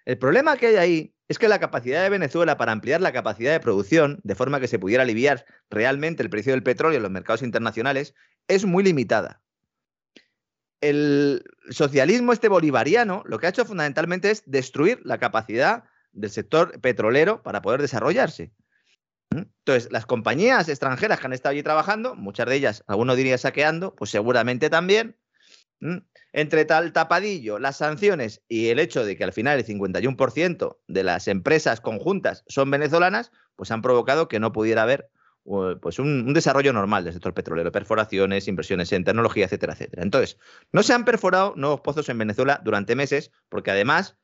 El 0.05 0.17
problema 0.17 0.57
que 0.57 0.67
hay 0.67 0.75
ahí 0.75 1.15
es 1.27 1.39
que 1.39 1.47
la 1.47 1.59
capacidad 1.59 2.03
de 2.03 2.09
Venezuela 2.09 2.57
para 2.57 2.71
ampliar 2.71 3.01
la 3.01 3.11
capacidad 3.11 3.51
de 3.51 3.59
producción, 3.59 4.19
de 4.23 4.35
forma 4.35 4.59
que 4.59 4.67
se 4.67 4.77
pudiera 4.77 5.03
aliviar 5.03 5.45
realmente 5.69 6.21
el 6.21 6.29
precio 6.29 6.53
del 6.53 6.63
petróleo 6.63 6.97
en 6.97 7.03
los 7.03 7.11
mercados 7.11 7.41
internacionales, 7.41 8.13
es 8.47 8.65
muy 8.65 8.83
limitada. 8.83 9.41
El 10.81 11.43
socialismo 11.71 12.31
este 12.31 12.47
bolivariano 12.47 13.23
lo 13.25 13.39
que 13.39 13.47
ha 13.47 13.49
hecho 13.49 13.65
fundamentalmente 13.65 14.29
es 14.29 14.43
destruir 14.45 15.01
la 15.03 15.17
capacidad 15.17 15.85
del 16.15 16.31
sector 16.31 16.79
petrolero 16.81 17.43
para 17.43 17.61
poder 17.61 17.81
desarrollarse. 17.81 18.51
¿Mm? 19.29 19.43
Entonces, 19.59 19.91
las 19.91 20.05
compañías 20.05 20.67
extranjeras 20.69 21.19
que 21.19 21.27
han 21.27 21.33
estado 21.33 21.51
allí 21.51 21.63
trabajando, 21.63 22.15
muchas 22.15 22.47
de 22.47 22.55
ellas, 22.55 22.83
alguno 22.87 23.15
diría 23.15 23.37
saqueando, 23.37 23.95
pues 23.95 24.09
seguramente 24.11 24.69
también. 24.69 25.17
¿Mm? 25.79 25.97
Entre 26.33 26.65
tal 26.65 26.93
tapadillo, 26.93 27.59
las 27.59 27.77
sanciones 27.77 28.41
y 28.47 28.67
el 28.67 28.79
hecho 28.79 29.05
de 29.05 29.15
que 29.17 29.23
al 29.23 29.33
final 29.33 29.57
el 29.57 29.65
51% 29.65 30.77
de 30.87 31.03
las 31.03 31.27
empresas 31.27 31.79
conjuntas 31.81 32.43
son 32.47 32.71
venezolanas, 32.71 33.31
pues 33.55 33.71
han 33.71 33.81
provocado 33.81 34.27
que 34.27 34.39
no 34.39 34.51
pudiera 34.51 34.83
haber 34.83 35.09
pues 35.79 35.99
un, 35.99 36.25
un, 36.27 36.33
desarrollo 36.33 36.73
normal 36.73 37.03
del 37.03 37.13
sector 37.13 37.35
petrolero, 37.35 37.71
perforaciones, 37.71 38.47
inversiones 38.47 38.91
en 38.91 39.03
tecnología, 39.03 39.45
etcétera, 39.45 39.73
etcétera. 39.73 40.01
Entonces, 40.01 40.39
no 40.71 40.81
se 40.81 40.93
han 40.93 41.05
perforado 41.05 41.53
nuevos 41.55 41.81
pozos 41.81 42.09
en 42.09 42.17
Venezuela 42.17 42.59
durante 42.63 42.95
meses, 42.95 43.31
porque 43.47 43.69
además 43.69 44.17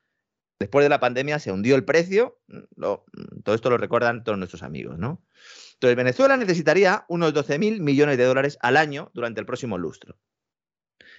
Después 0.61 0.85
de 0.85 0.89
la 0.89 0.99
pandemia 0.99 1.39
se 1.39 1.51
hundió 1.51 1.75
el 1.75 1.83
precio, 1.83 2.39
todo 2.77 3.55
esto 3.55 3.71
lo 3.71 3.79
recuerdan 3.79 4.23
todos 4.23 4.37
nuestros 4.37 4.61
amigos, 4.61 4.99
¿no? 4.99 5.25
Entonces, 5.73 5.95
Venezuela 5.95 6.37
necesitaría 6.37 7.03
unos 7.09 7.33
12 7.33 7.57
mil 7.57 7.81
millones 7.81 8.19
de 8.19 8.25
dólares 8.25 8.59
al 8.61 8.77
año 8.77 9.09
durante 9.15 9.39
el 9.39 9.47
próximo 9.47 9.79
lustro. 9.79 10.19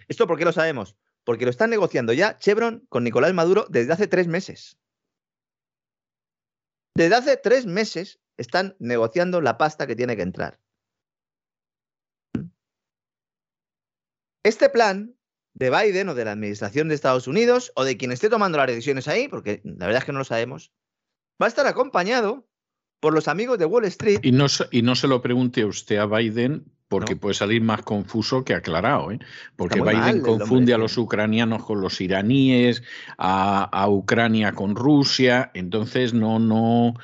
¿Esto 0.07 0.29
por 0.29 0.39
qué 0.39 0.45
lo 0.45 0.53
sabemos? 0.53 0.97
Porque 1.25 1.45
lo 1.45 1.51
están 1.51 1.71
negociando 1.71 2.13
ya 2.13 2.39
Chevron 2.39 2.87
con 2.89 3.03
Nicolás 3.03 3.35
Maduro 3.35 3.67
desde 3.69 3.93
hace 3.93 4.07
tres 4.07 4.29
meses. 4.29 4.79
Desde 6.95 7.17
hace 7.17 7.37
tres 7.37 7.67
meses 7.67 8.21
están 8.37 8.77
negociando 8.79 9.41
la 9.41 9.59
pasta 9.59 9.89
que 9.89 9.97
tiene 9.97 10.15
que 10.15 10.23
entrar. 10.23 10.61
Este 14.45 14.69
plan 14.69 15.17
de 15.55 15.71
Biden 15.71 16.09
o 16.09 16.15
de 16.15 16.25
la 16.25 16.33
administración 16.33 16.89
de 16.89 16.95
Estados 16.95 17.27
Unidos 17.27 17.73
o 17.75 17.85
de 17.85 17.97
quien 17.97 18.13
esté 18.13 18.29
tomando 18.29 18.59
las 18.59 18.67
decisiones 18.67 19.09
ahí, 19.09 19.29
porque 19.29 19.61
la 19.65 19.87
verdad 19.87 20.03
es 20.03 20.05
que 20.05 20.13
no 20.13 20.19
lo 20.19 20.25
sabemos, 20.25 20.73
va 21.41 21.47
a 21.47 21.49
estar 21.49 21.67
acompañado 21.67 22.49
por 23.03 23.13
los 23.13 23.27
amigos 23.27 23.59
de 23.59 23.65
Wall 23.65 23.85
Street. 23.87 24.21
Y 24.23 24.31
no, 24.31 24.47
y 24.71 24.83
no 24.83 24.95
se 24.95 25.09
lo 25.09 25.21
pregunte 25.21 25.65
usted 25.65 25.97
a 25.97 26.07
Biden 26.07 26.65
porque 26.87 27.17
puede 27.17 27.35
salir 27.35 27.61
más 27.61 27.83
confuso 27.83 28.45
que 28.45 28.55
aclarado, 28.55 29.11
¿eh? 29.11 29.19
porque 29.57 29.81
Biden 29.81 30.21
confunde 30.21 30.75
a 30.75 30.79
los 30.79 30.97
ucranianos 30.99 31.65
con 31.65 31.81
los 31.81 32.01
iraníes, 32.03 32.83
a, 33.17 33.89
Ucrania 33.89 34.53
con 34.53 34.77
Rusia, 34.77 35.51
entonces 35.55 36.13
no, 36.13 36.39
no, 36.39 36.95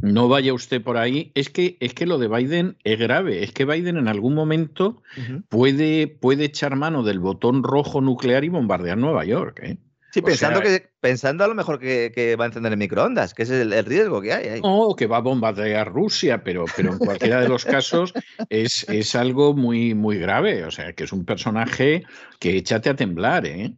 no 0.00 0.28
vaya 0.28 0.54
usted 0.54 0.82
por 0.82 0.96
ahí. 0.96 1.30
Es 1.34 1.50
que, 1.50 1.76
es 1.80 1.92
que 1.92 2.06
lo 2.06 2.18
de 2.18 2.28
Biden 2.28 2.78
es 2.82 2.98
grave, 2.98 3.44
es 3.44 3.52
que 3.52 3.66
Biden 3.66 3.98
en 3.98 4.08
algún 4.08 4.34
momento 4.34 5.02
puede, 5.50 6.08
puede 6.08 6.46
echar 6.46 6.74
mano 6.74 7.02
del 7.02 7.20
botón 7.20 7.62
rojo 7.62 8.00
nuclear 8.00 8.44
y 8.44 8.48
bombardear 8.48 8.96
Nueva 8.96 9.24
York. 9.24 9.60
¿eh? 9.62 9.76
Sí, 10.14 10.22
pensando, 10.22 10.60
que, 10.60 10.90
pensando 11.00 11.42
a 11.42 11.48
lo 11.48 11.56
mejor 11.56 11.80
que, 11.80 12.36
va 12.38 12.44
a 12.44 12.46
encender 12.46 12.70
el 12.70 12.78
microondas, 12.78 13.34
que 13.34 13.42
ese 13.42 13.62
es 13.62 13.72
el, 13.72 13.84
riesgo 13.84 14.22
que 14.22 14.32
hay. 14.32 14.60
No, 14.60 14.94
que 14.96 15.08
va 15.08 15.16
a 15.16 15.20
bombardear 15.20 15.92
Rusia, 15.92 16.44
pero, 16.44 16.66
pero 16.76 16.92
en 16.92 16.98
cualquiera 16.98 17.40
de 17.40 17.48
los 17.48 17.64
casos 17.64 18.14
es, 18.48 18.88
es, 18.88 19.16
algo 19.16 19.54
muy, 19.54 19.92
muy 19.94 20.18
grave. 20.18 20.66
O 20.66 20.70
sea, 20.70 20.92
que 20.92 21.02
es 21.02 21.12
un 21.12 21.24
personaje 21.24 22.04
que 22.38 22.56
échate 22.56 22.90
a 22.90 22.94
temblar, 22.94 23.44
¿eh? 23.44 23.76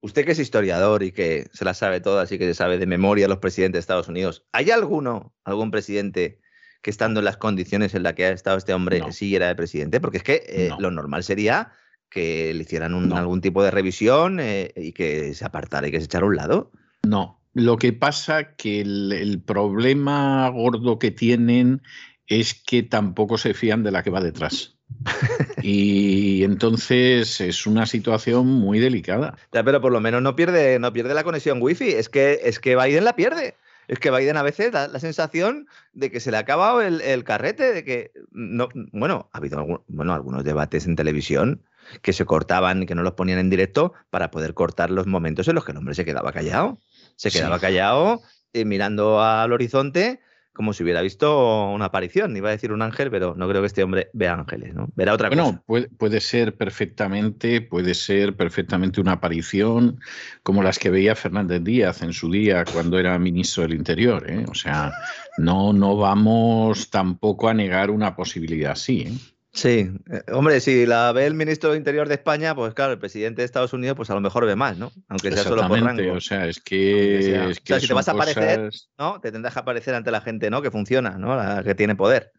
Usted 0.00 0.24
que 0.24 0.32
es 0.32 0.38
historiador 0.38 1.02
y 1.02 1.12
que 1.12 1.48
se 1.52 1.66
la 1.66 1.74
sabe 1.74 2.00
todas 2.00 2.32
y 2.32 2.38
que 2.38 2.46
se 2.46 2.54
sabe 2.54 2.78
de 2.78 2.86
memoria 2.86 3.28
los 3.28 3.36
presidentes 3.36 3.74
de 3.74 3.80
Estados 3.80 4.08
Unidos, 4.08 4.46
¿hay 4.52 4.70
alguno, 4.70 5.34
algún 5.44 5.70
presidente 5.70 6.40
que 6.80 6.88
estando 6.88 7.20
en 7.20 7.26
las 7.26 7.36
condiciones 7.36 7.94
en 7.94 8.04
las 8.04 8.14
que 8.14 8.24
ha 8.24 8.30
estado 8.30 8.56
este 8.56 8.72
hombre 8.72 9.12
siguiera 9.12 9.48
de 9.48 9.54
presidente? 9.54 10.00
Porque 10.00 10.16
es 10.16 10.24
que 10.24 10.44
eh, 10.46 10.70
lo 10.78 10.90
normal 10.90 11.24
sería 11.24 11.72
que 12.14 12.54
le 12.54 12.62
hicieran 12.62 13.12
algún 13.12 13.40
tipo 13.40 13.64
de 13.64 13.72
revisión 13.72 14.38
eh, 14.38 14.72
y 14.76 14.92
que 14.92 15.34
se 15.34 15.44
apartara 15.44 15.88
y 15.88 15.90
que 15.90 15.98
se 15.98 16.06
echara 16.06 16.24
a 16.24 16.28
un 16.28 16.36
lado. 16.36 16.70
No, 17.02 17.40
lo 17.54 17.76
que 17.76 17.92
pasa 17.92 18.54
que 18.54 18.80
el, 18.80 19.42
problema 19.44 20.48
gordo 20.48 21.00
que 21.00 21.10
tienen 21.10 21.82
es 22.28 22.54
que 22.54 22.84
tampoco 22.84 23.36
se 23.36 23.52
fían 23.52 23.82
de 23.82 23.90
la 23.90 24.04
que 24.04 24.10
va 24.10 24.20
detrás. 24.20 24.76
y 25.62 26.44
entonces 26.44 27.40
es 27.40 27.66
una 27.66 27.86
situación 27.86 28.46
muy 28.46 28.78
delicada. 28.78 29.36
Ya, 29.52 29.64
pero 29.64 29.80
por 29.80 29.90
lo 29.90 30.00
menos 30.00 30.22
no 30.22 30.36
pierde, 30.36 30.78
no 30.78 30.92
pierde 30.92 31.14
la 31.14 31.24
conexión 31.24 31.60
wifi. 31.60 31.88
Es 31.88 32.08
que, 32.08 32.40
es 32.44 32.60
que 32.60 32.76
Biden 32.76 33.04
la 33.04 33.16
pierde. 33.16 33.56
Es 33.94 34.00
que 34.00 34.10
Biden 34.10 34.36
a 34.36 34.42
veces 34.42 34.72
da 34.72 34.88
la 34.88 34.98
sensación 34.98 35.68
de 35.92 36.10
que 36.10 36.18
se 36.18 36.32
le 36.32 36.36
ha 36.36 36.40
acabado 36.40 36.80
el, 36.80 37.22
carrete, 37.22 37.72
de 37.72 37.84
que 37.84 38.10
no, 38.32 38.68
bueno, 38.90 39.30
ha 39.32 39.38
habido 39.38 39.84
bueno, 39.86 40.12
algunos 40.12 40.42
debates 40.42 40.86
en 40.86 40.96
televisión 40.96 41.62
que 42.02 42.12
se 42.12 42.24
cortaban 42.24 42.82
y 42.82 42.86
que 42.86 42.96
no 42.96 43.04
los 43.04 43.12
ponían 43.12 43.38
en 43.38 43.50
directo 43.50 43.92
para 44.10 44.32
poder 44.32 44.52
cortar 44.52 44.90
los 44.90 45.06
momentos 45.06 45.46
en 45.46 45.54
los 45.54 45.64
que 45.64 45.70
el 45.70 45.78
hombre 45.78 45.94
se 45.94 46.04
quedaba 46.04 46.32
callado. 46.32 46.80
Se 47.14 47.30
quedaba 47.30 47.60
callado 47.60 48.20
eh, 48.52 48.64
mirando 48.64 49.22
al 49.22 49.52
horizonte 49.52 50.18
como 50.54 50.72
si 50.72 50.84
hubiera 50.84 51.02
visto 51.02 51.68
una 51.70 51.86
aparición. 51.86 52.36
Iba 52.36 52.48
a 52.48 52.52
decir 52.52 52.72
un 52.72 52.80
ángel, 52.80 53.10
pero 53.10 53.34
no 53.36 53.48
creo 53.48 53.60
que 53.60 53.66
este 53.66 53.82
hombre 53.82 54.08
vea 54.12 54.34
ángeles, 54.34 54.72
¿no? 54.72 54.88
Verá 54.94 55.12
otra 55.12 55.28
cosa. 55.28 55.42
Bueno, 55.42 55.62
puede, 55.66 55.88
puede, 55.88 56.20
ser 56.20 56.56
perfectamente, 56.56 57.60
puede 57.60 57.92
ser 57.94 58.36
perfectamente 58.36 59.00
una 59.00 59.12
aparición 59.12 59.98
como 60.44 60.62
las 60.62 60.78
que 60.78 60.90
veía 60.90 61.16
Fernández 61.16 61.62
Díaz 61.64 62.02
en 62.02 62.12
su 62.12 62.30
día 62.30 62.64
cuando 62.72 63.00
era 63.00 63.18
ministro 63.18 63.64
del 63.64 63.74
Interior. 63.74 64.30
¿eh? 64.30 64.44
O 64.48 64.54
sea, 64.54 64.92
no, 65.38 65.72
no 65.72 65.96
vamos 65.96 66.88
tampoco 66.88 67.48
a 67.48 67.54
negar 67.54 67.90
una 67.90 68.14
posibilidad 68.14 68.72
así. 68.72 69.00
¿eh? 69.00 69.33
Sí, 69.54 69.88
eh, 70.10 70.22
hombre, 70.32 70.60
si 70.60 70.84
la 70.84 71.12
ve 71.12 71.26
el 71.26 71.34
ministro 71.34 71.70
del 71.70 71.78
Interior 71.78 72.08
de 72.08 72.14
España, 72.14 72.56
pues 72.56 72.74
claro, 72.74 72.92
el 72.92 72.98
presidente 72.98 73.40
de 73.40 73.46
Estados 73.46 73.72
Unidos, 73.72 73.96
pues 73.96 74.10
a 74.10 74.14
lo 74.14 74.20
mejor 74.20 74.44
ve 74.46 74.56
más, 74.56 74.76
¿no? 74.76 74.90
Aunque 75.08 75.30
sea 75.30 75.44
solo 75.44 75.68
por 75.68 75.80
rango. 75.80 76.12
O 76.12 76.20
sea, 76.20 76.48
es 76.48 76.60
que. 76.60 77.38
o 77.38 77.54
sea, 77.54 77.80
si 77.80 77.86
te 77.86 77.94
vas 77.94 78.08
a 78.08 78.12
aparecer, 78.12 78.70
¿no? 78.98 79.20
Te 79.20 79.30
tendrás 79.30 79.54
que 79.54 79.60
aparecer 79.60 79.94
ante 79.94 80.10
la 80.10 80.20
gente, 80.20 80.50
¿no? 80.50 80.60
Que 80.60 80.72
funciona, 80.72 81.18
¿no? 81.18 81.36
La 81.36 81.62
que 81.62 81.76
tiene 81.76 81.94
poder. 81.94 82.32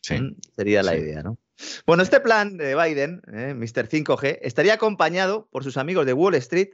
Sí. 0.00 0.18
Mm, 0.18 0.36
sería 0.56 0.82
la 0.82 0.96
idea, 0.96 1.22
¿no? 1.22 1.38
Bueno, 1.86 2.02
este 2.02 2.20
plan 2.20 2.56
de 2.56 2.74
Biden, 2.74 3.20
eh, 3.34 3.52
Mr. 3.54 3.86
5G, 3.86 4.38
estaría 4.40 4.72
acompañado 4.72 5.48
por 5.52 5.64
sus 5.64 5.76
amigos 5.76 6.06
de 6.06 6.14
Wall 6.14 6.34
Street, 6.36 6.70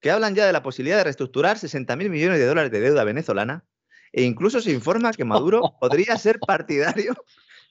que 0.00 0.10
hablan 0.10 0.34
ya 0.34 0.44
de 0.44 0.52
la 0.52 0.64
posibilidad 0.64 0.96
de 0.96 1.04
reestructurar 1.04 1.56
60 1.56 1.94
mil 1.94 2.10
millones 2.10 2.40
de 2.40 2.46
dólares 2.46 2.72
de 2.72 2.80
deuda 2.80 3.04
venezolana, 3.04 3.64
e 4.12 4.24
incluso 4.24 4.60
se 4.60 4.72
informa 4.72 5.12
que 5.12 5.24
Maduro 5.24 5.62
podría 5.80 6.18
ser 6.18 6.40
partidario 6.40 7.14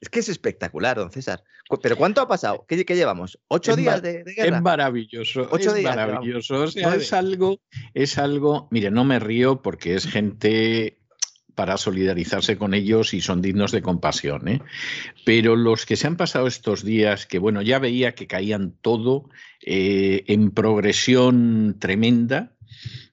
es 0.01 0.09
que 0.09 0.19
es 0.19 0.29
espectacular, 0.29 0.97
don 0.97 1.11
César. 1.11 1.43
Pero 1.81 1.97
¿cuánto 1.97 2.21
ha 2.21 2.27
pasado? 2.27 2.65
¿Qué, 2.67 2.83
llevamos? 2.83 3.39
¿Ocho 3.47 3.75
días 3.75 4.01
de, 4.01 4.23
guerra? 4.23 4.57
Es 4.57 4.61
maravilloso. 4.63 5.47
¿Ocho 5.51 5.75
es 5.75 5.83
maravilloso. 5.83 6.63
O 6.63 6.67
sea, 6.67 6.95
es 6.95 7.13
algo, 7.13 7.59
es 7.93 8.17
algo. 8.17 8.67
Mire, 8.71 8.91
no 8.91 9.03
me 9.03 9.19
río 9.19 9.61
porque 9.61 9.95
es 9.95 10.07
gente 10.07 10.99
para 11.59 11.75
solidarizarse 11.75 12.57
con 12.57 12.73
ellos 12.73 13.13
y 13.13 13.19
son 13.19 13.41
dignos 13.41 13.73
de 13.73 13.81
compasión. 13.81 14.47
¿eh? 14.47 14.61
Pero 15.25 15.57
los 15.57 15.85
que 15.85 15.97
se 15.97 16.07
han 16.07 16.15
pasado 16.15 16.47
estos 16.47 16.85
días, 16.85 17.25
que 17.25 17.37
bueno, 17.37 17.61
ya 17.61 17.79
veía 17.79 18.15
que 18.15 18.27
caían 18.27 18.73
todo 18.81 19.29
eh, 19.61 20.23
en 20.27 20.51
progresión 20.51 21.75
tremenda, 21.77 22.53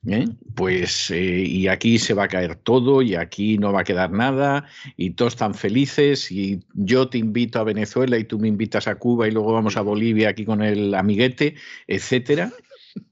¿eh? 0.08 0.26
Pues 0.54 1.10
eh, 1.10 1.42
y 1.46 1.68
aquí 1.68 1.98
se 1.98 2.14
va 2.14 2.24
a 2.24 2.28
caer 2.28 2.56
todo 2.56 3.02
y 3.02 3.14
aquí 3.14 3.58
no 3.58 3.72
va 3.72 3.80
a 3.80 3.84
quedar 3.84 4.10
nada 4.12 4.64
y 4.96 5.10
todos 5.10 5.34
están 5.34 5.54
felices 5.54 6.30
y 6.30 6.60
yo 6.74 7.08
te 7.08 7.18
invito 7.18 7.58
a 7.58 7.64
Venezuela 7.64 8.18
y 8.18 8.24
tú 8.24 8.38
me 8.38 8.48
invitas 8.48 8.88
a 8.88 8.96
Cuba 8.96 9.28
y 9.28 9.32
luego 9.32 9.52
vamos 9.52 9.76
a 9.76 9.82
Bolivia 9.82 10.30
aquí 10.30 10.44
con 10.44 10.62
el 10.62 10.94
amiguete, 10.94 11.54
etcétera. 11.86 12.52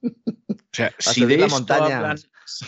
O 0.02 0.10
sea, 0.72 0.92
si 0.98 1.24
de 1.26 1.44
esto, 1.44 1.74
hablan, 1.74 2.16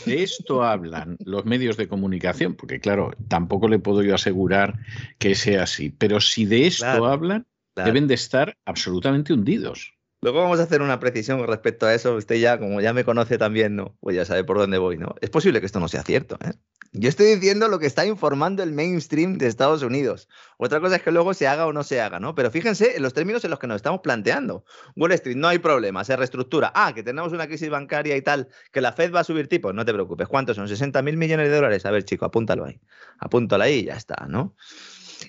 de 0.05 0.23
esto 0.23 0.63
hablan 0.63 1.17
los 1.25 1.45
medios 1.45 1.77
de 1.77 1.89
comunicación, 1.89 2.55
porque 2.55 2.81
claro, 2.81 3.13
tampoco 3.29 3.69
le 3.69 3.79
puedo 3.79 4.03
yo 4.03 4.15
asegurar 4.15 4.79
que 5.19 5.35
sea 5.35 5.65
así, 5.65 5.91
pero 5.91 6.21
si 6.21 6.45
de 6.45 6.67
esto 6.67 7.07
hablan, 7.07 7.47
deben 7.75 8.07
de 8.07 8.15
estar 8.15 8.57
absolutamente 8.65 9.33
hundidos. 9.33 9.96
Luego 10.27 10.43
vamos 10.43 10.59
a 10.59 10.65
hacer 10.65 10.83
una 10.83 10.99
precisión 10.99 11.39
con 11.39 11.47
respecto 11.47 11.87
a 11.87 11.95
eso. 11.95 12.17
Usted 12.17 12.35
ya, 12.35 12.59
como 12.59 12.81
ya 12.81 12.93
me 12.93 13.05
conoce 13.05 13.39
también, 13.39 13.77
¿no? 13.77 13.97
Pues 14.01 14.17
ya 14.17 14.25
sabe 14.25 14.43
por 14.43 14.59
dónde 14.59 14.77
voy, 14.77 14.99
¿no? 14.99 15.15
Es 15.21 15.31
posible 15.31 15.61
que 15.61 15.67
esto 15.67 15.79
no 15.79 15.87
sea 15.87 16.03
cierto, 16.03 16.37
¿eh? 16.45 16.53
Yo 16.91 17.09
estoy 17.09 17.27
diciendo 17.27 17.69
lo 17.69 17.79
que 17.79 17.87
está 17.87 18.05
informando 18.07 18.65
el 18.65 18.73
mainstream 18.73 19.39
de 19.39 19.47
Estados 19.47 19.85
Unidos. 19.85 20.29
Otra 20.59 20.81
cosa 20.81 20.97
es 20.97 21.03
que 21.03 21.13
luego 21.13 21.33
se 21.33 21.47
haga 21.47 21.67
o 21.67 21.73
no 21.73 21.85
se 21.85 22.01
haga, 22.01 22.19
¿no? 22.19 22.35
Pero 22.35 22.51
fíjense 22.51 22.97
en 22.97 23.05
los 23.05 23.15
términos 23.15 23.45
en 23.45 23.51
los 23.51 23.61
que 23.61 23.69
nos 23.69 23.77
estamos 23.77 24.01
planteando. 24.01 24.65
Wall 24.97 25.13
Street, 25.13 25.37
no 25.37 25.47
hay 25.47 25.61
problema, 25.61 26.03
se 26.03 26.17
reestructura. 26.17 26.73
Ah, 26.75 26.93
que 26.93 27.05
tenemos 27.05 27.33
una 27.33 27.47
crisis 27.47 27.71
bancaria 27.71 28.17
y 28.17 28.23
tal, 28.23 28.49
que 28.73 28.81
la 28.81 28.93
Fed 28.93 29.15
va 29.15 29.21
a 29.21 29.25
subir 29.25 29.47
tipos, 29.47 29.75
no 29.75 29.85
te 29.85 29.93
preocupes. 29.93 30.27
¿Cuántos 30.27 30.57
son? 30.57 30.67
60 30.67 31.03
mil 31.03 31.17
millones 31.17 31.51
de 31.51 31.55
dólares. 31.55 31.87
A 31.87 31.93
ver, 31.93 32.05
chico, 32.05 32.25
apúntalo 32.25 32.65
ahí. 32.65 32.81
Apúntalo 33.21 33.63
ahí 33.63 33.75
y 33.75 33.85
ya 33.85 33.95
está, 33.95 34.27
¿no? 34.27 34.57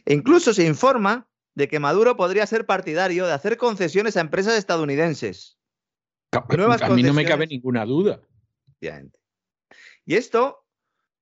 E 0.06 0.16
incluso 0.16 0.56
se 0.56 0.66
informa 0.66 1.28
de 1.58 1.68
que 1.68 1.80
Maduro 1.80 2.16
podría 2.16 2.46
ser 2.46 2.68
partidario 2.68 3.26
de 3.26 3.34
hacer 3.34 3.58
concesiones 3.58 4.16
a 4.16 4.22
empresas 4.22 4.54
estadounidenses. 4.60 5.58
a 6.32 6.90
mí 6.90 7.02
no 7.02 7.16
me 7.16 7.26
cabe 7.26 7.48
ninguna 7.48 7.84
duda. 7.84 8.22
Y 10.06 10.18
esto 10.18 10.68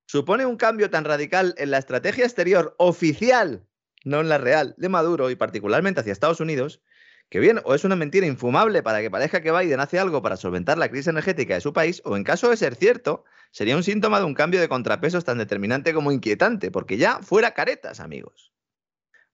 supone 0.05 0.45
un 0.45 0.57
cambio 0.57 0.89
tan 0.89 1.05
radical 1.05 1.55
en 1.57 1.71
la 1.71 1.77
estrategia 1.77 2.25
exterior 2.25 2.75
oficial, 2.79 3.65
no 4.03 4.19
en 4.19 4.27
la 4.27 4.37
real, 4.37 4.75
de 4.77 4.89
Maduro 4.89 5.29
y 5.29 5.37
particularmente 5.37 6.01
hacia 6.01 6.11
Estados 6.11 6.41
Unidos, 6.41 6.81
que 7.29 7.39
bien, 7.39 7.61
o 7.63 7.73
es 7.73 7.85
una 7.85 7.95
mentira 7.95 8.27
infumable 8.27 8.83
para 8.83 8.99
que 8.99 9.09
parezca 9.09 9.41
que 9.41 9.53
Biden 9.53 9.79
hace 9.79 9.99
algo 9.99 10.21
para 10.21 10.35
solventar 10.35 10.77
la 10.77 10.89
crisis 10.89 11.07
energética 11.07 11.53
de 11.53 11.61
su 11.61 11.71
país, 11.71 12.01
o 12.03 12.17
en 12.17 12.25
caso 12.25 12.49
de 12.49 12.57
ser 12.57 12.75
cierto, 12.75 13.23
sería 13.51 13.77
un 13.77 13.83
síntoma 13.83 14.19
de 14.19 14.25
un 14.25 14.33
cambio 14.33 14.59
de 14.59 14.67
contrapesos 14.67 15.23
tan 15.23 15.37
determinante 15.37 15.93
como 15.93 16.11
inquietante, 16.11 16.71
porque 16.71 16.97
ya 16.97 17.21
fuera 17.21 17.53
caretas, 17.53 18.01
amigos. 18.01 18.51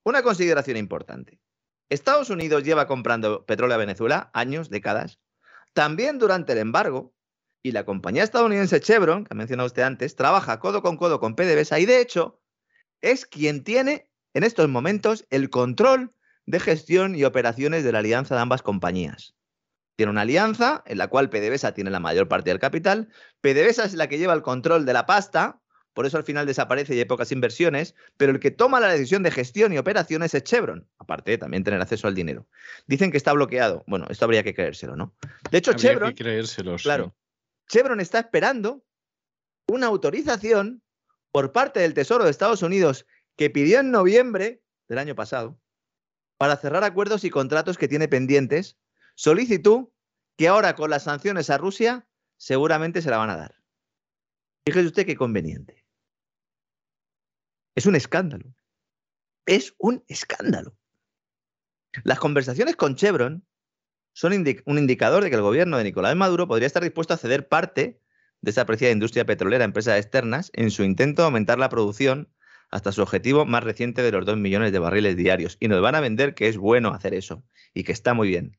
Una 0.03 0.23
consideración 0.23 0.77
importante. 0.77 1.39
Estados 1.89 2.29
Unidos 2.29 2.63
lleva 2.63 2.87
comprando 2.87 3.45
petróleo 3.45 3.75
a 3.75 3.79
Venezuela 3.79 4.31
años, 4.33 4.69
décadas. 4.69 5.19
También 5.73 6.17
durante 6.17 6.53
el 6.53 6.59
embargo, 6.59 7.13
y 7.63 7.71
la 7.71 7.85
compañía 7.85 8.23
estadounidense 8.23 8.81
Chevron, 8.81 9.25
que 9.25 9.33
ha 9.33 9.35
mencionado 9.35 9.67
usted 9.67 9.83
antes, 9.83 10.15
trabaja 10.15 10.59
codo 10.59 10.81
con 10.81 10.97
codo 10.97 11.19
con 11.19 11.35
PDVSA 11.35 11.79
y 11.79 11.85
de 11.85 12.01
hecho 12.01 12.41
es 13.01 13.25
quien 13.25 13.63
tiene 13.63 14.09
en 14.33 14.43
estos 14.43 14.67
momentos 14.67 15.27
el 15.29 15.49
control 15.49 16.13
de 16.45 16.59
gestión 16.59 17.15
y 17.15 17.23
operaciones 17.23 17.83
de 17.83 17.91
la 17.91 17.99
alianza 17.99 18.35
de 18.35 18.41
ambas 18.41 18.63
compañías. 18.63 19.35
Tiene 19.95 20.11
una 20.11 20.21
alianza 20.21 20.83
en 20.87 20.97
la 20.97 21.07
cual 21.07 21.29
PDVSA 21.29 21.73
tiene 21.73 21.91
la 21.91 21.99
mayor 21.99 22.27
parte 22.27 22.49
del 22.49 22.59
capital. 22.59 23.09
PDVSA 23.41 23.85
es 23.85 23.93
la 23.93 24.07
que 24.07 24.17
lleva 24.17 24.33
el 24.33 24.41
control 24.41 24.85
de 24.85 24.93
la 24.93 25.05
pasta, 25.05 25.60
por 25.93 26.05
eso 26.05 26.17
al 26.17 26.23
final 26.23 26.45
desaparece 26.45 26.95
y 26.95 26.99
hay 26.99 27.05
pocas 27.05 27.31
inversiones, 27.31 27.95
pero 28.17 28.31
el 28.31 28.39
que 28.39 28.51
toma 28.51 28.79
la 28.79 28.89
decisión 28.89 29.23
de 29.23 29.31
gestión 29.31 29.73
y 29.73 29.77
operaciones 29.77 30.33
es 30.33 30.43
Chevron, 30.43 30.87
aparte 30.97 31.31
de 31.31 31.37
también 31.37 31.63
tener 31.63 31.81
acceso 31.81 32.07
al 32.07 32.15
dinero. 32.15 32.47
Dicen 32.87 33.11
que 33.11 33.17
está 33.17 33.33
bloqueado. 33.33 33.83
Bueno, 33.87 34.05
esto 34.09 34.25
habría 34.25 34.43
que 34.43 34.53
creérselo, 34.53 34.95
¿no? 34.95 35.13
De 35.51 35.57
hecho, 35.57 35.73
Chevron. 35.73 36.13
claro. 36.81 37.15
Chevron 37.67 37.99
está 37.99 38.19
esperando 38.19 38.85
una 39.67 39.87
autorización 39.87 40.81
por 41.31 41.51
parte 41.51 41.79
del 41.79 41.93
Tesoro 41.93 42.23
de 42.23 42.31
Estados 42.31 42.61
Unidos 42.61 43.05
que 43.37 43.49
pidió 43.49 43.79
en 43.79 43.91
noviembre 43.91 44.61
del 44.87 44.97
año 44.97 45.15
pasado 45.15 45.59
para 46.37 46.57
cerrar 46.57 46.83
acuerdos 46.83 47.23
y 47.23 47.29
contratos 47.29 47.77
que 47.77 47.87
tiene 47.87 48.07
pendientes. 48.07 48.77
Solicitud 49.15 49.89
que 50.37 50.47
ahora 50.47 50.75
con 50.75 50.89
las 50.89 51.03
sanciones 51.03 51.49
a 51.49 51.57
Rusia 51.57 52.07
seguramente 52.37 53.01
se 53.01 53.09
la 53.09 53.17
van 53.17 53.29
a 53.29 53.37
dar. 53.37 53.61
Fíjese 54.65 54.87
usted 54.87 55.05
qué 55.05 55.15
conveniente. 55.15 55.80
Es 57.75 57.85
un 57.85 57.95
escándalo. 57.95 58.53
Es 59.45 59.73
un 59.77 60.03
escándalo. 60.07 60.77
Las 62.03 62.19
conversaciones 62.19 62.75
con 62.75 62.95
Chevron 62.95 63.45
son 64.13 64.33
un 64.65 64.77
indicador 64.77 65.23
de 65.23 65.29
que 65.29 65.35
el 65.35 65.41
gobierno 65.41 65.77
de 65.77 65.85
Nicolás 65.85 66.15
Maduro 66.15 66.47
podría 66.47 66.67
estar 66.67 66.83
dispuesto 66.83 67.13
a 67.13 67.17
ceder 67.17 67.47
parte 67.47 68.01
de 68.41 68.51
esa 68.51 68.61
apreciada 68.61 68.91
industria 68.91 69.25
petrolera 69.25 69.63
a 69.63 69.65
empresas 69.65 69.97
externas 69.97 70.51
en 70.53 70.71
su 70.71 70.83
intento 70.83 71.21
de 71.21 71.27
aumentar 71.27 71.59
la 71.59 71.69
producción 71.69 72.29
hasta 72.71 72.91
su 72.91 73.01
objetivo 73.01 73.45
más 73.45 73.63
reciente 73.63 74.01
de 74.01 74.11
los 74.11 74.25
2 74.25 74.37
millones 74.37 74.71
de 74.71 74.79
barriles 74.79 75.15
diarios. 75.15 75.57
Y 75.59 75.67
nos 75.67 75.81
van 75.81 75.95
a 75.95 76.01
vender 76.01 76.33
que 76.33 76.47
es 76.47 76.57
bueno 76.57 76.89
hacer 76.89 77.13
eso 77.13 77.43
y 77.73 77.83
que 77.83 77.91
está 77.91 78.13
muy 78.13 78.29
bien. 78.29 78.57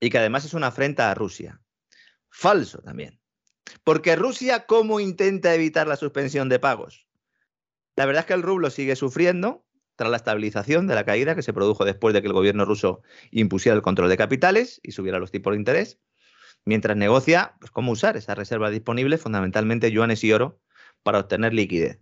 Y 0.00 0.10
que 0.10 0.18
además 0.18 0.44
es 0.44 0.54
una 0.54 0.68
afrenta 0.68 1.10
a 1.10 1.14
Rusia. 1.14 1.60
Falso 2.28 2.82
también. 2.82 3.20
Porque 3.84 4.16
Rusia, 4.16 4.66
¿cómo 4.66 5.00
intenta 5.00 5.54
evitar 5.54 5.86
la 5.86 5.96
suspensión 5.96 6.48
de 6.48 6.58
pagos? 6.58 7.07
La 7.98 8.06
verdad 8.06 8.20
es 8.20 8.26
que 8.26 8.34
el 8.34 8.42
rublo 8.42 8.70
sigue 8.70 8.94
sufriendo 8.94 9.66
tras 9.96 10.08
la 10.08 10.18
estabilización 10.18 10.86
de 10.86 10.94
la 10.94 11.04
caída 11.04 11.34
que 11.34 11.42
se 11.42 11.52
produjo 11.52 11.84
después 11.84 12.14
de 12.14 12.22
que 12.22 12.28
el 12.28 12.32
gobierno 12.32 12.64
ruso 12.64 13.02
impusiera 13.32 13.74
el 13.74 13.82
control 13.82 14.08
de 14.08 14.16
capitales 14.16 14.80
y 14.84 14.92
subiera 14.92 15.18
los 15.18 15.32
tipos 15.32 15.50
de 15.50 15.58
interés, 15.58 15.98
mientras 16.64 16.96
negocia 16.96 17.56
pues, 17.58 17.72
cómo 17.72 17.90
usar 17.90 18.16
esas 18.16 18.38
reservas 18.38 18.70
disponibles, 18.70 19.20
fundamentalmente 19.20 19.90
yuanes 19.90 20.22
y 20.22 20.32
oro, 20.32 20.60
para 21.02 21.18
obtener 21.18 21.52
liquidez. 21.52 21.98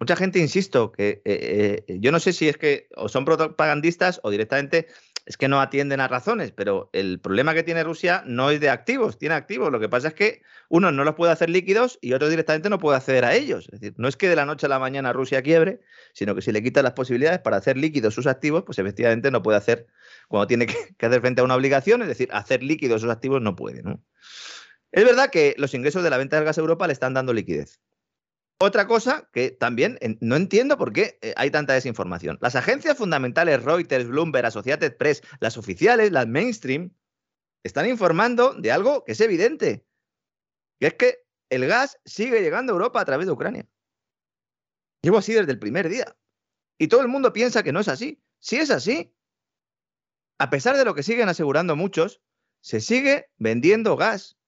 Mucha 0.00 0.16
gente, 0.16 0.40
insisto, 0.40 0.90
que 0.90 1.22
eh, 1.24 1.84
eh, 1.86 1.98
yo 2.00 2.10
no 2.10 2.18
sé 2.18 2.32
si 2.32 2.48
es 2.48 2.56
que 2.56 2.88
o 2.96 3.08
son 3.08 3.24
propagandistas 3.24 4.18
o 4.24 4.30
directamente 4.30 4.88
es 5.24 5.36
que 5.36 5.48
no 5.48 5.60
atienden 5.60 6.00
a 6.00 6.08
razones, 6.08 6.52
pero 6.52 6.90
el 6.92 7.20
problema 7.20 7.54
que 7.54 7.62
tiene 7.62 7.84
Rusia 7.84 8.22
no 8.26 8.50
es 8.50 8.60
de 8.60 8.70
activos, 8.70 9.18
tiene 9.18 9.34
activos. 9.34 9.70
Lo 9.70 9.78
que 9.78 9.88
pasa 9.88 10.08
es 10.08 10.14
que 10.14 10.42
uno 10.68 10.90
no 10.90 11.04
los 11.04 11.14
puede 11.14 11.32
hacer 11.32 11.48
líquidos 11.48 11.98
y 12.00 12.12
otro 12.12 12.28
directamente 12.28 12.68
no 12.68 12.78
puede 12.78 12.96
acceder 12.96 13.24
a 13.24 13.34
ellos. 13.34 13.68
Es 13.72 13.80
decir, 13.80 13.94
no 13.98 14.08
es 14.08 14.16
que 14.16 14.28
de 14.28 14.36
la 14.36 14.46
noche 14.46 14.66
a 14.66 14.68
la 14.68 14.78
mañana 14.78 15.12
Rusia 15.12 15.42
quiebre, 15.42 15.80
sino 16.12 16.34
que 16.34 16.42
si 16.42 16.50
le 16.50 16.62
quitan 16.62 16.84
las 16.84 16.94
posibilidades 16.94 17.38
para 17.38 17.58
hacer 17.58 17.76
líquidos 17.76 18.14
sus 18.14 18.26
activos, 18.26 18.64
pues 18.64 18.78
efectivamente 18.78 19.30
no 19.30 19.42
puede 19.42 19.58
hacer 19.58 19.86
cuando 20.28 20.46
tiene 20.48 20.66
que, 20.66 21.06
hacer 21.06 21.20
frente 21.20 21.40
a 21.40 21.44
una 21.44 21.54
obligación, 21.54 22.02
es 22.02 22.08
decir, 22.08 22.28
hacer 22.32 22.62
líquidos 22.62 23.02
sus 23.02 23.10
activos 23.10 23.40
no 23.40 23.54
puede. 23.54 23.82
Es 24.90 25.04
verdad 25.04 25.30
que 25.30 25.54
los 25.56 25.72
ingresos 25.74 26.02
de 26.02 26.10
la 26.10 26.18
venta 26.18 26.36
del 26.36 26.44
gas 26.44 26.58
Europa 26.58 26.86
le 26.86 26.92
están 26.92 27.14
dando 27.14 27.32
liquidez. 27.32 27.80
Otra 28.64 28.86
cosa 28.86 29.28
que 29.32 29.50
también 29.50 29.98
no 30.20 30.36
entiendo 30.36 30.78
por 30.78 30.92
qué 30.92 31.18
eh, 31.20 31.34
hay 31.36 31.50
tanta 31.50 31.72
desinformación. 31.72 32.38
Las 32.40 32.54
agencias 32.54 32.96
fundamentales 32.96 33.60
Reuters, 33.64 34.06
Bloomberg, 34.06 34.46
Associated 34.46 34.96
Press, 34.96 35.20
las 35.40 35.58
oficiales, 35.58 36.12
las 36.12 36.28
mainstream, 36.28 36.94
están 37.64 37.88
informando 37.88 38.54
de 38.54 38.70
algo 38.70 39.02
que 39.02 39.12
es 39.12 39.20
evidente, 39.20 39.84
que 40.78 40.86
es 40.86 40.94
que 40.94 41.24
el 41.50 41.66
gas 41.66 41.98
sigue 42.04 42.40
llegando 42.40 42.72
a 42.72 42.74
Europa 42.74 43.00
a 43.00 43.04
través 43.04 43.26
de 43.26 43.32
Ucrania. 43.32 43.68
Llevo 45.02 45.18
así 45.18 45.32
desde 45.32 45.50
el 45.50 45.58
primer 45.58 45.88
día. 45.88 46.16
Y 46.78 46.86
todo 46.86 47.00
el 47.00 47.08
mundo 47.08 47.32
piensa 47.32 47.64
que 47.64 47.72
no 47.72 47.80
es 47.80 47.88
así. 47.88 48.22
Sí 48.38 48.58
es 48.58 48.70
así. 48.70 49.12
A 50.38 50.50
pesar 50.50 50.76
de 50.76 50.84
lo 50.84 50.94
que 50.94 51.02
siguen 51.02 51.28
asegurando 51.28 51.74
muchos, 51.74 52.22
se 52.60 52.80
sigue 52.80 53.28
vendiendo 53.38 53.96
gas. 53.96 54.38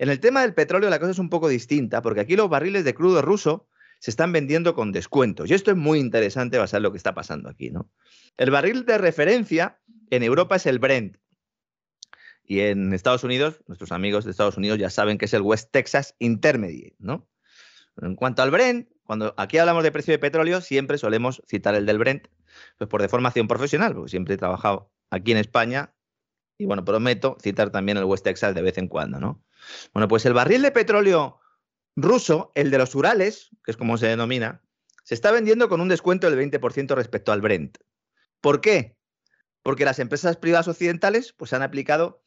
En 0.00 0.08
el 0.08 0.18
tema 0.18 0.40
del 0.40 0.54
petróleo 0.54 0.88
la 0.88 0.98
cosa 0.98 1.10
es 1.10 1.18
un 1.18 1.28
poco 1.28 1.46
distinta, 1.46 2.00
porque 2.00 2.20
aquí 2.20 2.34
los 2.34 2.48
barriles 2.48 2.84
de 2.84 2.94
crudo 2.94 3.20
ruso 3.20 3.68
se 3.98 4.10
están 4.10 4.32
vendiendo 4.32 4.74
con 4.74 4.92
descuentos. 4.92 5.50
Y 5.50 5.52
esto 5.52 5.70
es 5.70 5.76
muy 5.76 5.98
interesante 5.98 6.56
basado 6.56 6.78
en 6.78 6.84
lo 6.84 6.90
que 6.90 6.96
está 6.96 7.12
pasando 7.12 7.50
aquí, 7.50 7.70
¿no? 7.70 7.90
El 8.38 8.50
barril 8.50 8.86
de 8.86 8.96
referencia 8.96 9.78
en 10.08 10.22
Europa 10.22 10.56
es 10.56 10.64
el 10.64 10.78
Brent. 10.78 11.18
Y 12.42 12.60
en 12.60 12.94
Estados 12.94 13.24
Unidos, 13.24 13.60
nuestros 13.66 13.92
amigos 13.92 14.24
de 14.24 14.30
Estados 14.30 14.56
Unidos 14.56 14.78
ya 14.78 14.88
saben 14.88 15.18
que 15.18 15.26
es 15.26 15.34
el 15.34 15.42
West 15.42 15.70
Texas 15.70 16.16
Intermediate, 16.18 16.96
¿no? 16.98 17.28
En 18.00 18.16
cuanto 18.16 18.40
al 18.40 18.50
Brent, 18.50 18.88
cuando 19.04 19.34
aquí 19.36 19.58
hablamos 19.58 19.84
de 19.84 19.92
precio 19.92 20.12
de 20.12 20.18
petróleo, 20.18 20.62
siempre 20.62 20.96
solemos 20.96 21.42
citar 21.46 21.74
el 21.74 21.84
del 21.84 21.98
Brent, 21.98 22.26
pues 22.78 22.88
por 22.88 23.02
deformación 23.02 23.48
profesional, 23.48 23.94
porque 23.94 24.08
siempre 24.08 24.36
he 24.36 24.38
trabajado 24.38 24.90
aquí 25.10 25.32
en 25.32 25.36
España 25.36 25.92
y 26.56 26.64
bueno, 26.64 26.86
prometo 26.86 27.36
citar 27.42 27.68
también 27.68 27.98
el 27.98 28.04
West 28.04 28.24
Texas 28.24 28.54
de 28.54 28.62
vez 28.62 28.78
en 28.78 28.88
cuando, 28.88 29.20
¿no? 29.20 29.44
Bueno, 29.92 30.08
pues 30.08 30.26
el 30.26 30.32
barril 30.32 30.62
de 30.62 30.70
petróleo 30.70 31.40
ruso, 31.96 32.52
el 32.54 32.70
de 32.70 32.78
los 32.78 32.94
Urales, 32.94 33.50
que 33.64 33.72
es 33.72 33.76
como 33.76 33.98
se 33.98 34.06
denomina, 34.06 34.62
se 35.04 35.14
está 35.14 35.32
vendiendo 35.32 35.68
con 35.68 35.80
un 35.80 35.88
descuento 35.88 36.30
del 36.30 36.38
20% 36.38 36.94
respecto 36.94 37.32
al 37.32 37.40
Brent. 37.40 37.78
¿Por 38.40 38.60
qué? 38.60 38.96
Porque 39.62 39.84
las 39.84 39.98
empresas 39.98 40.36
privadas 40.36 40.68
occidentales 40.68 41.32
pues, 41.32 41.52
han 41.52 41.62
aplicado, 41.62 42.24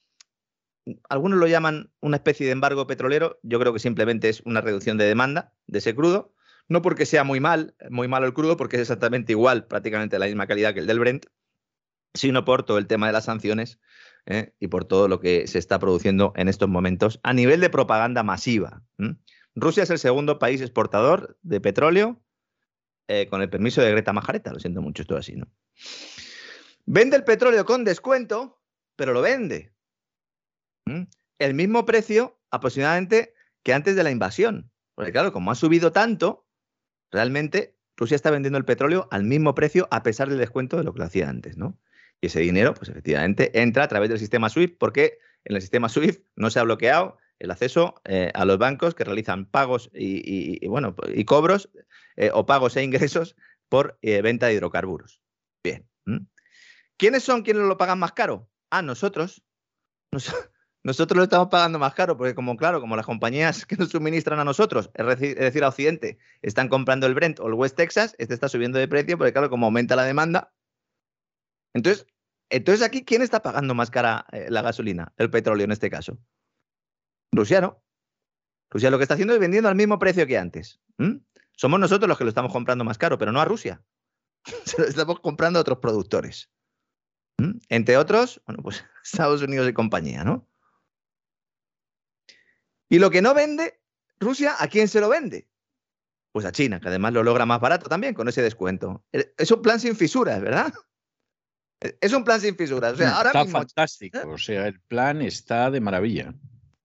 algunos 1.09 1.39
lo 1.39 1.47
llaman 1.47 1.91
una 2.01 2.17
especie 2.17 2.45
de 2.45 2.51
embargo 2.51 2.88
petrolero, 2.88 3.39
yo 3.41 3.59
creo 3.59 3.73
que 3.73 3.79
simplemente 3.79 4.29
es 4.29 4.41
una 4.45 4.61
reducción 4.61 4.97
de 4.97 5.05
demanda 5.05 5.53
de 5.67 5.79
ese 5.79 5.95
crudo, 5.95 6.34
no 6.67 6.81
porque 6.81 7.05
sea 7.05 7.23
muy 7.23 7.39
mal, 7.39 7.75
muy 7.89 8.07
malo 8.07 8.25
el 8.25 8.34
crudo, 8.34 8.57
porque 8.57 8.77
es 8.77 8.81
exactamente 8.81 9.34
igual, 9.34 9.65
prácticamente 9.67 10.19
la 10.19 10.27
misma 10.27 10.47
calidad 10.47 10.73
que 10.73 10.79
el 10.79 10.88
del 10.88 10.99
Brent, 10.99 11.25
sino 12.13 12.45
por 12.45 12.63
todo 12.63 12.77
el 12.77 12.88
tema 12.88 13.07
de 13.07 13.13
las 13.13 13.25
sanciones 13.25 13.79
¿eh? 14.26 14.53
y 14.59 14.67
por 14.67 14.86
todo 14.86 15.07
lo 15.07 15.19
que 15.19 15.47
se 15.47 15.59
está 15.59 15.80
produciendo 15.80 16.34
en 16.36 16.47
estos 16.47 16.69
momentos 16.69 17.19
a 17.24 17.34
nivel 17.34 17.59
de 17.59 17.69
propaganda 17.69 18.24
masiva. 18.24 18.84
Rusia 19.55 19.84
es 19.84 19.89
el 19.89 19.99
segundo 19.99 20.39
país 20.39 20.61
exportador 20.61 21.38
de 21.41 21.61
petróleo 21.61 22.21
eh, 23.07 23.28
con 23.30 23.41
el 23.41 23.49
permiso 23.49 23.82
de 23.82 23.91
Greta 23.91 24.13
Majareta. 24.13 24.53
Lo 24.53 24.59
siento 24.59 24.82
mucho, 24.82 25.01
esto 25.01 25.17
así, 25.17 25.36
¿no? 25.36 25.47
Vende 26.86 27.15
el 27.15 27.24
petróleo 27.24 27.65
con 27.65 27.84
descuento, 27.84 28.59
pero 28.95 29.13
lo 29.13 29.21
vende. 29.21 29.74
El 31.39 31.53
mismo 31.53 31.86
precio 31.86 32.39
aproximadamente 32.49 33.34
que 33.63 33.74
antes 33.74 33.95
de 33.95 34.03
la 34.03 34.11
invasión. 34.11 34.71
Porque 34.95 35.11
claro, 35.11 35.32
como 35.32 35.51
ha 35.51 35.55
subido 35.55 35.91
tanto, 35.91 36.45
realmente 37.11 37.78
Rusia 37.95 38.15
está 38.15 38.32
vendiendo 38.32 38.57
el 38.57 38.65
petróleo 38.65 39.07
al 39.11 39.24
mismo 39.24 39.55
precio 39.55 39.88
a 39.91 40.03
pesar 40.03 40.30
del 40.30 40.39
descuento 40.39 40.78
de 40.78 40.84
lo 40.84 40.93
que 40.93 40.99
lo 40.99 41.05
hacía 41.05 41.30
antes, 41.30 41.57
¿no? 41.57 41.80
Y 42.24 42.28
ese 42.28 42.39
dinero, 42.39 42.74
pues 42.74 42.88
efectivamente, 42.88 43.51
entra 43.61 43.84
a 43.84 43.88
través 43.89 44.07
del 44.07 44.17
sistema 44.17 44.47
SWIFT 44.47 44.78
porque 44.78 45.19
en 45.43 45.57
el 45.57 45.61
sistema 45.61 45.89
SWIFT 45.89 46.24
no 46.38 46.49
se 46.49 46.57
ha 46.57 46.63
bloqueado 46.63 47.17
el 47.38 47.51
acceso 47.51 47.95
eh, 48.05 48.32
a 48.34 48.45
los 48.45 48.57
bancos 48.57 48.95
que 48.95 49.03
realizan 49.03 49.45
pagos 49.45 49.89
y, 49.93 50.65
bueno, 50.67 50.95
y 51.13 51.26
cobros 51.26 51.69
eh, 52.15 52.32
o 52.34 52.45
pagos 52.45 52.78
e 52.78 52.84
ingresos 52.84 53.36
por 53.67 53.99
eh, 54.01 54.21
venta 54.21 54.47
de 54.47 54.53
hidrocarburos. 54.53 55.19
Bien. 55.65 55.86
¿Quiénes 56.95 57.24
son 57.24 57.41
quienes 57.41 57.63
lo 57.63 57.78
pagan 57.78 57.99
más 57.99 58.13
caro? 58.13 58.49
Ah, 58.69 58.82
nosotros. 58.82 59.43
nosotros 60.84 61.17
lo 61.17 61.24
estamos 61.24 61.49
pagando 61.49 61.78
más 61.78 61.93
caro 61.93 62.15
porque 62.15 62.36
como 62.36 62.55
claro, 62.55 62.80
como 62.80 62.95
las 62.95 63.05
compañías 63.05 63.65
que 63.65 63.76
nos 63.76 63.89
suministran 63.89 64.39
a 64.39 64.45
nosotros, 64.45 64.91
es 64.93 65.19
decir, 65.36 65.63
a 65.65 65.67
Occidente, 65.67 66.19
están 66.41 66.69
comprando 66.69 67.05
el 67.05 67.15
Brent 67.15 67.41
o 67.41 67.47
el 67.47 67.53
West 67.53 67.76
Texas, 67.76 68.15
este 68.17 68.34
está 68.34 68.47
subiendo 68.47 68.80
de 68.80 68.88
precio 68.88 69.17
porque 69.17 69.34
claro, 69.34 69.49
como 69.49 69.65
aumenta 69.65 69.97
la 69.97 70.05
demanda. 70.05 70.53
Entonces, 71.74 72.05
entonces 72.54 72.86
aquí, 72.86 73.04
¿quién 73.04 73.24
está 73.24 73.41
pagando 73.41 73.74
más 73.74 73.89
cara 73.89 74.28
eh, 74.32 74.45
la 74.49 74.62
gasolina, 74.62 75.12
el 75.18 75.32
petróleo 75.32 75.66
en 75.66 75.72
este 75.72 75.89
caso? 75.89 76.20
Rusia, 77.32 77.62
¿no? 77.62 77.84
Rusia 78.70 78.91
lo 78.91 78.99
que 78.99 79.04
está 79.04 79.16
haciendo 79.16 79.34
es 79.34 79.39
vendiendo 79.39 79.70
al 79.70 79.76
mismo 79.76 79.97
precio 79.97 80.28
que 80.28 80.38
antes. 80.38 80.80
Somos 81.58 81.80
nosotros 81.80 82.08
los 82.08 82.18
que 82.18 82.24
lo 82.24 82.30
estamos 82.30 82.51
comprando 82.51 82.84
más 82.84 82.99
caro, 82.99 83.18
pero 83.18 83.32
no 83.32 83.41
a 83.41 83.45
Rusia. 83.45 83.84
Se 84.66 84.80
lo 84.80 84.88
estamos 84.88 85.20
comprando 85.20 85.58
a 85.58 85.62
otros 85.62 85.80
productores. 85.80 86.51
Entre 87.70 87.97
otros, 87.97 88.39
bueno, 88.45 88.62
pues 88.62 88.86
Estados 89.04 89.41
Unidos 89.41 89.68
y 89.68 89.74
compañía, 89.74 90.24
¿no? 90.24 90.47
Y 92.88 92.99
lo 92.99 93.10
que 93.10 93.24
no 93.24 93.34
vende 93.34 93.82
Rusia, 94.20 94.56
¿a 94.60 94.68
quién 94.68 94.88
se 94.88 95.01
lo 95.01 95.10
vende? 95.10 95.49
Pues 96.32 96.45
a 96.45 96.51
China, 96.51 96.80
que 96.80 96.89
además 96.89 97.14
lo 97.14 97.24
logra 97.24 97.47
más 97.47 97.60
barato 97.60 97.89
también 97.89 98.14
con 98.14 98.28
ese 98.28 98.43
descuento. 98.43 99.04
Es 99.12 99.49
un 99.49 99.62
plan 99.64 99.80
sin 99.80 99.95
fisuras, 99.95 100.39
¿verdad? 100.39 100.72
Es 102.01 102.13
un 102.13 102.23
plan 102.23 102.39
sin 102.39 102.55
fisuras. 102.55 102.99
está 102.99 103.45
fantástico. 103.45 104.17
¿eh? 104.17 104.25
O 104.25 104.38
sea, 104.38 104.67
el 104.67 104.79
plan 104.81 105.21
está 105.21 105.69
de 105.69 105.81
maravilla. 105.81 106.34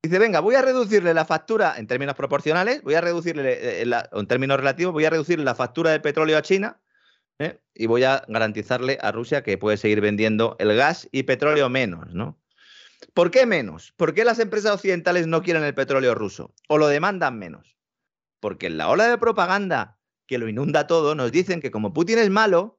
Dice, 0.03 0.19
venga, 0.19 0.41
voy 0.41 0.55
a 0.55 0.63
reducirle 0.63 1.13
la 1.13 1.25
factura 1.25 1.75
en 1.77 1.87
términos 1.87 2.15
proporcionales, 2.15 2.83
voy 2.83 2.95
a 2.95 3.01
reducirle, 3.01 3.83
eh, 3.83 3.91
en 4.13 4.27
términos 4.27 4.57
relativos, 4.57 4.93
voy 4.93 5.05
a 5.05 5.11
reducirle 5.11 5.45
la 5.45 5.57
factura 5.57 5.91
de 5.91 6.01
petróleo 6.01 6.39
a 6.39 6.43
China 6.43 6.81
¿eh? 7.39 7.59
y 7.75 7.87
voy 7.87 8.05
a 8.05 8.23
garantizarle 8.29 8.99
a 9.01 9.11
Rusia 9.11 9.43
que 9.43 9.59
puede 9.59 9.77
seguir 9.77 10.01
vendiendo 10.01 10.57
el 10.61 10.75
gas 10.77 11.09
y 11.11 11.25
petróleo 11.25 11.69
menos, 11.69 12.15
¿no? 12.15 12.39
¿Por 13.13 13.31
qué 13.31 13.47
menos? 13.47 13.93
¿Por 13.97 14.15
qué 14.15 14.25
las 14.25 14.39
empresas 14.39 14.73
occidentales 14.73 15.27
no 15.27 15.43
quieren 15.43 15.65
el 15.65 15.75
petróleo 15.75 16.15
ruso 16.15 16.55
o 16.69 16.79
lo 16.79 16.89
demandan 16.89 17.39
menos? 17.39 17.77
Porque 18.41 18.67
en 18.67 18.79
la 18.79 18.89
ola 18.89 19.09
de 19.09 19.19
propaganda 19.19 19.99
que 20.27 20.39
lo 20.39 20.49
inunda 20.49 20.87
todo 20.87 21.15
nos 21.15 21.33
dicen 21.33 21.61
que 21.61 21.71
como 21.71 21.93
Putin 21.93 22.19
es 22.19 22.31
malo, 22.31 22.78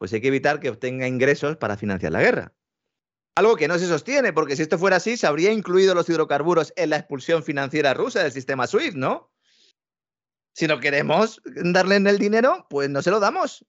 pues 0.00 0.14
hay 0.14 0.22
que 0.22 0.28
evitar 0.28 0.60
que 0.60 0.70
obtenga 0.70 1.06
ingresos 1.06 1.58
para 1.58 1.76
financiar 1.76 2.12
la 2.12 2.22
guerra. 2.22 2.54
Algo 3.34 3.54
que 3.56 3.68
no 3.68 3.78
se 3.78 3.86
sostiene, 3.86 4.32
porque 4.32 4.56
si 4.56 4.62
esto 4.62 4.78
fuera 4.78 4.96
así, 4.96 5.18
se 5.18 5.26
habría 5.26 5.52
incluido 5.52 5.94
los 5.94 6.08
hidrocarburos 6.08 6.72
en 6.76 6.88
la 6.88 6.96
expulsión 6.96 7.42
financiera 7.42 7.92
rusa 7.92 8.22
del 8.22 8.32
sistema 8.32 8.66
SWIFT, 8.66 8.96
¿no? 8.96 9.30
Si 10.54 10.66
no 10.66 10.80
queremos 10.80 11.42
darle 11.44 11.96
en 11.96 12.06
el 12.06 12.16
dinero, 12.16 12.66
pues 12.70 12.88
no 12.88 13.02
se 13.02 13.10
lo 13.10 13.20
damos. 13.20 13.66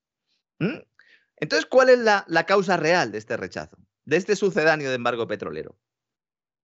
Entonces, 1.35 1.65
¿cuál 1.65 1.89
es 1.89 1.99
la 1.99 2.45
causa 2.45 2.77
real 2.77 3.11
de 3.11 3.17
este 3.17 3.35
rechazo, 3.35 3.75
de 4.05 4.15
este 4.15 4.37
sucedáneo 4.37 4.87
de 4.87 4.95
embargo 4.95 5.27
petrolero? 5.27 5.77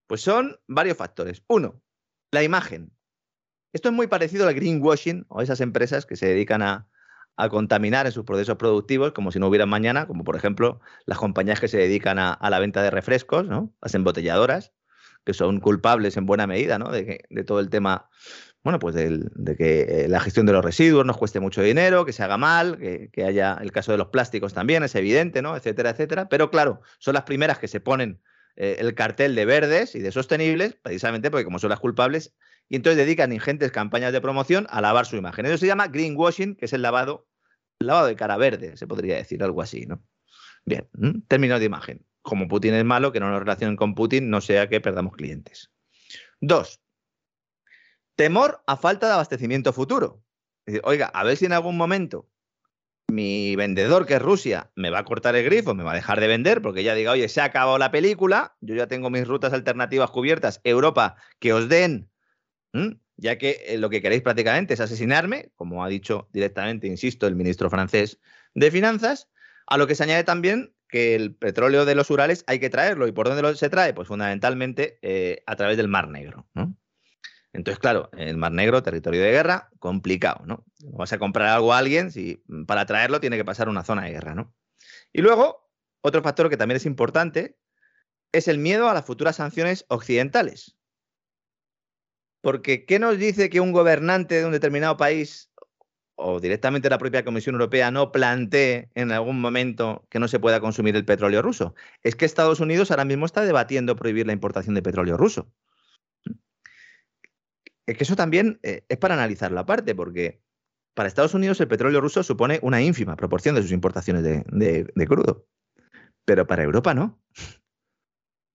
Pues 0.07 0.21
son 0.21 0.61
varios 0.67 0.95
factores. 0.95 1.43
Uno, 1.49 1.81
la 2.31 2.41
imagen. 2.41 2.93
Esto 3.73 3.89
es 3.89 3.93
muy 3.93 4.07
parecido 4.07 4.47
al 4.47 4.53
greenwashing 4.53 5.25
o 5.27 5.41
a 5.41 5.43
esas 5.43 5.59
empresas 5.59 6.05
que 6.05 6.15
se 6.15 6.27
dedican 6.27 6.61
a, 6.61 6.87
a 7.37 7.49
contaminar 7.49 8.07
en 8.07 8.11
sus 8.11 8.25
procesos 8.25 8.57
productivos 8.57 9.13
como 9.13 9.31
si 9.31 9.39
no 9.39 9.47
hubiera 9.47 9.65
mañana, 9.65 10.07
como 10.07 10.23
por 10.23 10.35
ejemplo 10.35 10.81
las 11.05 11.19
compañías 11.19 11.59
que 11.59 11.67
se 11.67 11.77
dedican 11.77 12.17
a, 12.19 12.37
la 12.49 12.59
venta 12.59 12.81
de 12.81 12.89
refrescos, 12.89 13.47
¿no? 13.47 13.73
las 13.81 13.93
embotelladoras, 13.93 14.73
que 15.23 15.33
son 15.33 15.59
culpables 15.59 16.17
en 16.17 16.25
buena 16.25 16.47
medida 16.47 16.79
¿no? 16.79 16.91
de, 16.91 17.23
de 17.29 17.43
todo 17.43 17.59
el 17.59 17.69
tema, 17.69 18.09
bueno, 18.63 18.79
pues 18.79 18.95
de 18.95 19.55
que 19.55 19.81
eh, 19.81 20.07
la 20.07 20.19
gestión 20.19 20.47
de 20.47 20.53
los 20.53 20.65
residuos 20.65 21.05
nos 21.05 21.17
cueste 21.17 21.39
mucho 21.39 21.61
dinero, 21.61 22.05
que 22.05 22.13
se 22.13 22.23
haga 22.23 22.37
mal, 22.37 22.79
que, 22.79 23.23
haya 23.23 23.57
el 23.61 23.71
caso 23.71 23.91
de 23.91 23.99
los 23.99 24.07
plásticos 24.07 24.53
también, 24.53 24.83
es 24.83 24.95
evidente, 24.95 25.41
¿no? 25.43 25.55
etcétera, 25.55 25.91
etcétera. 25.91 26.29
Pero 26.29 26.49
claro, 26.49 26.81
son 26.97 27.13
las 27.13 27.23
primeras 27.23 27.59
que 27.59 27.67
se 27.67 27.79
ponen 27.79 28.19
eh, 28.55 28.77
el 28.79 28.95
cartel 28.95 29.35
de 29.35 29.45
verdes 29.45 29.93
y 29.93 29.99
de 29.99 30.11
sostenibles, 30.11 30.75
precisamente 30.81 31.29
porque 31.29 31.45
como 31.45 31.59
son 31.59 31.69
las 31.69 31.79
culpables, 31.79 32.33
y 32.69 32.75
entonces 32.75 32.97
dedican 32.97 33.31
ingentes 33.31 33.71
campañas 33.71 34.11
de 34.11 34.21
promoción 34.21 34.67
a 34.69 34.81
lavar 34.81 35.05
su 35.05 35.15
imagen. 35.15 35.45
Eso 35.45 35.57
se 35.57 35.67
llama 35.67 35.87
greenwashing, 35.87 36.55
que 36.55 36.65
es 36.65 36.73
el 36.73 36.81
lavado, 36.81 37.26
lavado 37.79 38.07
de 38.07 38.15
cara 38.15 38.37
verde, 38.37 38.77
se 38.77 38.87
podría 38.87 39.15
decir, 39.15 39.43
algo 39.43 39.61
así, 39.61 39.85
¿no? 39.85 40.03
Bien, 40.65 40.87
términos 41.27 41.59
de 41.59 41.65
imagen. 41.65 42.05
Como 42.21 42.47
Putin 42.47 42.73
es 42.73 42.83
malo, 42.83 43.11
que 43.11 43.19
no 43.19 43.29
nos 43.29 43.39
relacionen 43.39 43.77
con 43.77 43.95
Putin, 43.95 44.29
no 44.29 44.41
sea 44.41 44.67
que 44.67 44.81
perdamos 44.81 45.15
clientes. 45.15 45.71
Dos, 46.41 46.81
temor 48.15 48.61
a 48.67 48.75
falta 48.75 49.07
de 49.07 49.13
abastecimiento 49.13 49.71
futuro. 49.71 50.21
oiga, 50.83 51.07
a 51.07 51.23
ver 51.23 51.37
si 51.37 51.45
en 51.45 51.53
algún 51.53 51.77
momento 51.77 52.29
mi 53.09 53.55
vendedor, 53.55 54.05
que 54.05 54.15
es 54.15 54.21
Rusia, 54.21 54.69
me 54.75 54.89
va 54.89 54.99
a 54.99 55.05
cortar 55.05 55.35
el 55.35 55.45
grifo, 55.45 55.73
me 55.73 55.83
va 55.83 55.93
a 55.93 55.95
dejar 55.95 56.19
de 56.19 56.27
vender, 56.27 56.61
porque 56.61 56.83
ya 56.83 56.93
diga, 56.93 57.13
oye, 57.13 57.29
se 57.29 57.39
ha 57.39 57.45
acabado 57.45 57.77
la 57.77 57.91
película, 57.91 58.57
yo 58.59 58.75
ya 58.75 58.87
tengo 58.87 59.09
mis 59.09 59.25
rutas 59.25 59.53
alternativas 59.53 60.11
cubiertas, 60.11 60.59
Europa, 60.65 61.15
que 61.39 61.53
os 61.53 61.69
den, 61.69 62.09
ya 63.17 63.37
que 63.37 63.63
eh, 63.67 63.77
lo 63.77 63.89
que 63.89 64.01
queréis 64.01 64.21
prácticamente 64.21 64.75
es 64.75 64.79
asesinarme, 64.79 65.51
como 65.55 65.83
ha 65.83 65.89
dicho 65.89 66.29
directamente, 66.31 66.87
insisto, 66.87 67.27
el 67.27 67.35
ministro 67.35 67.69
francés 67.69 68.19
de 68.53 68.71
Finanzas, 68.71 69.27
a 69.65 69.77
lo 69.77 69.87
que 69.87 69.95
se 69.95 70.03
añade 70.03 70.23
también 70.23 70.73
que 70.87 71.15
el 71.15 71.35
petróleo 71.35 71.83
de 71.85 71.95
los 71.95 72.09
Urales 72.09 72.43
hay 72.47 72.59
que 72.59 72.69
traerlo. 72.69 73.07
¿Y 73.07 73.11
por 73.11 73.27
dónde 73.27 73.55
se 73.55 73.69
trae? 73.69 73.93
Pues 73.93 74.07
fundamentalmente 74.07 74.99
eh, 75.01 75.43
a 75.45 75.55
través 75.55 75.77
del 75.77 75.87
Mar 75.87 76.07
Negro. 76.07 76.47
Entonces, 77.51 77.79
claro, 77.79 78.09
el 78.15 78.37
Mar 78.37 78.51
Negro, 78.51 78.83
territorio 78.83 79.21
de 79.21 79.31
guerra, 79.31 79.69
complicado, 79.79 80.45
¿no? 80.45 80.63
Vas 80.83 81.11
a 81.11 81.17
comprar 81.17 81.49
algo 81.49 81.73
a 81.73 81.79
alguien, 81.79 82.11
si 82.11 82.43
para 82.67 82.85
traerlo 82.85 83.19
tiene 83.19 83.35
que 83.35 83.45
pasar 83.45 83.67
una 83.67 83.83
zona 83.83 84.03
de 84.03 84.11
guerra, 84.11 84.35
¿no? 84.35 84.53
Y 85.11 85.21
luego, 85.21 85.69
otro 86.01 86.21
factor 86.21 86.49
que 86.49 86.57
también 86.57 86.77
es 86.77 86.85
importante 86.85 87.57
es 88.31 88.47
el 88.47 88.59
miedo 88.59 88.89
a 88.89 88.93
las 88.93 89.05
futuras 89.05 89.37
sanciones 89.37 89.85
occidentales. 89.87 90.77
Porque, 92.47 92.85
¿qué 92.85 92.97
nos 92.97 93.17
dice 93.17 93.49
que 93.49 93.59
un 93.59 93.73
gobernante 93.73 94.35
de 94.35 94.45
un 94.45 94.53
determinado 94.53 94.95
país 94.95 95.51
o 96.15 96.39
directamente 96.39 96.89
la 96.89 96.97
propia 96.97 97.25
Comisión 97.25 97.55
Europea 97.55 97.91
no 97.91 98.13
plantee 98.13 98.89
en 98.95 99.11
algún 99.11 99.41
momento 99.41 100.07
que 100.09 100.17
no 100.17 100.29
se 100.29 100.39
pueda 100.39 100.61
consumir 100.61 100.95
el 100.95 101.03
petróleo 101.03 101.41
ruso? 101.41 101.75
Es 102.03 102.15
que 102.15 102.23
Estados 102.23 102.61
Unidos 102.61 102.89
ahora 102.89 103.03
mismo 103.03 103.25
está 103.25 103.43
debatiendo 103.43 103.97
prohibir 103.97 104.27
la 104.27 104.31
importación 104.31 104.75
de 104.75 104.81
petróleo 104.81 105.17
ruso. 105.17 105.51
Es 107.85 107.97
que 107.97 108.05
eso 108.05 108.15
también 108.15 108.61
eh, 108.63 108.85
es 108.87 108.97
para 108.97 109.15
analizar 109.15 109.51
la 109.51 109.65
parte, 109.65 109.93
porque 109.93 110.41
para 110.93 111.09
Estados 111.09 111.33
Unidos 111.33 111.59
el 111.59 111.67
petróleo 111.67 111.99
ruso 111.99 112.23
supone 112.23 112.59
una 112.61 112.81
ínfima 112.81 113.17
proporción 113.17 113.55
de 113.55 113.61
sus 113.61 113.73
importaciones 113.73 114.23
de, 114.23 115.05
crudo, 115.05 115.45
pero 116.23 116.47
para 116.47 116.63
Europa 116.63 116.93
no. 116.93 117.21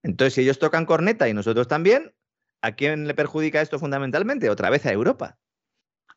Entonces, 0.02 0.32
si 0.32 0.40
ellos 0.40 0.58
tocan 0.58 0.86
corneta 0.86 1.28
y 1.28 1.34
nosotros 1.34 1.68
también, 1.68 2.14
¿a 2.62 2.72
quién 2.72 3.06
le 3.06 3.14
perjudica 3.14 3.60
esto 3.60 3.78
fundamentalmente? 3.78 4.48
Otra 4.48 4.70
vez 4.70 4.86
a 4.86 4.92
Europa. 4.92 5.38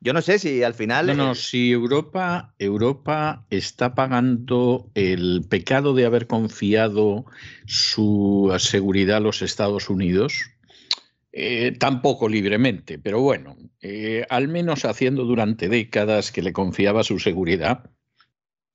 Yo 0.01 0.13
no 0.13 0.21
sé 0.21 0.39
si 0.39 0.63
al 0.63 0.73
final. 0.73 1.07
No, 1.07 1.13
no, 1.13 1.35
si 1.35 1.71
Europa, 1.71 2.53
Europa 2.59 3.45
está 3.49 3.95
pagando 3.95 4.91
el 4.93 5.45
pecado 5.49 5.93
de 5.93 6.05
haber 6.05 6.27
confiado 6.27 7.25
su 7.65 8.53
seguridad 8.59 9.17
a 9.17 9.21
los 9.21 9.41
Estados 9.41 9.89
Unidos, 9.89 10.51
eh, 11.31 11.75
tampoco 11.79 12.29
libremente, 12.29 12.99
pero 12.99 13.19
bueno, 13.19 13.57
eh, 13.81 14.25
al 14.29 14.47
menos 14.47 14.85
haciendo 14.85 15.23
durante 15.23 15.69
décadas 15.69 16.31
que 16.31 16.41
le 16.41 16.53
confiaba 16.53 17.03
su 17.03 17.19
seguridad. 17.19 17.89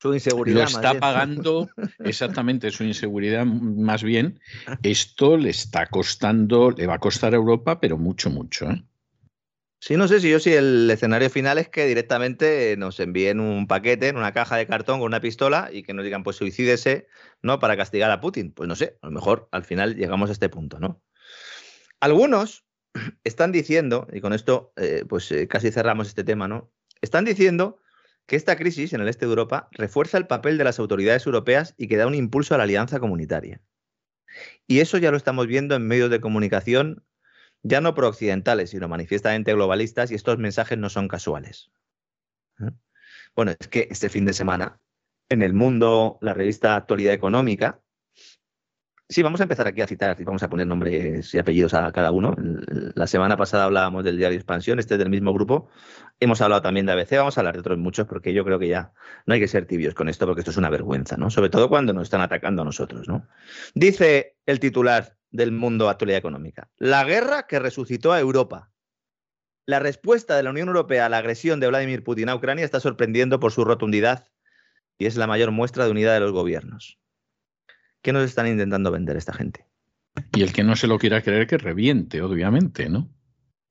Su 0.01 0.15
inseguridad. 0.15 0.61
Lo 0.61 0.65
está 0.65 0.95
pagando, 0.95 1.69
exactamente, 1.99 2.71
su 2.71 2.85
inseguridad 2.85 3.45
más 3.45 4.03
bien. 4.03 4.41
Esto 4.83 5.37
le 5.37 5.51
está 5.51 5.87
costando, 5.87 6.71
le 6.71 6.87
va 6.87 6.95
a 6.95 6.99
costar 6.99 7.35
a 7.35 7.37
Europa, 7.37 7.81
pero 7.81 7.99
mucho, 7.99 8.31
mucho. 8.31 8.71
¿eh? 8.71 8.83
Sí, 9.79 9.97
no 9.97 10.09
sé 10.09 10.21
si 10.21 10.31
yo 10.31 10.41
si 10.41 10.55
el 10.55 10.91
escenario 10.91 11.29
final 11.29 11.59
es 11.59 11.69
que 11.69 11.87
directamente 11.87 12.77
nos 12.79 12.99
envíen 12.99 13.41
un 13.41 13.67
paquete 13.67 14.09
en 14.09 14.17
una 14.17 14.33
caja 14.33 14.57
de 14.57 14.67
cartón 14.67 15.01
con 15.01 15.07
una 15.07 15.21
pistola 15.21 15.69
y 15.71 15.83
que 15.83 15.93
nos 15.93 16.05
digan, 16.05 16.23
pues 16.23 16.37
suicídese, 16.37 17.07
¿no? 17.43 17.59
Para 17.59 17.77
castigar 17.77 18.11
a 18.11 18.21
Putin. 18.21 18.53
Pues 18.53 18.69
no 18.69 18.77
sé, 18.77 18.97
a 19.03 19.07
lo 19.07 19.13
mejor 19.13 19.49
al 19.53 19.65
final 19.65 19.97
llegamos 19.97 20.31
a 20.31 20.33
este 20.33 20.49
punto, 20.49 20.81
¿no? 20.81 21.03
Algunos 22.01 22.65
están 23.25 23.53
diciendo, 23.53 24.07
y 24.11 24.23
con 24.23 24.33
esto 24.33 24.73
eh, 24.77 25.05
pues 25.07 25.31
eh, 25.31 25.47
casi 25.47 25.71
cerramos 25.71 26.09
este 26.09 26.25
tema, 26.25 26.49
¿no? 26.49 26.71
Están 27.03 27.27
diciendo 27.27 27.79
que 28.31 28.37
esta 28.37 28.55
crisis 28.55 28.93
en 28.93 29.01
el 29.01 29.09
este 29.09 29.27
de 29.27 29.31
Europa 29.31 29.69
refuerza 29.73 30.17
el 30.17 30.29
papel 30.29 30.57
de 30.57 30.63
las 30.63 30.79
autoridades 30.79 31.27
europeas 31.27 31.75
y 31.77 31.89
que 31.89 31.97
da 31.97 32.07
un 32.07 32.15
impulso 32.15 32.55
a 32.55 32.59
la 32.59 32.63
alianza 32.63 33.01
comunitaria. 33.01 33.61
Y 34.69 34.79
eso 34.79 34.99
ya 34.99 35.11
lo 35.11 35.17
estamos 35.17 35.49
viendo 35.49 35.75
en 35.75 35.89
medios 35.89 36.11
de 36.11 36.21
comunicación, 36.21 37.05
ya 37.65 37.81
no 37.81 37.93
pro-occidentales, 37.93 38.71
sino 38.71 38.87
manifiestamente 38.87 39.53
globalistas, 39.53 40.13
y 40.13 40.15
estos 40.15 40.39
mensajes 40.39 40.79
no 40.79 40.91
son 40.91 41.09
casuales. 41.09 41.73
¿eh? 42.61 42.71
Bueno, 43.35 43.51
es 43.59 43.67
que 43.67 43.89
este 43.91 44.09
fin 44.09 44.27
de 44.27 44.33
semana, 44.33 44.81
en 45.29 45.43
el 45.43 45.53
mundo, 45.53 46.17
la 46.21 46.33
revista 46.33 46.77
Actualidad 46.77 47.15
Económica, 47.15 47.81
Sí, 49.11 49.25
vamos 49.25 49.41
a 49.41 49.43
empezar 49.43 49.67
aquí 49.67 49.81
a 49.81 49.89
citar, 49.89 50.17
vamos 50.23 50.45
a 50.45 50.49
poner 50.49 50.69
nombres 50.69 51.35
y 51.35 51.39
apellidos 51.39 51.75
a 51.75 51.91
cada 51.91 52.13
uno. 52.13 52.37
La 52.95 53.09
semana 53.09 53.37
pasada 53.37 53.65
hablábamos 53.65 54.05
del 54.05 54.17
diario 54.17 54.39
Expansión, 54.39 54.79
este 54.79 54.95
es 54.95 54.99
del 55.01 55.11
mismo 55.11 55.35
grupo. 55.35 55.69
Hemos 56.21 56.41
hablado 56.41 56.63
también 56.63 56.87
de 56.87 56.93
ABC, 56.93 57.17
vamos 57.17 57.37
a 57.37 57.41
hablar 57.41 57.55
de 57.55 57.61
otros 57.61 57.77
muchos 57.77 58.07
porque 58.07 58.33
yo 58.33 58.45
creo 58.45 58.61
que 58.61 58.69
ya 58.69 58.93
no 59.27 59.35
hay 59.35 59.41
que 59.41 59.49
ser 59.49 59.67
tibios 59.67 59.95
con 59.95 60.09
esto 60.09 60.27
porque 60.27 60.43
esto 60.43 60.53
es 60.53 60.57
una 60.59 60.71
vergüenza, 60.71 61.17
¿no? 61.17 61.29
Sobre 61.29 61.51
todo 61.51 61.69
cuando 61.69 61.93
nos 61.93 62.05
están 62.05 62.21
atacando 62.21 62.63
a 62.63 62.65
nosotros, 62.65 63.09
¿no? 63.09 63.27
Dice 63.75 64.37
el 64.47 64.61
titular 64.61 65.17
del 65.33 65.51
Mundo 65.51 65.89
Actualidad 65.89 66.19
Económica, 66.19 66.71
la 66.77 67.03
guerra 67.03 67.49
que 67.49 67.59
resucitó 67.59 68.13
a 68.13 68.21
Europa. 68.21 68.71
La 69.67 69.81
respuesta 69.81 70.37
de 70.37 70.45
la 70.45 70.51
Unión 70.51 70.69
Europea 70.69 71.07
a 71.07 71.09
la 71.09 71.19
agresión 71.19 71.59
de 71.59 71.67
Vladimir 71.67 72.05
Putin 72.05 72.29
a 72.29 72.37
Ucrania 72.37 72.65
está 72.65 72.79
sorprendiendo 72.79 73.41
por 73.41 73.51
su 73.51 73.65
rotundidad 73.65 74.29
y 74.99 75.07
es 75.07 75.17
la 75.17 75.27
mayor 75.27 75.51
muestra 75.51 75.85
de 75.85 75.91
unidad 75.91 76.15
de 76.15 76.21
los 76.21 76.31
gobiernos. 76.31 77.00
¿Qué 78.03 78.13
nos 78.13 78.25
están 78.25 78.47
intentando 78.47 78.91
vender 78.91 79.17
esta 79.17 79.33
gente? 79.33 79.67
Y 80.35 80.43
el 80.43 80.53
que 80.53 80.65
no 80.65 80.77
se 80.77 80.87
lo 80.87 80.99
quiera 80.99 81.23
creer 81.23 81.47
que 81.47 81.59
reviente, 81.59 82.23
obviamente, 82.23 82.89
¿no? 82.89 83.09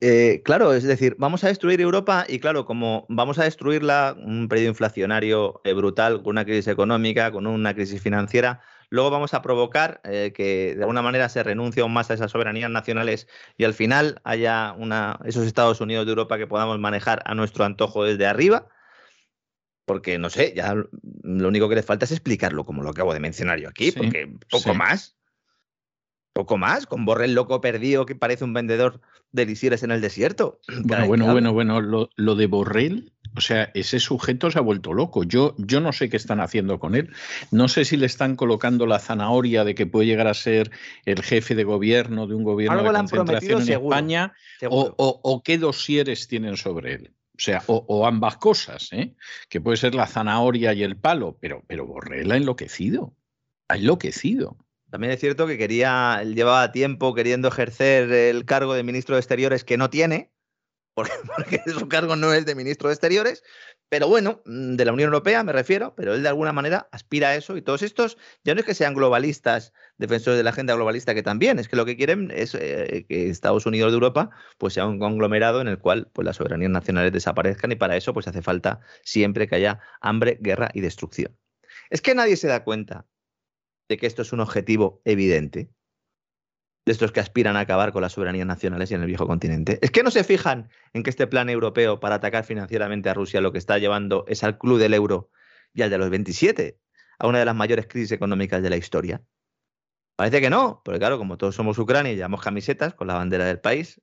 Eh, 0.02 0.42
claro, 0.46 0.74
es 0.74 0.84
decir, 0.84 1.18
vamos 1.20 1.44
a 1.44 1.50
destruir 1.50 1.82
Europa 1.82 2.26
y 2.28 2.40
claro, 2.40 2.66
como 2.66 3.06
vamos 3.10 3.38
a 3.38 3.44
destruirla, 3.44 4.16
un 4.18 4.48
periodo 4.48 4.70
inflacionario 4.70 5.60
eh, 5.66 5.74
brutal, 5.74 6.24
con 6.24 6.32
una 6.32 6.46
crisis 6.46 6.70
económica, 6.70 7.34
con 7.34 7.46
una 7.48 7.74
crisis 7.74 8.02
financiera, 8.02 8.62
luego 8.90 9.10
vamos 9.12 9.34
a 9.34 9.42
provocar 9.42 10.00
eh, 10.06 10.32
que 10.34 10.76
de 10.76 10.84
alguna 10.84 11.02
manera 11.02 11.28
se 11.28 11.44
renuncie 11.44 11.82
aún 11.82 11.92
más 11.92 12.10
a 12.10 12.14
esas 12.14 12.32
soberanías 12.32 12.72
nacionales 12.72 13.28
y 13.58 13.66
al 13.66 13.74
final 13.74 14.22
haya 14.24 14.74
una, 14.78 15.20
esos 15.26 15.46
Estados 15.46 15.82
Unidos 15.82 16.06
de 16.06 16.12
Europa 16.12 16.38
que 16.38 16.48
podamos 16.48 16.80
manejar 16.80 17.22
a 17.26 17.36
nuestro 17.36 17.66
antojo 17.66 18.06
desde 18.06 18.26
arriba 18.26 18.70
porque 19.90 20.20
no 20.20 20.30
sé, 20.30 20.54
ya 20.56 20.76
lo 20.76 21.48
único 21.48 21.68
que 21.68 21.74
le 21.74 21.82
falta 21.82 22.06
es 22.06 22.12
explicarlo, 22.12 22.64
como 22.64 22.84
lo 22.84 22.92
acabo 22.92 23.12
de 23.12 23.20
mencionar 23.20 23.60
yo 23.60 23.68
aquí, 23.68 23.92
porque 23.92 24.32
poco 24.48 24.76
más. 24.76 25.18
Poco 26.32 26.60
más, 26.60 26.86
con 26.86 27.06
Borrell 27.06 27.34
loco 27.34 27.60
perdido 27.60 28.06
que 28.06 28.14
parece 28.14 28.44
un 28.44 28.54
vendedor 28.54 29.02
de 29.32 29.48
lisieres 29.48 29.82
en 29.82 29.90
el 29.90 30.00
desierto. 30.00 30.60
Bueno, 30.84 31.08
bueno, 31.08 31.32
bueno, 31.32 31.54
bueno, 31.54 32.08
lo, 32.16 32.36
de 32.36 32.46
Borrell, 32.46 33.14
o 33.36 33.42
sea, 33.42 33.72
ese 33.74 34.00
sujeto 34.00 34.52
se 34.52 34.60
ha 34.60 34.62
vuelto 34.62 34.94
loco. 34.94 35.24
Yo, 35.24 35.56
yo 35.58 35.82
no 35.82 35.92
sé 35.92 36.08
qué 36.08 36.18
están 36.18 36.40
haciendo 36.40 36.78
con 36.78 36.94
él. 36.94 37.10
No 37.50 37.68
sé 37.68 37.84
si 37.84 37.98
le 37.98 38.06
están 38.06 38.36
colocando 38.36 38.86
la 38.86 39.00
zanahoria 39.00 39.64
de 39.64 39.74
que 39.74 39.88
puede 39.88 40.06
llegar 40.06 40.28
a 40.28 40.36
ser 40.36 40.70
el 41.06 41.24
jefe 41.24 41.56
de 41.56 41.64
gobierno 41.64 42.28
de 42.28 42.36
un 42.36 42.44
gobierno 42.44 42.84
de 42.84 42.92
concentración 42.92 43.64
en 43.64 43.70
España 43.70 44.34
O, 44.70 44.94
o 44.98 45.42
qué 45.42 45.58
dosieres 45.58 46.28
tienen 46.28 46.58
sobre 46.58 46.94
él. 46.94 47.16
O 47.40 47.42
sea, 47.42 47.64
o, 47.68 48.06
ambas 48.06 48.36
cosas, 48.36 48.90
¿eh? 48.92 49.16
que 49.48 49.62
puede 49.62 49.78
ser 49.78 49.96
la 49.96 50.08
zanahoria 50.08 50.74
y 50.74 50.84
el 50.84 50.98
palo, 50.98 51.38
pero, 51.40 51.64
pero 51.68 51.86
Borrell 51.86 52.30
ha 52.34 52.36
enloquecido, 52.36 53.16
ha 53.70 53.78
enloquecido. 53.78 54.58
También 54.90 55.14
es 55.14 55.22
cierto 55.22 55.48
que 55.48 55.58
quería, 55.58 56.22
llevaba 56.24 56.74
tiempo 56.74 57.16
queriendo 57.16 57.48
ejercer 57.48 58.12
el 58.12 58.44
cargo 58.44 58.74
de 58.74 58.84
ministro 58.84 59.16
de 59.16 59.22
Exteriores 59.22 59.64
que 59.64 59.78
no 59.78 59.90
tiene, 59.90 60.32
porque, 61.36 61.62
su 61.68 61.88
cargo 61.88 62.16
no 62.16 62.34
es 62.34 62.46
de 62.46 62.56
ministro 62.56 62.90
de 62.90 62.94
Exteriores, 62.94 63.44
pero 63.90 64.08
bueno, 64.08 64.42
mm, 64.46 64.76
de 64.76 64.86
la 64.86 64.94
Unión 64.94 65.08
Europea 65.08 65.44
me 65.44 65.52
refiero, 65.52 65.94
pero 65.96 66.14
él 66.14 66.24
de 66.24 66.30
alguna 66.30 66.54
manera 66.54 66.88
aspira 66.92 67.30
a 67.30 67.36
eso 67.36 67.58
y 67.58 67.62
todos 67.62 67.82
estos 67.82 68.18
ya 68.44 68.54
no 68.54 68.60
es 68.60 68.66
que 68.66 68.74
sean 68.74 68.94
globalistas, 68.94 69.74
defensores 69.98 70.38
de 70.38 70.44
la 70.44 70.52
agenda 70.52 70.76
globalista, 70.76 71.14
que 71.14 71.24
también 71.24 71.60
es 71.60 71.68
que 71.68 71.76
lo 71.76 71.86
que 71.86 71.98
quieren 71.98 72.32
es 72.34 72.56
eh, 72.56 73.06
que 73.08 73.30
Estados 73.30 73.66
Unidos 73.66 73.92
de 73.92 73.96
Europa 73.96 74.30
pues 74.58 74.74
sea 74.74 74.86
un 74.86 75.00
conglomerado 75.00 75.62
en 75.62 75.68
el 75.68 75.80
cual 75.80 76.10
pues 76.14 76.26
las 76.26 76.38
soberanías 76.38 76.72
nacionales 76.72 77.12
desaparezcan 77.12 77.72
y 77.72 77.76
para 77.76 77.98
eso 77.98 78.14
pues 78.14 78.28
hace 78.28 78.42
falta 78.42 78.80
siempre 79.04 79.48
que 79.48 79.56
haya 79.56 79.80
hambre, 80.02 80.38
guerra 80.40 80.70
y 80.74 80.82
destrucción. 80.82 81.38
Es 81.90 82.02
que 82.02 82.16
nadie 82.16 82.38
se 82.38 82.48
da 82.48 82.64
cuenta 82.64 83.08
de 83.88 83.98
que 83.98 84.08
esto 84.08 84.22
es 84.22 84.32
un 84.32 84.40
objetivo 84.40 85.02
evidente 85.04 85.72
de 86.90 86.94
estos 86.94 87.12
que 87.12 87.20
aspiran 87.20 87.56
a 87.56 87.60
acabar 87.60 87.92
con 87.94 88.02
las 88.02 88.14
soberanías 88.14 88.48
nacionales 88.48 88.90
y 88.90 88.96
en 88.96 89.02
el 89.02 89.06
viejo 89.06 89.28
continente. 89.28 89.78
Es 89.84 89.92
que 89.92 90.02
no 90.02 90.10
se 90.10 90.24
fijan 90.24 90.70
en 90.92 91.04
que 91.04 91.12
este 91.12 91.28
plan 91.28 91.48
europeo 91.48 92.00
para 92.00 92.16
atacar 92.16 92.46
financieramente 92.46 93.12
a 93.12 93.14
Rusia 93.14 93.42
lo 93.42 93.52
que 93.52 93.60
está 93.60 93.78
llevando 93.78 94.26
es 94.28 94.44
al 94.44 94.58
club 94.58 94.80
del 94.80 94.96
euro 94.96 95.30
y 95.72 95.84
al 95.84 95.92
de 95.92 96.00
los 96.00 96.10
27, 96.10 96.80
a 97.20 97.28
una 97.28 97.38
de 97.38 97.46
las 97.46 97.54
mayores 97.54 97.86
crisis 97.86 98.12
económicas 98.12 98.64
de 98.64 98.72
la 98.72 98.78
historia. 98.78 99.22
Parece 100.16 100.42
que 100.42 100.50
no, 100.50 100.82
porque 100.84 100.98
claro, 100.98 101.20
como 101.20 101.38
todos 101.38 101.54
somos 101.54 101.78
Ucrania 101.78 102.12
y 102.12 102.16
llevamos 102.16 102.42
camisetas 102.42 102.96
con 102.96 103.06
la 103.06 103.14
bandera 103.14 103.46
del 103.46 103.60
país, 103.60 104.02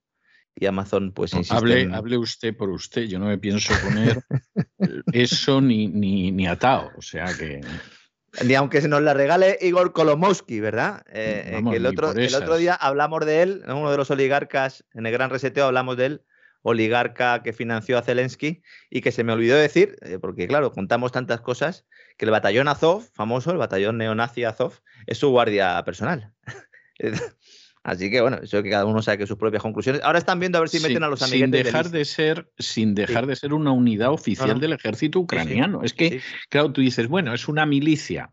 y 0.55 0.67
Amazon 0.67 1.11
pues 1.11 1.33
insiste 1.33 1.57
hable, 1.57 1.93
hable, 1.93 2.19
usted 2.19 2.57
por 2.57 2.71
usted, 2.71 3.03
yo 3.09 3.19
no 3.19 3.27
me 3.27 3.39
pienso 3.39 3.75
poner 3.83 4.23
eso 5.13 5.61
ni, 5.61 5.89
ni, 5.89 6.31
ni 6.31 6.47
atado, 6.47 6.93
o 6.97 7.03
sea 7.03 7.37
que... 7.37 7.63
Ni 8.45 8.55
aunque 8.55 8.81
se 8.81 8.89
nos 8.89 9.03
la 9.03 9.15
regale 9.15 9.59
Igor 9.61 9.93
Kolomowski, 9.93 10.61
¿verdad? 10.61 11.03
Eh, 11.09 11.59
eh, 11.65 11.77
el, 11.77 11.87
otro, 11.87 12.13
el 12.13 12.35
otro 12.35 12.57
día 12.57 12.75
hablamos 12.75 13.25
de 13.25 13.43
él, 13.43 13.63
uno 13.67 13.91
de 13.91 13.97
los 13.97 14.11
oligarcas 14.11 14.85
en 14.95 15.07
el 15.07 15.13
Gran 15.13 15.31
Reseteo 15.31 15.67
hablamos 15.67 15.97
de 15.97 16.07
él, 16.07 16.23
oligarca 16.63 17.43
que 17.43 17.53
financió 17.53 17.97
a 17.97 18.03
Zelensky 18.03 18.63
y 18.91 19.01
que 19.01 19.13
se 19.13 19.23
me 19.23 19.33
olvidó 19.33 19.57
decir, 19.57 19.97
eh, 20.03 20.19
porque 20.21 20.49
claro, 20.49 20.73
contamos 20.73 21.13
tantas 21.13 21.41
cosas, 21.41 21.87
que 22.17 22.25
el 22.25 22.33
batallón 22.33 22.69
Azov, 22.69 23.05
famoso, 23.15 23.53
el 23.53 23.59
batallón 23.59 23.99
neonazi 23.99 24.45
Azov, 24.45 24.81
es 25.07 25.19
su 25.19 25.31
guardia 25.31 25.83
personal. 25.85 26.33
Así 27.87 28.11
que 28.11 28.21
bueno, 28.21 28.41
eso 28.43 28.65
que 28.65 28.71
cada 28.71 28.85
uno 28.85 29.01
saque 29.01 29.29
sus 29.29 29.39
propias 29.39 29.63
conclusiones. 29.63 30.03
Ahora 30.03 30.19
están 30.19 30.41
viendo 30.41 30.59
a 30.59 30.61
ver 30.61 30.69
si 30.69 30.81
meten 30.81 31.05
a 31.05 31.09
los 31.09 31.23
amiguetes. 31.23 31.63
Sin 31.63 31.65
dejar 31.65 31.91
de, 31.91 32.05
ser, 32.05 32.51
sin 32.59 32.97
dejar 32.97 33.27
de 33.27 33.37
ser 33.37 33.55
una 33.55 33.71
unidad 33.71 34.11
oficial 34.11 34.59
del 34.59 34.73
ejército 34.73 35.21
ucraniano. 35.21 35.85
es 35.85 35.93
que, 35.93 36.21
claro, 36.49 36.73
tú 36.73 36.81
dices, 36.81 37.07
bueno, 37.07 37.33
es 37.33 37.47
una 37.47 37.65
milicia. 37.65 38.33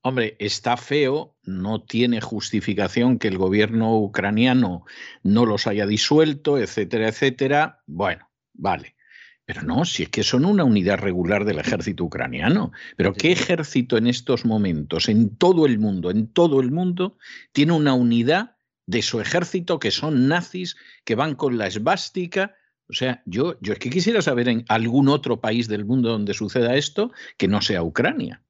Hombre, 0.00 0.36
está 0.38 0.78
feo, 0.78 1.36
no 1.42 1.82
tiene 1.82 2.22
justificación 2.22 3.18
que 3.18 3.28
el 3.28 3.36
gobierno 3.36 3.94
ucraniano 3.94 4.86
no 5.22 5.44
los 5.44 5.66
haya 5.66 5.86
disuelto, 5.86 6.56
etcétera, 6.56 7.08
etcétera. 7.08 7.82
Bueno, 7.86 8.30
vale. 8.54 8.96
Pero 9.44 9.64
no, 9.64 9.84
si 9.84 10.04
es 10.04 10.08
que 10.08 10.22
son 10.22 10.46
una 10.46 10.64
unidad 10.64 10.96
regular 10.96 11.44
del 11.44 11.58
ejército 11.58 12.04
ucraniano. 12.04 12.72
Pero 12.96 13.12
¿qué 13.12 13.32
ejército 13.32 13.98
en 13.98 14.06
estos 14.06 14.46
momentos, 14.46 15.10
en 15.10 15.36
todo 15.36 15.66
el 15.66 15.78
mundo, 15.78 16.10
en 16.10 16.26
todo 16.28 16.62
el 16.62 16.70
mundo, 16.70 17.18
tiene 17.52 17.72
una 17.72 17.92
unidad 17.92 18.54
de 18.88 19.02
su 19.02 19.20
ejército 19.20 19.78
que 19.78 19.90
son 19.90 20.28
nazis, 20.28 20.76
que 21.04 21.14
van 21.14 21.34
con 21.34 21.58
la 21.58 21.66
esvástica. 21.66 22.56
O 22.88 22.94
sea, 22.94 23.22
yo, 23.26 23.58
yo 23.60 23.74
es 23.74 23.78
que 23.78 23.90
quisiera 23.90 24.22
saber 24.22 24.48
en 24.48 24.64
algún 24.68 25.08
otro 25.08 25.40
país 25.40 25.68
del 25.68 25.84
mundo 25.84 26.08
donde 26.08 26.32
suceda 26.32 26.74
esto 26.74 27.12
que 27.36 27.48
no 27.48 27.60
sea 27.60 27.82
Ucrania. 27.82 28.42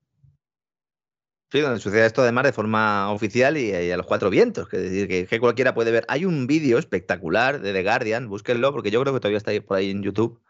Sí, 1.50 1.60
donde 1.60 1.80
suceda 1.80 2.06
esto 2.06 2.22
además 2.22 2.44
de 2.44 2.52
forma 2.52 3.10
oficial 3.10 3.56
y, 3.56 3.90
a 3.90 3.96
los 3.96 4.06
cuatro 4.06 4.30
vientos, 4.30 4.68
que 4.68 4.76
decir 4.76 5.08
que, 5.08 5.40
cualquiera 5.40 5.74
puede 5.74 5.90
ver. 5.90 6.04
Hay 6.06 6.24
un 6.24 6.46
vídeo 6.46 6.78
espectacular 6.78 7.60
de 7.60 7.72
The 7.72 7.82
Guardian, 7.82 8.28
búsquenlo, 8.28 8.70
porque 8.70 8.92
yo 8.92 9.00
creo 9.00 9.14
que 9.14 9.20
todavía 9.20 9.38
está 9.38 9.50
ahí, 9.50 9.60
por 9.60 9.78
ahí 9.78 9.90
en 9.90 10.04
YouTube, 10.04 10.40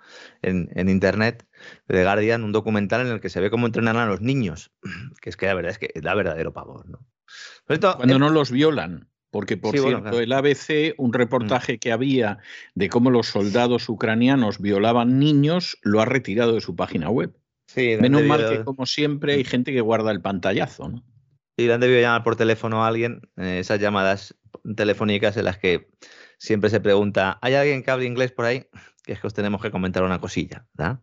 en, 0.42 0.68
en, 0.74 0.90
internet, 0.90 1.46
de 1.86 1.94
The 1.94 2.02
Guardian, 2.02 2.44
un 2.44 2.52
documental 2.52 3.06
en 3.06 3.12
el 3.12 3.20
que 3.20 3.30
se 3.30 3.40
ve 3.40 3.48
cómo 3.48 3.66
entrenan 3.66 3.96
a 3.96 4.06
los 4.06 4.20
niños, 4.20 4.70
que 5.22 5.30
es 5.30 5.36
que 5.38 5.46
la 5.46 5.54
verdad 5.54 5.70
es 5.70 5.78
que 5.78 5.98
da 5.98 6.14
verdadero 6.14 6.52
pavor, 6.52 6.86
¿no? 6.90 7.06
Cuando 7.96 8.18
no 8.18 8.28
los 8.28 8.50
violan. 8.50 9.08
Porque, 9.30 9.56
por 9.56 9.78
cierto, 9.78 10.20
el 10.20 10.32
ABC, 10.32 10.94
un 10.96 11.10
mm. 11.10 11.14
reportaje 11.14 11.78
que 11.78 11.92
había 11.92 12.38
de 12.74 12.88
cómo 12.88 13.10
los 13.10 13.26
soldados 13.26 13.88
ucranianos 13.88 14.60
violaban 14.60 15.18
niños, 15.18 15.78
lo 15.82 16.00
ha 16.00 16.06
retirado 16.06 16.54
de 16.54 16.60
su 16.60 16.74
página 16.74 17.10
web. 17.10 17.34
Sí, 17.66 17.96
Menos 18.00 18.22
mal 18.24 18.48
que, 18.48 18.64
como 18.64 18.86
siempre, 18.86 19.34
hay 19.34 19.42
mm. 19.42 19.46
gente 19.46 19.72
que 19.72 19.82
guarda 19.82 20.10
el 20.10 20.22
pantallazo, 20.22 20.88
¿no? 20.88 21.04
Sí, 21.58 21.66
le 21.66 21.74
han 21.74 21.80
debido 21.80 22.00
llamar 22.00 22.22
por 22.22 22.36
teléfono 22.36 22.84
a 22.84 22.88
alguien, 22.88 23.20
eh, 23.36 23.58
esas 23.58 23.80
llamadas 23.80 24.34
telefónicas 24.76 25.36
en 25.36 25.44
las 25.44 25.58
que 25.58 25.88
siempre 26.38 26.70
se 26.70 26.80
pregunta, 26.80 27.38
¿hay 27.42 27.54
alguien 27.54 27.82
que 27.82 27.90
hable 27.90 28.06
inglés 28.06 28.32
por 28.32 28.44
ahí? 28.44 28.66
Que 29.04 29.12
es 29.12 29.20
que 29.20 29.26
os 29.26 29.34
tenemos 29.34 29.60
que 29.60 29.70
comentar 29.70 30.04
una 30.04 30.20
cosilla, 30.20 30.66
¿verdad? 30.74 31.00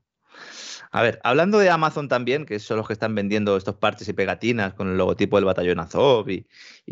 A 0.95 1.01
ver, 1.01 1.19
hablando 1.25 1.59
de 1.59 1.69
Amazon 1.69 2.07
también, 2.07 2.45
que 2.45 2.57
son 2.57 2.77
los 2.77 2.87
que 2.87 2.93
están 2.93 3.13
vendiendo 3.15 3.57
estos 3.57 3.75
parches 3.75 4.07
y 4.07 4.13
pegatinas 4.13 4.73
con 4.75 4.87
el 4.87 4.97
logotipo 4.97 5.35
del 5.35 5.43
batallón 5.43 5.81
Azov 5.81 6.29
y, 6.29 6.47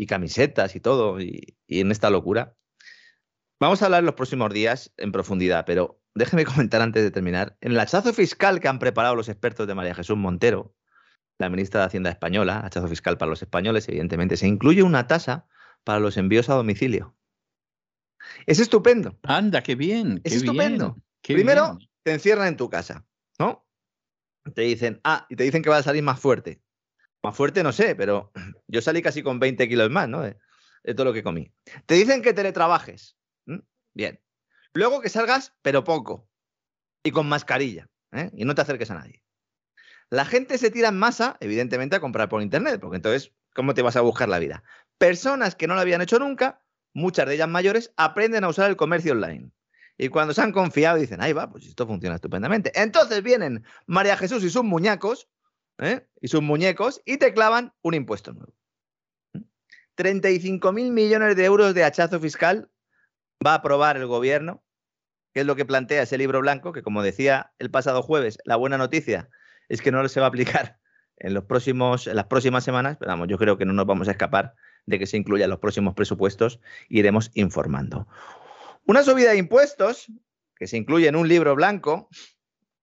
camisetas 0.06 0.76
y 0.76 0.80
todo, 0.80 1.18
y, 1.22 1.56
en 1.68 1.90
esta 1.90 2.10
locura. 2.10 2.54
Vamos 3.58 3.80
a 3.80 3.86
hablar 3.86 4.00
en 4.00 4.04
los 4.04 4.14
próximos 4.14 4.52
días 4.52 4.92
en 4.98 5.10
profundidad, 5.10 5.64
pero 5.64 6.02
déjeme 6.14 6.44
comentar 6.68 6.82
antes 6.82 7.02
de 7.02 7.10
terminar. 7.10 7.56
En 7.62 7.72
el 7.72 7.80
hachazo 7.80 8.12
fiscal 8.12 8.60
que 8.60 8.68
han 8.68 8.78
preparado 8.78 9.16
los 9.16 9.30
expertos 9.30 9.66
de 9.66 9.74
María 9.74 9.94
Jesús 9.94 10.18
Montero, 10.18 10.74
la 11.38 11.48
ministra 11.48 11.80
de 11.80 11.86
Hacienda 11.86 12.10
española, 12.10 12.60
hachazo 12.62 12.88
fiscal 12.88 13.16
para 13.16 13.30
los 13.30 13.40
españoles, 13.40 13.88
evidentemente, 13.88 14.36
se 14.36 14.46
incluye 14.46 14.82
una 14.82 15.06
tasa 15.06 15.46
para 15.82 15.98
los 15.98 16.18
envíos 16.18 16.50
a 16.50 16.54
domicilio. 16.56 17.16
Es 18.44 18.60
estupendo. 18.60 19.18
Anda, 19.22 19.62
qué 19.62 19.76
bien. 19.76 20.20
es 20.24 20.34
estupendo. 20.34 20.98
Primero, 21.22 21.78
te 22.02 22.12
encierran 22.12 22.48
en 22.48 22.58
tu 22.58 22.68
casa, 22.68 23.06
¿no? 23.38 23.64
Te 24.52 24.62
dicen, 24.62 25.00
ah, 25.04 25.26
y 25.28 25.36
te 25.36 25.44
dicen 25.44 25.62
que 25.62 25.70
va 25.70 25.78
a 25.78 25.82
salir 25.82 26.02
más 26.02 26.20
fuerte. 26.20 26.60
Más 27.22 27.36
fuerte 27.36 27.62
no 27.62 27.72
sé, 27.72 27.94
pero 27.94 28.32
yo 28.68 28.82
salí 28.82 29.02
casi 29.02 29.22
con 29.22 29.38
20 29.40 29.68
kilos 29.68 29.90
más, 29.90 30.08
¿no? 30.08 30.22
De, 30.22 30.36
todo 30.94 31.06
lo 31.06 31.12
que 31.14 31.22
comí. 31.22 31.50
Te 31.86 31.94
dicen 31.94 32.20
que 32.20 32.34
teletrabajes. 32.34 33.16
Bien. 33.94 34.20
Luego 34.74 35.00
que 35.00 35.08
salgas, 35.08 35.54
pero 35.62 35.84
poco. 35.84 36.28
Y 37.02 37.10
con 37.10 37.26
mascarilla. 37.26 37.88
¿eh? 38.12 38.30
Y 38.34 38.44
no 38.44 38.54
te 38.54 38.60
acerques 38.60 38.90
a 38.90 38.96
nadie. 38.96 39.22
La 40.10 40.26
gente 40.26 40.58
se 40.58 40.70
tira 40.70 40.88
en 40.88 40.98
masa, 40.98 41.38
evidentemente, 41.40 41.96
a 41.96 42.00
comprar 42.00 42.28
por 42.28 42.42
internet, 42.42 42.80
porque 42.80 42.96
entonces, 42.96 43.32
¿cómo 43.54 43.72
te 43.72 43.80
vas 43.80 43.96
a 43.96 44.02
buscar 44.02 44.28
la 44.28 44.38
vida? 44.38 44.62
Personas 44.98 45.54
que 45.54 45.66
no 45.66 45.74
lo 45.74 45.80
habían 45.80 46.02
hecho 46.02 46.18
nunca, 46.18 46.60
muchas 46.92 47.26
de 47.26 47.34
ellas 47.34 47.48
mayores, 47.48 47.92
aprenden 47.96 48.44
a 48.44 48.48
usar 48.48 48.68
el 48.68 48.76
comercio 48.76 49.12
online. 49.12 49.50
Y 49.96 50.08
cuando 50.08 50.34
se 50.34 50.42
han 50.42 50.52
confiado 50.52 50.98
dicen, 50.98 51.22
ahí 51.22 51.32
va, 51.32 51.50
pues 51.50 51.66
esto 51.66 51.86
funciona 51.86 52.16
estupendamente. 52.16 52.72
Entonces 52.74 53.22
vienen 53.22 53.64
María 53.86 54.16
Jesús 54.16 54.42
y 54.42 54.50
sus 54.50 54.64
muñecos, 54.64 55.28
¿eh? 55.78 56.06
y 56.20 56.28
sus 56.28 56.42
muñecos, 56.42 57.00
y 57.04 57.18
te 57.18 57.32
clavan 57.32 57.72
un 57.82 57.94
impuesto 57.94 58.32
nuevo. 58.32 58.52
35 59.94 60.72
mil 60.72 60.90
millones 60.90 61.36
de 61.36 61.44
euros 61.44 61.74
de 61.74 61.84
hachazo 61.84 62.18
fiscal 62.18 62.70
va 63.44 63.52
a 63.52 63.56
aprobar 63.56 63.96
el 63.96 64.06
gobierno, 64.06 64.64
que 65.32 65.40
es 65.40 65.46
lo 65.46 65.54
que 65.54 65.64
plantea 65.64 66.02
ese 66.02 66.18
libro 66.18 66.40
blanco, 66.40 66.72
que 66.72 66.82
como 66.82 67.02
decía 67.02 67.52
el 67.58 67.70
pasado 67.70 68.02
jueves, 68.02 68.38
la 68.44 68.56
buena 68.56 68.78
noticia 68.78 69.28
es 69.68 69.80
que 69.80 69.92
no 69.92 70.06
se 70.08 70.20
va 70.20 70.26
a 70.26 70.28
aplicar 70.30 70.78
en, 71.18 71.34
los 71.34 71.44
próximos, 71.44 72.06
en 72.08 72.16
las 72.16 72.26
próximas 72.26 72.64
semanas, 72.64 72.96
pero 72.98 73.10
vamos, 73.10 73.28
yo 73.28 73.38
creo 73.38 73.56
que 73.56 73.64
no 73.64 73.72
nos 73.72 73.86
vamos 73.86 74.08
a 74.08 74.12
escapar 74.12 74.54
de 74.86 74.98
que 74.98 75.06
se 75.06 75.16
incluya 75.16 75.46
los 75.46 75.60
próximos 75.60 75.94
presupuestos, 75.94 76.60
iremos 76.88 77.30
informando. 77.34 78.06
Una 78.86 79.02
subida 79.02 79.30
de 79.30 79.38
impuestos, 79.38 80.06
que 80.56 80.66
se 80.66 80.76
incluye 80.76 81.08
en 81.08 81.16
un 81.16 81.26
libro 81.26 81.54
blanco, 81.54 82.08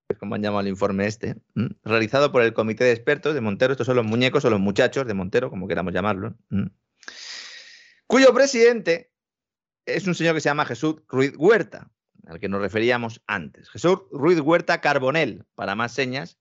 es 0.10 0.18
como 0.18 0.36
han 0.36 0.42
llamado 0.42 0.62
el 0.62 0.68
informe 0.68 1.06
este, 1.06 1.38
realizado 1.84 2.32
por 2.32 2.42
el 2.42 2.54
Comité 2.54 2.84
de 2.84 2.92
Expertos 2.92 3.34
de 3.34 3.42
Montero, 3.42 3.74
estos 3.74 3.88
son 3.88 3.96
los 3.96 4.06
muñecos 4.06 4.44
o 4.46 4.50
los 4.50 4.60
muchachos 4.60 5.06
de 5.06 5.14
Montero, 5.14 5.50
como 5.50 5.68
queramos 5.68 5.94
llamarlo, 5.94 6.36
cuyo 8.08 8.34
presidente 8.34 9.12
es 9.86 10.08
un 10.08 10.16
señor 10.16 10.36
que 10.36 10.42
se 10.42 10.50
llama 10.50 10.66
Jesús 10.66 10.96
Ruiz 11.08 11.34
Huerta, 11.38 11.92
al 12.26 12.40
que 12.40 12.50
nos 12.50 12.62
referíamos 12.62 13.22
antes. 13.28 13.70
Jesús 13.70 14.00
Ruiz 14.12 14.40
Huerta 14.40 14.82
Carbonel, 14.82 15.46
para 15.56 15.76
más 15.76 15.94
señas, 15.94 16.41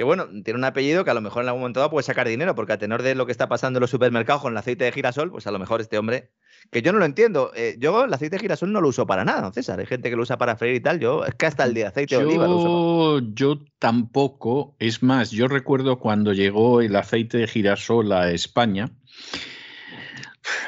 que 0.00 0.04
bueno, 0.04 0.28
tiene 0.42 0.56
un 0.56 0.64
apellido 0.64 1.04
que 1.04 1.10
a 1.10 1.14
lo 1.14 1.20
mejor 1.20 1.42
en 1.42 1.48
algún 1.48 1.60
momento 1.60 1.78
dado 1.78 1.90
puede 1.90 2.04
sacar 2.04 2.26
dinero, 2.26 2.54
porque 2.54 2.72
a 2.72 2.78
tenor 2.78 3.02
de 3.02 3.14
lo 3.14 3.26
que 3.26 3.32
está 3.32 3.50
pasando 3.50 3.76
en 3.76 3.82
los 3.82 3.90
supermercados 3.90 4.40
con 4.40 4.54
el 4.54 4.56
aceite 4.56 4.84
de 4.84 4.92
girasol, 4.92 5.30
pues 5.30 5.46
a 5.46 5.50
lo 5.50 5.58
mejor 5.58 5.82
este 5.82 5.98
hombre 5.98 6.30
que 6.70 6.80
yo 6.80 6.94
no 6.94 7.00
lo 7.00 7.04
entiendo. 7.04 7.52
Eh, 7.54 7.76
yo 7.78 8.04
el 8.04 8.14
aceite 8.14 8.36
de 8.36 8.40
girasol 8.40 8.72
no 8.72 8.80
lo 8.80 8.88
uso 8.88 9.06
para 9.06 9.26
nada, 9.26 9.52
César. 9.52 9.78
Hay 9.78 9.84
gente 9.84 10.08
que 10.08 10.16
lo 10.16 10.22
usa 10.22 10.38
para 10.38 10.56
freír 10.56 10.76
y 10.76 10.80
tal. 10.80 11.00
Yo 11.00 11.26
es 11.26 11.34
que 11.34 11.44
hasta 11.44 11.64
el 11.64 11.74
de 11.74 11.84
aceite 11.84 12.16
de 12.16 12.24
oliva 12.24 12.46
lo 12.46 12.56
uso. 12.56 13.26
Yo 13.34 13.58
tampoco. 13.78 14.74
Es 14.78 15.02
más, 15.02 15.32
yo 15.32 15.48
recuerdo 15.48 15.98
cuando 15.98 16.32
llegó 16.32 16.80
el 16.80 16.96
aceite 16.96 17.36
de 17.36 17.46
girasol 17.46 18.10
a 18.12 18.30
España, 18.30 18.88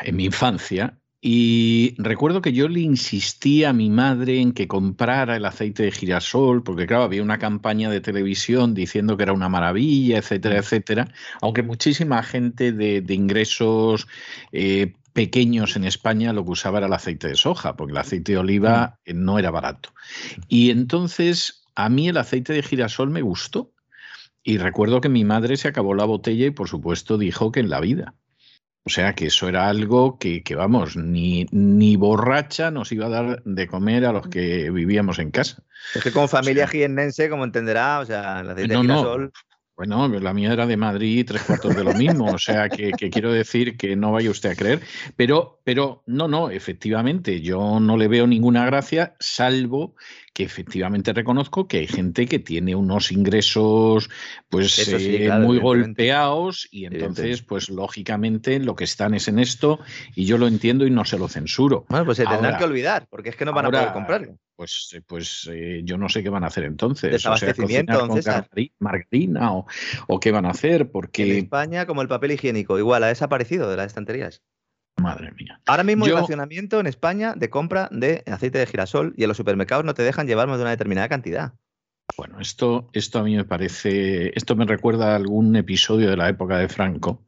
en 0.02 0.14
mi 0.14 0.26
infancia, 0.26 0.98
y 1.24 1.94
recuerdo 1.98 2.42
que 2.42 2.52
yo 2.52 2.68
le 2.68 2.80
insistí 2.80 3.62
a 3.62 3.72
mi 3.72 3.90
madre 3.90 4.40
en 4.40 4.50
que 4.50 4.66
comprara 4.66 5.36
el 5.36 5.44
aceite 5.44 5.84
de 5.84 5.92
girasol, 5.92 6.64
porque 6.64 6.84
claro, 6.84 7.04
había 7.04 7.22
una 7.22 7.38
campaña 7.38 7.88
de 7.90 8.00
televisión 8.00 8.74
diciendo 8.74 9.16
que 9.16 9.22
era 9.22 9.32
una 9.32 9.48
maravilla, 9.48 10.18
etcétera, 10.18 10.56
etcétera, 10.56 11.12
aunque 11.40 11.62
muchísima 11.62 12.24
gente 12.24 12.72
de, 12.72 13.04
ingresos 13.14 14.08
eh, 14.50 14.94
pequeños 15.12 15.76
en 15.76 15.84
España 15.84 16.32
lo 16.32 16.44
que 16.44 16.50
usaba 16.50 16.78
era 16.78 16.88
el 16.88 16.92
aceite 16.92 17.28
de 17.28 17.36
soja, 17.36 17.76
porque 17.76 17.92
el 17.92 17.98
aceite 17.98 18.32
de 18.32 18.38
oliva 18.38 18.98
mm. 19.06 19.10
eh, 19.10 19.14
no 19.14 19.38
era 19.38 19.52
barato. 19.52 19.94
Y 20.48 20.70
entonces 20.70 21.62
a 21.76 21.88
mí 21.88 22.08
el 22.08 22.16
aceite 22.16 22.52
de 22.52 22.64
girasol 22.64 23.10
me 23.10 23.22
gustó. 23.22 23.72
Y 24.42 24.58
recuerdo 24.58 25.00
que 25.00 25.08
mi 25.08 25.24
madre 25.24 25.56
se 25.56 25.68
acabó 25.68 25.94
la 25.94 26.04
botella 26.04 26.46
y 26.46 26.50
por 26.50 26.68
supuesto 26.68 27.16
dijo 27.16 27.52
que 27.52 27.60
en 27.60 27.70
la 27.70 27.78
vida. 27.78 28.16
O 28.84 28.90
sea 28.90 29.14
que 29.14 29.26
eso 29.26 29.48
era 29.48 29.68
algo 29.68 30.18
que, 30.18 30.42
vamos, 30.56 30.96
ni, 30.96 31.46
ni 31.52 31.96
borracha 31.96 32.70
nos 32.72 32.90
iba 32.90 33.06
a 33.06 33.10
dar 33.10 33.42
de 33.44 33.66
comer 33.68 34.04
a 34.04 34.12
los 34.12 34.26
que 34.26 34.70
vivíamos 34.70 35.20
en 35.20 35.30
casa. 35.30 35.62
Es 35.94 36.02
que 36.02 36.10
como 36.10 36.26
familia 36.26 36.66
o 36.66 37.30
como 37.30 37.44
entenderá, 37.44 38.00
o 38.00 38.06
sea, 38.06 38.40
el 38.40 38.50
aceite 38.50 38.74
de 38.74 38.80
girasol... 38.80 39.32
Bueno, 39.74 40.06
la 40.06 40.34
mía 40.34 40.52
era 40.52 40.66
de 40.66 40.76
Madrid, 40.76 41.24
tres 41.26 41.42
cuartos 41.42 41.74
de 41.74 41.82
lo 41.82 41.94
mismo, 41.94 42.26
o 42.26 42.38
sea 42.38 42.68
que, 42.68 42.92
quiero 42.92 43.32
decir 43.32 43.76
que 43.76 43.96
no 43.96 44.12
vaya 44.12 44.30
usted 44.30 44.50
a 44.50 44.54
creer, 44.54 44.80
pero, 45.16 45.60
pero 45.64 46.02
no, 46.06 46.28
no, 46.28 46.50
efectivamente, 46.50 47.40
yo 47.40 47.80
no 47.80 47.96
le 47.96 48.06
veo 48.06 48.26
ninguna 48.26 48.66
gracia, 48.66 49.16
salvo 49.18 49.96
que 50.32 50.44
efectivamente 50.44 51.12
reconozco 51.12 51.68
que 51.68 51.78
hay 51.78 51.86
gente 51.86 52.26
que 52.26 52.38
tiene 52.38 52.74
unos 52.74 53.12
ingresos 53.12 54.08
pues 54.48 54.88
eh, 54.88 55.30
muy 55.40 55.58
golpeados 55.58 56.68
y 56.70 56.86
entonces 56.86 57.42
pues 57.42 57.68
lógicamente 57.68 58.58
lo 58.58 58.74
que 58.74 58.84
están 58.84 59.14
es 59.14 59.28
en 59.28 59.38
esto 59.38 59.80
y 60.14 60.24
yo 60.24 60.38
lo 60.38 60.46
entiendo 60.46 60.86
y 60.86 60.90
no 60.90 61.04
se 61.04 61.18
lo 61.18 61.28
censuro. 61.28 61.84
Bueno, 61.88 62.06
pues 62.06 62.16
se 62.16 62.26
tendrán 62.26 62.56
que 62.56 62.64
olvidar 62.64 63.06
porque 63.10 63.30
es 63.30 63.36
que 63.36 63.44
no 63.44 63.52
van 63.52 63.66
a 63.66 63.70
poder 63.70 63.92
comprarlo. 63.92 64.36
Pues, 64.56 64.96
pues 65.06 65.50
eh, 65.52 65.80
yo 65.84 65.98
no 65.98 66.08
sé 66.08 66.22
qué 66.22 66.28
van 66.28 66.44
a 66.44 66.46
hacer 66.46 66.64
entonces. 66.64 67.10
Desabastecimiento, 67.10 68.04
o 68.04 68.22
sea, 68.22 68.46
margarina 68.78 69.54
o, 69.54 69.66
o, 70.06 70.20
qué 70.20 70.30
van 70.30 70.46
a 70.46 70.50
hacer 70.50 70.90
porque... 70.90 71.24
En 71.24 71.44
España 71.44 71.86
como 71.86 72.02
el 72.02 72.08
papel 72.08 72.32
higiénico, 72.32 72.78
igual 72.78 73.02
ha 73.02 73.08
desaparecido 73.08 73.68
de 73.68 73.76
las 73.76 73.88
estanterías. 73.88 74.42
Madre 74.96 75.32
mía. 75.32 75.60
Ahora 75.66 75.84
mismo 75.84 76.04
hay 76.04 76.12
racionamiento 76.12 76.78
en 76.78 76.86
España 76.86 77.34
de 77.36 77.50
compra 77.50 77.88
de 77.90 78.22
aceite 78.26 78.58
de 78.58 78.66
girasol 78.66 79.14
y 79.16 79.22
en 79.24 79.28
los 79.28 79.36
supermercados 79.36 79.84
no 79.84 79.94
te 79.94 80.02
dejan 80.02 80.26
llevar 80.26 80.48
más 80.48 80.58
de 80.58 80.62
una 80.62 80.70
determinada 80.70 81.08
cantidad. 81.08 81.54
Bueno, 82.16 82.40
esto, 82.40 82.90
esto 82.92 83.18
a 83.18 83.22
mí 83.22 83.34
me 83.36 83.44
parece, 83.44 84.36
esto 84.36 84.54
me 84.54 84.66
recuerda 84.66 85.12
a 85.12 85.16
algún 85.16 85.56
episodio 85.56 86.10
de 86.10 86.16
la 86.16 86.28
época 86.28 86.58
de 86.58 86.68
Franco, 86.68 87.24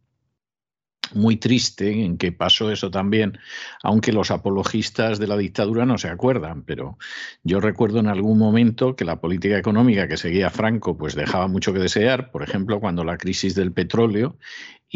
muy 1.12 1.36
triste 1.36 2.04
en 2.04 2.16
que 2.16 2.32
pasó 2.32 2.70
eso 2.70 2.90
también, 2.90 3.38
aunque 3.82 4.12
los 4.12 4.30
apologistas 4.30 5.18
de 5.18 5.26
la 5.26 5.36
dictadura 5.36 5.84
no 5.86 5.98
se 5.98 6.08
acuerdan, 6.08 6.62
pero 6.62 6.98
yo 7.42 7.60
recuerdo 7.60 7.98
en 7.98 8.08
algún 8.08 8.38
momento 8.38 8.96
que 8.96 9.04
la 9.04 9.20
política 9.20 9.58
económica 9.58 10.08
que 10.08 10.16
seguía 10.16 10.50
Franco 10.50 10.96
pues 10.96 11.14
dejaba 11.14 11.48
mucho 11.48 11.72
que 11.72 11.78
desear, 11.78 12.30
por 12.30 12.42
ejemplo, 12.42 12.80
cuando 12.80 13.04
la 13.04 13.18
crisis 13.18 13.54
del 13.54 13.72
petróleo 13.72 14.36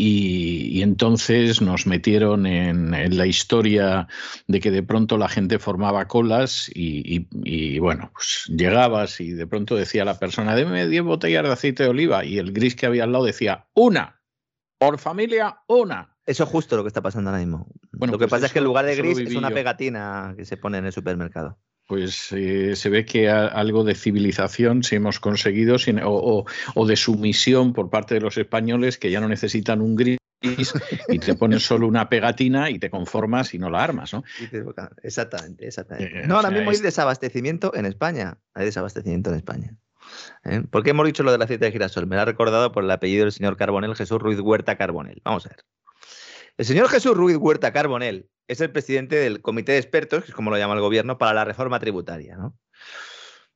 y, 0.01 0.83
entonces 0.83 1.61
nos 1.61 1.89
metieron 1.89 2.47
en, 2.47 3.17
la 3.17 3.27
historia 3.27 4.07
de 4.47 4.61
que 4.61 4.71
de 4.71 4.85
pronto 4.85 5.19
la 5.19 5.29
gente 5.29 5.59
formaba 5.59 6.07
colas 6.07 6.71
y, 6.73 7.79
bueno, 7.81 8.11
pues 8.13 8.45
llegabas 8.49 9.21
y 9.21 9.33
de 9.33 9.47
pronto 9.49 9.75
decía 9.75 10.05
la 10.05 10.21
persona, 10.21 10.55
deme 10.55 10.87
10 10.87 11.03
botellas 11.03 11.43
de 11.43 11.53
aceite 11.53 11.83
de 11.83 11.89
oliva 11.89 12.25
y 12.25 12.39
el 12.39 12.53
gris 12.53 12.77
que 12.77 12.87
había 12.87 13.05
al 13.05 13.13
lado 13.13 13.25
decía, 13.25 13.67
una. 13.75 14.18
Por 14.79 14.99
familia, 14.99 15.59
una. 15.66 16.16
Eso 16.24 16.45
es 16.45 16.51
justo 16.51 16.76
lo 16.76 16.85
que 16.85 16.89
está 16.89 17.03
pasando 17.03 17.31
ahora 17.31 17.41
mismo. 17.41 17.66
Bueno, 17.93 18.12
lo 18.12 18.18
que 18.18 18.26
pues 18.29 18.31
pasa 18.31 18.47
es 18.47 18.53
que 18.53 18.59
en 18.59 18.64
lugar 18.66 18.85
de 18.85 18.97
gris 18.97 19.18
es 19.18 19.35
una 19.35 19.51
pegatina 19.51 20.35
que 20.37 20.45
se 20.45 20.57
pone 20.57 20.79
en 20.79 20.87
el 20.87 20.93
supermercado. 20.93 21.59
Pues 21.87 22.33
eh, 22.33 22.76
se 22.76 22.91
ve 22.91 23.07
que 23.07 23.31
algo 23.31 23.83
de 23.83 23.95
civilización 23.95 24.83
sí 24.83 24.97
hemos 24.97 25.20
conseguido 25.20 25.76
o, 26.05 26.87
de 26.87 26.97
sumisión 26.97 27.72
por 27.72 27.89
parte 27.89 28.14
de 28.14 28.20
los 28.20 28.37
españoles 28.37 28.99
que 28.99 29.11
ya 29.11 29.20
no 29.20 29.29
necesitan 29.29 29.81
un 29.81 29.97
gris 29.97 30.18
y 31.09 31.18
te 31.18 31.35
ponen 31.35 31.61
solo 31.61 31.89
una 31.89 32.11
pegatina 32.11 32.68
y 32.68 32.79
te 32.79 32.91
conformas 32.91 33.55
y 33.55 33.59
no 33.59 33.70
la 33.70 33.83
armas, 33.83 34.12
¿no? 34.12 34.22
Exactamente, 35.03 35.66
exactamente. 35.66 36.20
Eh, 36.20 36.26
no, 36.26 36.37
ahora 36.37 36.51
mismo 36.51 36.70
hay 36.70 36.79
desabastecimiento 36.79 37.74
en 37.74 37.87
España. 37.87 38.39
Hay 38.53 38.66
desabastecimiento 38.66 39.31
en 39.31 39.37
España. 39.37 39.76
¿Eh? 40.45 40.63
¿Por 40.71 40.83
qué 40.83 40.91
hemos 40.91 41.07
dicho 41.07 41.23
lo 41.23 41.33
del 41.33 41.43
aceite 41.43 41.67
de 41.67 41.73
girasol? 41.73 42.07
Me 42.07 42.17
lo 42.17 42.23
ha 42.23 42.25
recordado 42.25 42.73
por 42.73 42.85
el 42.85 42.91
apellido 42.91 43.25
del 43.25 43.33
señor 43.33 43.57
Carbonel, 43.57 43.95
Jesús 43.95 44.19
Ruiz 44.19 44.41
Huerta 44.41 44.77
Carbonel. 44.77 45.21
Vamos 45.25 45.47
a 45.47 45.51
ver. 45.51 45.65
El 46.57 46.65
señor 46.65 46.89
Jesús 46.89 47.17
Ruiz 47.17 47.37
Huerta 47.37 47.73
Carbonel 47.73 48.29
es 48.49 48.61
el 48.61 48.71
presidente 48.71 49.17
del 49.17 49.43
Comité 49.43 49.73
de 49.73 49.79
Expertos, 49.79 50.25
que 50.25 50.31
es 50.31 50.35
como 50.35 50.51
lo 50.51 50.59
llama 50.59 50.75
el 50.75 50.81
gobierno, 50.81 51.19
para 51.19 51.33
la 51.35 51.45
reforma 51.45 51.79
tributaria. 51.79 52.37
¿no? 52.37 52.59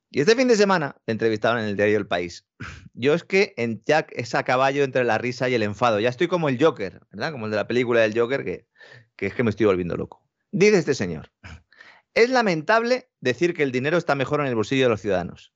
Y 0.09 0.21
este 0.21 0.35
fin 0.35 0.47
de 0.47 0.55
semana 0.55 0.95
le 1.07 1.13
entrevistaron 1.13 1.59
en 1.59 1.65
el 1.65 1.75
diario 1.75 1.97
El 1.97 2.07
País. 2.07 2.45
Yo 2.93 3.15
es 3.15 3.23
que 3.23 3.55
en 3.57 3.83
Jack 3.83 4.11
es 4.15 4.35
a 4.35 4.43
caballo 4.43 4.83
entre 4.83 5.03
la 5.03 5.17
risa 5.17 5.49
y 5.49 5.55
el 5.55 5.63
enfado. 5.63 5.99
Ya 5.99 6.09
estoy 6.09 6.27
como 6.27 6.49
el 6.49 6.63
Joker, 6.63 7.01
¿verdad? 7.11 7.31
Como 7.31 7.45
el 7.45 7.51
de 7.51 7.57
la 7.57 7.67
película 7.67 8.01
del 8.01 8.17
Joker, 8.17 8.45
que, 8.45 8.67
que 9.15 9.25
es 9.25 9.33
que 9.33 9.43
me 9.43 9.49
estoy 9.49 9.65
volviendo 9.65 9.97
loco. 9.97 10.23
Dice 10.51 10.77
este 10.77 10.93
señor. 10.93 11.31
Es 12.13 12.29
lamentable 12.29 13.09
decir 13.21 13.55
que 13.55 13.63
el 13.63 13.71
dinero 13.71 13.97
está 13.97 14.13
mejor 14.13 14.39
en 14.39 14.45
el 14.45 14.55
bolsillo 14.55 14.83
de 14.83 14.89
los 14.89 15.01
ciudadanos. 15.01 15.51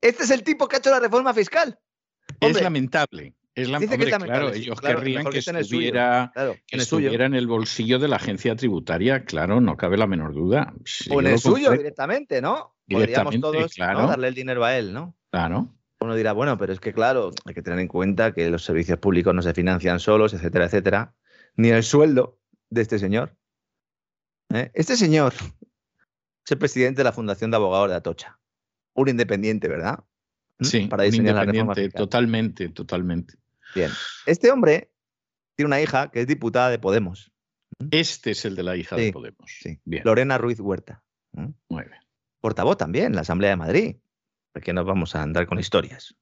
Este 0.00 0.22
es 0.22 0.30
el 0.30 0.42
tipo 0.42 0.68
que 0.68 0.76
ha 0.76 0.78
hecho 0.78 0.90
la 0.90 1.00
reforma 1.00 1.34
fiscal. 1.34 1.78
es 2.40 2.60
lamentable. 2.60 3.34
Es 3.54 3.68
la, 3.68 3.78
hombre, 3.78 4.06
claro, 4.06 4.52
ellos 4.52 4.80
querrían 4.80 5.26
que, 5.26 5.38
estuviera, 5.38 6.32
en 7.26 7.34
el 7.34 7.48
bolsillo 7.48 7.98
de 7.98 8.06
la 8.06 8.14
agencia 8.14 8.54
tributaria, 8.54 9.24
claro, 9.24 9.60
no 9.60 9.76
cabe 9.76 9.96
la 9.96 10.06
menor 10.06 10.32
duda. 10.32 10.72
o 11.10 11.20
en 11.20 11.26
el 11.26 11.40
suyo 11.40 11.72
directamente, 11.72 12.40
¿no? 12.40 12.76
Podríamos 12.88 13.40
todos 13.40 13.74
darle 13.76 14.28
el 14.28 14.34
dinero 14.34 14.64
a 14.64 14.76
él, 14.76 14.92
¿no? 14.92 15.16
Claro. 15.32 15.74
Uno 15.98 16.14
dirá, 16.14 16.34
bueno, 16.34 16.56
pero 16.56 16.72
es 16.72 16.78
que 16.78 16.92
claro, 16.92 17.32
hay 17.46 17.54
que 17.54 17.62
tener 17.62 17.80
en 17.80 17.88
cuenta 17.88 18.32
que 18.32 18.48
los 18.48 18.64
servicios 18.64 19.00
públicos 19.00 19.34
no 19.34 19.42
se 19.42 19.52
financian 19.52 19.98
solos, 19.98 20.34
etcétera, 20.34 20.66
etcétera. 20.66 21.14
Ni 21.56 21.70
el 21.70 21.82
sueldo 21.82 22.38
de 22.70 22.82
este 22.82 23.00
señor. 23.00 23.34
¿eh? 24.54 24.70
Este 24.74 24.96
señor 24.96 25.34
es 25.34 26.52
el 26.52 26.58
presidente 26.58 26.98
de 26.98 27.04
la 27.04 27.12
Fundación 27.12 27.50
de 27.50 27.56
Abogados 27.56 27.90
de 27.90 27.96
Atocha 27.96 28.37
un 28.98 29.08
independiente, 29.08 29.68
¿verdad? 29.68 30.00
¿Mm? 30.58 30.64
Sí, 30.64 30.86
para 30.86 31.04
diseñar 31.04 31.34
un 31.36 31.54
independiente, 31.54 31.96
totalmente, 31.96 32.68
totalmente. 32.70 33.34
Bien. 33.74 33.90
Este 34.26 34.50
hombre 34.50 34.90
tiene 35.54 35.68
una 35.68 35.80
hija 35.80 36.10
que 36.10 36.20
es 36.20 36.26
diputada 36.26 36.70
de 36.70 36.78
Podemos. 36.78 37.30
¿Mm? 37.78 37.88
Este 37.92 38.32
es 38.32 38.44
el 38.44 38.56
de 38.56 38.62
la 38.64 38.76
hija 38.76 38.96
de 38.96 39.12
Podemos. 39.12 39.58
Sí. 39.60 39.80
Bien. 39.84 40.02
Lorena 40.04 40.36
Ruiz 40.36 40.60
Huerta. 40.60 41.02
¿Mm? 41.32 41.48
Muy 41.68 41.84
bien. 41.84 42.00
Portavoz 42.40 42.76
también 42.76 43.14
la 43.14 43.22
Asamblea 43.22 43.50
de 43.50 43.56
Madrid. 43.56 43.96
Porque 44.52 44.72
nos 44.72 44.86
vamos 44.86 45.14
a 45.14 45.22
andar 45.22 45.46
con 45.46 45.60
historias. 45.60 46.16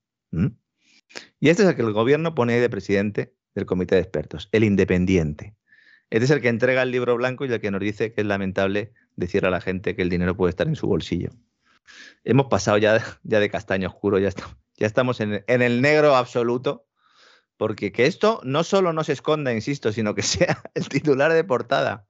Y 1.40 1.48
este 1.48 1.62
es 1.62 1.68
el 1.68 1.76
que 1.76 1.82
el 1.82 1.92
gobierno 1.92 2.34
pone 2.34 2.60
de 2.60 2.68
presidente 2.68 3.34
del 3.54 3.64
comité 3.64 3.94
de 3.94 4.02
expertos, 4.02 4.50
el 4.52 4.64
independiente. 4.64 5.54
Este 6.10 6.24
es 6.26 6.30
el 6.30 6.42
que 6.42 6.48
entrega 6.48 6.82
el 6.82 6.90
libro 6.90 7.16
blanco 7.16 7.46
y 7.46 7.52
el 7.52 7.60
que 7.60 7.70
nos 7.70 7.80
dice 7.80 8.12
que 8.12 8.20
es 8.20 8.26
lamentable 8.26 8.92
decir 9.14 9.46
a 9.46 9.50
la 9.50 9.62
gente 9.62 9.96
que 9.96 10.02
el 10.02 10.10
dinero 10.10 10.36
puede 10.36 10.50
estar 10.50 10.68
en 10.68 10.76
su 10.76 10.86
bolsillo 10.86 11.30
hemos 12.24 12.46
pasado 12.46 12.78
ya, 12.78 13.02
de 13.22 13.50
castaño 13.50 13.88
oscuro, 13.88 14.18
ya, 14.18 14.30
estamos 14.78 15.20
en, 15.20 15.44
el 15.46 15.80
negro 15.80 16.16
absoluto, 16.16 16.86
porque 17.56 17.92
que 17.92 18.06
esto 18.06 18.40
no 18.44 18.64
solo 18.64 18.92
no 18.92 19.04
se 19.04 19.12
esconda, 19.12 19.52
insisto, 19.52 19.92
sino 19.92 20.14
que 20.14 20.22
sea 20.22 20.62
el 20.74 20.88
titular 20.88 21.32
de 21.32 21.44
portada 21.44 22.06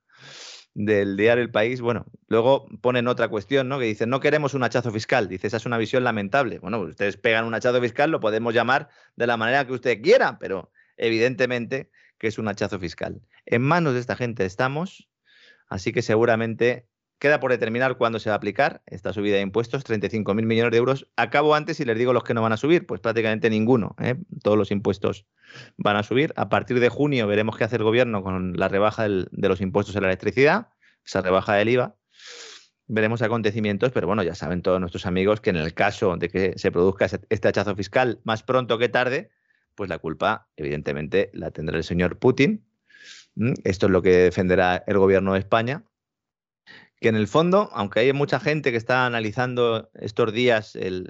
del 0.74 1.16
diario 1.16 1.42
El 1.42 1.50
País, 1.50 1.80
bueno, 1.80 2.04
luego 2.28 2.66
ponen 2.82 3.08
otra 3.08 3.28
cuestión, 3.28 3.66
¿no? 3.66 3.78
Que 3.78 3.86
dicen, 3.86 4.10
no 4.10 4.20
queremos 4.20 4.52
un 4.52 4.62
hachazo 4.62 4.92
fiscal. 4.92 5.26
Dice, 5.26 5.46
esa 5.46 5.56
es 5.56 5.64
una 5.64 5.78
visión 5.78 6.04
lamentable. 6.04 6.58
Bueno, 6.58 6.80
ustedes 6.80 7.16
pegan 7.16 7.46
un 7.46 7.54
hachazo 7.54 7.80
fiscal, 7.80 8.10
lo 8.10 8.20
podemos 8.20 8.52
llamar 8.52 8.90
de 9.16 9.26
la 9.26 9.38
manera 9.38 9.66
que 9.66 9.72
usted 9.72 10.02
quiera, 10.02 10.38
pero 10.38 10.70
evidentemente 10.98 11.90
que 12.18 12.26
es 12.26 12.38
un 12.38 12.48
hachazo 12.48 12.78
fiscal. 12.78 13.22
En 13.46 13.62
manos 13.62 13.94
de 13.94 14.00
esta 14.00 14.16
gente 14.16 14.44
estamos, 14.44 15.08
así 15.68 15.92
que 15.92 16.02
seguramente 16.02 16.86
Queda 17.18 17.40
por 17.40 17.50
determinar 17.50 17.96
cuándo 17.96 18.18
se 18.18 18.28
va 18.28 18.34
a 18.34 18.36
aplicar 18.36 18.82
esta 18.84 19.14
subida 19.14 19.36
de 19.36 19.40
impuestos, 19.40 19.86
35.000 19.86 20.44
millones 20.44 20.70
de 20.70 20.76
euros. 20.76 21.08
Acabo 21.16 21.54
antes 21.54 21.80
y 21.80 21.86
les 21.86 21.96
digo 21.96 22.12
los 22.12 22.24
que 22.24 22.34
no 22.34 22.42
van 22.42 22.52
a 22.52 22.58
subir, 22.58 22.86
pues 22.86 23.00
prácticamente 23.00 23.48
ninguno. 23.48 23.96
¿eh? 23.98 24.16
Todos 24.42 24.58
los 24.58 24.70
impuestos 24.70 25.24
van 25.78 25.96
a 25.96 26.02
subir. 26.02 26.34
A 26.36 26.50
partir 26.50 26.78
de 26.78 26.90
junio 26.90 27.26
veremos 27.26 27.56
qué 27.56 27.64
hace 27.64 27.76
el 27.76 27.84
gobierno 27.84 28.22
con 28.22 28.52
la 28.58 28.68
rebaja 28.68 29.08
de 29.08 29.48
los 29.48 29.62
impuestos 29.62 29.96
a 29.96 30.00
la 30.02 30.08
electricidad, 30.08 30.68
esa 31.06 31.22
rebaja 31.22 31.54
del 31.54 31.70
IVA. 31.70 31.96
Veremos 32.86 33.22
acontecimientos, 33.22 33.92
pero 33.92 34.06
bueno, 34.06 34.22
ya 34.22 34.34
saben 34.34 34.60
todos 34.60 34.78
nuestros 34.78 35.06
amigos 35.06 35.40
que 35.40 35.50
en 35.50 35.56
el 35.56 35.72
caso 35.72 36.18
de 36.18 36.28
que 36.28 36.52
se 36.58 36.70
produzca 36.70 37.06
este 37.06 37.48
hachazo 37.48 37.74
fiscal 37.74 38.20
más 38.24 38.42
pronto 38.42 38.76
que 38.76 38.90
tarde, 38.90 39.30
pues 39.74 39.88
la 39.88 39.98
culpa, 39.98 40.48
evidentemente, 40.56 41.30
la 41.32 41.50
tendrá 41.50 41.78
el 41.78 41.84
señor 41.84 42.18
Putin. 42.18 42.66
Esto 43.64 43.86
es 43.86 43.92
lo 43.92 44.02
que 44.02 44.10
defenderá 44.10 44.84
el 44.86 44.98
gobierno 44.98 45.32
de 45.32 45.38
España 45.38 45.82
que 47.00 47.08
en 47.08 47.16
el 47.16 47.28
fondo, 47.28 47.68
aunque 47.72 48.00
hay 48.00 48.12
mucha 48.12 48.40
gente 48.40 48.70
que 48.70 48.78
está 48.78 49.06
analizando 49.06 49.90
estos 49.94 50.32
días 50.32 50.76
el, 50.76 51.08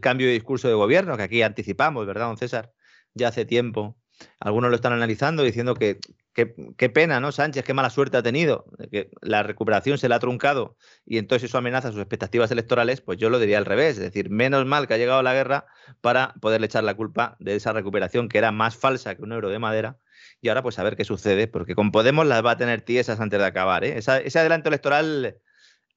cambio 0.00 0.26
de 0.26 0.32
discurso 0.32 0.68
de 0.68 0.74
gobierno, 0.74 1.16
que 1.16 1.22
aquí 1.22 1.42
anticipamos, 1.42 2.06
¿verdad, 2.06 2.26
don 2.26 2.36
César? 2.36 2.72
Ya 3.14 3.28
hace 3.28 3.44
tiempo. 3.44 3.96
Algunos 4.40 4.70
lo 4.70 4.76
están 4.76 4.92
analizando 4.92 5.42
diciendo 5.42 5.74
que 5.74 6.00
qué 6.34 6.88
pena, 6.88 7.20
¿no? 7.20 7.30
Sánchez, 7.30 7.64
qué 7.64 7.74
mala 7.74 7.90
suerte 7.90 8.16
ha 8.16 8.22
tenido, 8.22 8.64
que 8.90 9.10
la 9.22 9.44
recuperación 9.44 9.98
se 9.98 10.08
le 10.08 10.16
ha 10.16 10.18
truncado 10.18 10.76
y 11.06 11.18
entonces 11.18 11.48
eso 11.48 11.58
amenaza 11.58 11.92
sus 11.92 12.00
expectativas 12.00 12.50
electorales, 12.50 13.00
pues 13.00 13.18
yo 13.18 13.30
lo 13.30 13.38
diría 13.38 13.58
al 13.58 13.64
revés, 13.64 13.98
es 13.98 14.02
decir, 14.02 14.30
menos 14.30 14.66
mal 14.66 14.88
que 14.88 14.94
ha 14.94 14.98
llegado 14.98 15.22
la 15.22 15.32
guerra 15.32 15.66
para 16.00 16.34
poderle 16.40 16.66
echar 16.66 16.82
la 16.82 16.94
culpa 16.94 17.36
de 17.38 17.54
esa 17.54 17.72
recuperación 17.72 18.28
que 18.28 18.38
era 18.38 18.50
más 18.50 18.76
falsa 18.76 19.14
que 19.14 19.22
un 19.22 19.32
euro 19.32 19.48
de 19.48 19.60
madera 19.60 19.98
y 20.40 20.48
ahora 20.48 20.62
pues 20.62 20.78
a 20.78 20.82
ver 20.82 20.96
qué 20.96 21.04
sucede, 21.04 21.46
porque 21.48 21.74
con 21.74 21.90
Podemos 21.90 22.26
las 22.26 22.44
va 22.44 22.52
a 22.52 22.56
tener 22.56 22.82
tiesas 22.82 23.20
antes 23.20 23.38
de 23.38 23.46
acabar. 23.46 23.84
¿eh? 23.84 23.98
ese 23.98 24.38
adelanto 24.38 24.68
electoral 24.68 25.38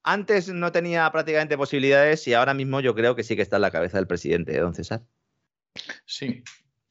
antes 0.03 0.49
no 0.49 0.71
tenía 0.71 1.11
prácticamente 1.11 1.57
posibilidades 1.57 2.27
y 2.27 2.33
ahora 2.33 2.53
mismo 2.53 2.79
yo 2.79 2.95
creo 2.95 3.15
que 3.15 3.23
sí 3.23 3.35
que 3.35 3.41
está 3.41 3.57
en 3.57 3.63
la 3.63 3.71
cabeza 3.71 3.97
del 3.97 4.07
presidente, 4.07 4.55
¿eh, 4.55 4.59
don 4.59 4.73
César. 4.73 5.03
Sí, 6.05 6.43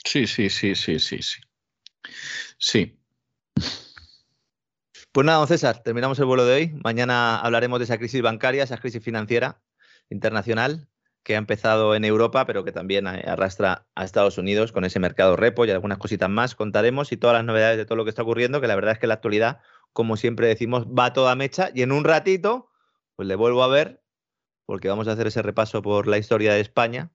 sí, 0.05 0.27
sí, 0.27 0.51
sí, 0.51 0.75
sí, 0.75 0.99
sí, 0.99 1.19
sí. 1.23 1.41
Sí. 2.59 3.01
Pues 5.13 5.25
nada, 5.25 5.39
don 5.39 5.49
César, 5.49 5.83
terminamos 5.83 6.19
el 6.19 6.27
vuelo 6.27 6.45
de 6.45 6.55
hoy. 6.55 6.81
Mañana 6.85 7.41
hablaremos 7.41 7.79
de 7.79 7.85
esa 7.85 7.97
crisis 7.97 8.21
bancaria, 8.21 8.65
esa 8.65 8.77
crisis 8.77 9.03
financiera 9.03 9.63
internacional 10.11 10.89
que 11.27 11.35
ha 11.35 11.39
empezado 11.39 11.97
en 11.97 12.05
Europa, 12.05 12.47
pero 12.47 12.63
que 12.63 12.71
también 12.71 13.09
arrastra 13.09 13.85
a 13.97 14.05
Estados 14.05 14.39
Unidos 14.39 14.71
con 14.71 14.85
ese 14.85 15.01
mercado 15.01 15.35
repo 15.35 15.65
y 15.65 15.71
algunas 15.73 15.99
cositas 15.99 16.31
más. 16.31 16.55
Contaremos 16.55 17.11
y 17.11 17.17
todas 17.17 17.35
las 17.35 17.45
novedades 17.45 17.77
de 17.79 17.85
todo 17.85 17.97
lo 17.97 18.05
que 18.05 18.11
está 18.11 18.23
ocurriendo, 18.23 18.61
que 18.61 18.69
la 18.69 18.77
verdad 18.77 18.93
es 18.93 19.01
que 19.01 19.09
la 19.09 19.15
actualidad, 19.15 19.59
como 19.93 20.17
siempre 20.17 20.47
decimos, 20.47 20.87
va 20.87 21.13
toda 21.13 21.35
mecha 21.35 21.71
y 21.75 21.83
en 21.83 21.91
un 21.91 22.05
ratito, 22.05 22.71
pues 23.17 23.27
le 23.27 23.35
vuelvo 23.35 23.65
a 23.65 23.67
ver, 23.67 24.05
porque 24.67 24.87
vamos 24.87 25.09
a 25.09 25.13
hacer 25.13 25.27
ese 25.27 25.43
repaso 25.43 25.83
por 25.83 26.07
la 26.07 26.17
historia 26.17 26.55
de 26.55 26.61
España, 26.61 27.11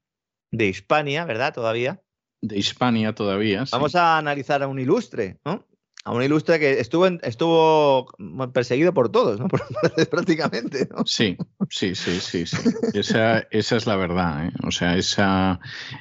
de 0.51 0.67
Hispania, 0.67 1.23
¿verdad? 1.23 1.53
Todavía. 1.53 2.03
De 2.41 2.57
Hispania 2.57 3.15
todavía. 3.15 3.63
Vamos 3.71 3.95
a 3.95 4.17
analizar 4.17 4.61
a 4.61 4.67
un 4.67 4.77
ilustre, 4.79 5.39
¿no? 5.45 5.65
A 6.03 6.11
un 6.11 6.23
ilustre 6.23 6.59
que 6.59 6.79
estuvo, 6.79 7.05
estuvo 7.05 8.07
perseguido 8.53 8.93
por 8.93 9.09
todos, 9.09 9.39
¿no? 9.39 9.47
prácticamente. 10.09 10.89
¿no? 10.89 11.05
Sí, 11.05 11.37
sí, 11.69 11.93
sí, 11.93 12.19
sí, 12.19 12.45
sí. 12.45 12.57
Esa, 12.93 13.39
esa 13.51 13.75
es 13.75 13.85
la 13.85 13.95
verdad. 13.95 14.47
¿eh? 14.47 14.51
O 14.65 14.71
sea, 14.71 14.97
esa, 14.97 15.59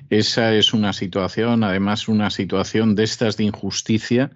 esa 0.08 0.54
es 0.54 0.72
una 0.72 0.92
situación, 0.94 1.64
además 1.64 2.08
una 2.08 2.30
situación 2.30 2.94
de 2.94 3.04
estas 3.04 3.36
de 3.36 3.44
injusticia, 3.44 4.30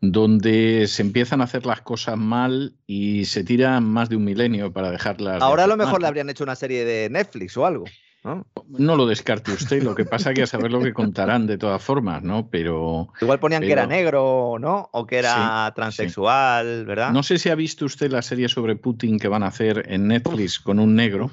donde 0.00 0.86
se 0.86 1.02
empiezan 1.02 1.40
a 1.40 1.44
hacer 1.44 1.66
las 1.66 1.80
cosas 1.80 2.16
mal 2.16 2.74
y 2.86 3.24
se 3.24 3.42
tiran 3.42 3.84
más 3.84 4.08
de 4.08 4.16
un 4.16 4.24
milenio 4.24 4.72
para 4.72 4.90
dejarlas. 4.92 5.42
Ahora 5.42 5.64
a 5.64 5.68
lo 5.68 5.76
mejor 5.76 6.00
le 6.00 6.06
habrían 6.06 6.30
hecho 6.30 6.44
una 6.44 6.54
serie 6.54 6.84
de 6.84 7.10
Netflix 7.10 7.56
o 7.56 7.66
algo. 7.66 7.86
¿No? 8.28 8.96
lo 8.96 9.06
descarte 9.06 9.52
usted, 9.52 9.82
lo 9.82 9.94
que 9.94 10.04
pasa 10.04 10.34
que 10.34 10.42
a 10.42 10.46
saber 10.46 10.70
lo 10.70 10.80
que 10.80 10.92
contarán 10.92 11.46
de 11.46 11.58
todas 11.58 11.82
formas, 11.82 12.22
¿no? 12.22 12.48
Pero. 12.50 13.08
Igual 13.20 13.38
ponían 13.38 13.62
que 13.62 13.72
era 13.72 13.86
negro, 13.86 14.56
¿no? 14.60 14.88
O 14.92 15.06
que 15.06 15.18
era 15.18 15.72
transexual, 15.74 16.84
¿verdad? 16.84 17.12
No 17.12 17.22
sé 17.22 17.38
si 17.38 17.48
ha 17.48 17.54
visto 17.54 17.84
usted 17.84 18.10
la 18.10 18.22
serie 18.22 18.48
sobre 18.48 18.76
Putin 18.76 19.18
que 19.18 19.28
van 19.28 19.42
a 19.42 19.48
hacer 19.48 19.84
en 19.88 20.08
Netflix 20.08 20.58
con 20.58 20.78
un 20.78 20.94
negro. 20.94 21.30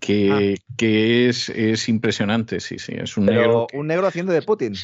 Que, 0.00 0.56
ah. 0.58 0.74
que 0.76 1.28
es, 1.28 1.48
es, 1.48 1.88
impresionante, 1.88 2.60
sí, 2.60 2.78
sí, 2.78 2.94
es 2.96 3.16
un 3.16 3.26
negro. 3.26 3.66
Un 3.72 3.86
negro 3.86 4.06
haciendo 4.06 4.32
de 4.32 4.42
Putin. 4.42 4.74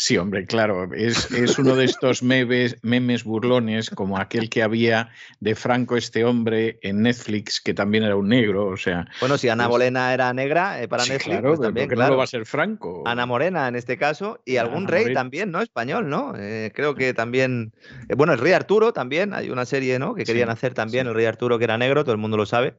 Sí, 0.00 0.16
hombre, 0.16 0.46
claro, 0.46 0.94
es, 0.94 1.28
es 1.32 1.58
uno 1.58 1.74
de 1.74 1.84
estos 1.84 2.22
memes, 2.22 2.76
memes, 2.82 3.24
burlones 3.24 3.90
como 3.90 4.16
aquel 4.16 4.48
que 4.48 4.62
había 4.62 5.10
de 5.40 5.56
Franco 5.56 5.96
este 5.96 6.24
hombre 6.24 6.78
en 6.82 7.02
Netflix, 7.02 7.60
que 7.60 7.74
también 7.74 8.04
era 8.04 8.14
un 8.14 8.28
negro, 8.28 8.66
o 8.66 8.76
sea... 8.76 9.08
Bueno, 9.18 9.36
si 9.38 9.48
Ana 9.48 9.66
Bolena 9.66 10.14
era 10.14 10.32
negra 10.32 10.80
eh, 10.80 10.86
para 10.86 11.02
Netflix, 11.02 11.24
claro, 11.24 11.48
pues 11.48 11.60
también, 11.62 11.88
claro. 11.88 12.12
no 12.12 12.18
va 12.18 12.22
a 12.22 12.28
ser 12.28 12.46
Franco. 12.46 13.02
Ana 13.06 13.26
Morena 13.26 13.66
en 13.66 13.74
este 13.74 13.98
caso, 13.98 14.40
y 14.44 14.58
algún 14.58 14.86
rey 14.86 15.12
también, 15.12 15.50
¿no? 15.50 15.60
Español, 15.60 16.08
¿no? 16.08 16.32
Eh, 16.36 16.70
creo 16.72 16.94
que 16.94 17.12
también... 17.12 17.72
Eh, 18.08 18.14
bueno, 18.14 18.32
el 18.32 18.38
rey 18.38 18.52
Arturo 18.52 18.92
también, 18.92 19.34
hay 19.34 19.50
una 19.50 19.64
serie, 19.64 19.98
¿no? 19.98 20.14
Que 20.14 20.22
querían 20.22 20.48
hacer 20.48 20.74
también, 20.74 21.08
el 21.08 21.14
rey 21.14 21.26
Arturo 21.26 21.58
que 21.58 21.64
era 21.64 21.76
negro, 21.76 22.04
todo 22.04 22.12
el 22.12 22.20
mundo 22.20 22.36
lo 22.36 22.46
sabe. 22.46 22.76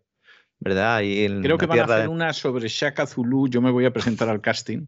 ¿Verdad? 0.60 1.00
Creo 1.00 1.58
que 1.58 1.66
van 1.66 1.80
a 1.80 1.84
hacer 1.84 2.10
una 2.10 2.34
sobre 2.34 2.68
Shaka 2.68 3.06
Zulu. 3.08 3.48
Yo 3.48 3.62
me 3.62 3.72
voy 3.72 3.86
a 3.86 3.94
presentar 3.94 4.30
al 4.30 4.42
casting 4.42 4.88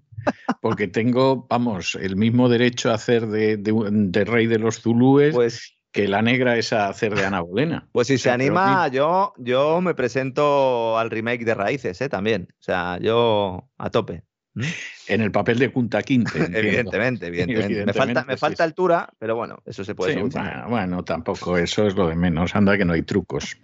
porque 0.62 0.88
tengo, 0.88 1.48
vamos, 1.50 1.96
el 1.96 2.16
mismo 2.16 2.50
derecho 2.50 2.92
a 2.92 2.96
hacer 2.96 3.28
de, 3.28 3.58
de, 3.58 4.26
rey 4.26 4.48
de 4.48 4.60
los 4.60 4.82
Zulúes. 4.82 5.34
Pues, 5.34 5.78
que 5.92 6.08
la 6.08 6.22
negra 6.22 6.58
es 6.58 6.72
a 6.72 6.88
hacer 6.88 7.16
de 7.16 7.26
Ana 7.26 7.42
Bolena. 7.42 7.90
Pues 7.92 8.08
si 8.08 8.18
se 8.18 8.30
anima, 8.30 8.88
yo, 8.88 9.34
yo 9.38 9.82
me 9.82 9.94
presento 9.94 10.98
al 10.98 11.10
remake 11.10 11.44
de 11.44 11.54
Raíces, 11.54 12.00
¿eh? 12.00 12.08
También. 12.08 12.48
O 12.50 12.64
sea, 12.64 12.98
yo 13.00 13.70
a 13.78 13.90
tope. 13.90 14.24
¿Mm? 14.54 14.64
En 15.08 15.22
el 15.22 15.32
papel 15.32 15.60
de 15.60 15.70
Punta 15.70 16.02
Quinte. 16.02 16.32
evidentemente, 16.54 17.28
evidentemente, 17.28 17.86
Me 17.86 17.94
falta, 17.94 18.24
me 18.26 18.38
falta 18.38 18.64
altura, 18.64 19.10
pero 19.18 19.36
bueno, 19.36 19.60
eso 19.66 19.84
se 19.84 19.96
puede 19.96 20.22
bueno, 20.68 21.04
tampoco, 21.04 21.58
eso 21.58 21.88
es 21.88 21.96
lo 21.96 22.08
de 22.08 22.16
menos. 22.16 22.56
Anda 22.56 22.78
que 22.78 22.86
no 22.86 22.94
hay 22.94 23.02
trucos. 23.02 23.58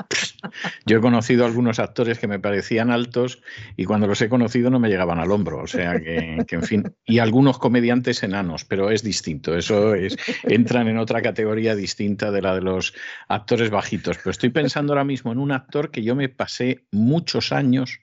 Yo 0.86 0.98
he 0.98 1.02
conocido 1.02 1.46
algunos 1.46 1.80
actores 1.80 2.20
que 2.20 2.28
me 2.28 2.40
parecían 2.40 2.90
altos 2.90 3.42
y 3.76 3.86
cuando 3.86 4.08
los 4.08 4.22
he 4.22 4.30
conocido 4.30 4.70
no 4.70 4.80
me 4.80 4.90
llegaban 4.90 5.20
al 5.20 5.32
hombro. 5.32 5.60
O 5.60 5.68
sea 5.68 6.00
que, 6.00 6.46
en 6.50 6.64
fin. 6.64 6.84
Y 7.06 7.20
algunos 7.20 7.60
comediantes 7.60 8.24
enanos, 8.24 8.66
pero 8.66 8.90
es 8.90 9.04
distinto. 9.04 9.56
Eso 9.56 9.94
es. 9.94 10.18
Entran 10.44 10.88
en 10.88 10.98
otra 10.98 11.22
categoría 11.22 11.76
distinta 11.76 12.32
de 12.32 12.42
la 12.42 12.56
de 12.56 12.62
los 12.62 12.94
actores 13.28 13.70
bajitos. 13.70 14.18
Pero 14.18 14.32
estoy 14.32 14.50
pensando 14.50 14.94
ahora 14.94 15.04
mismo 15.04 15.32
en 15.32 15.40
un 15.40 15.52
actor 15.52 15.92
que 15.92 16.04
yo 16.04 16.16
me 16.16 16.30
pasé 16.30 16.86
muchos 16.92 17.52
años 17.52 18.00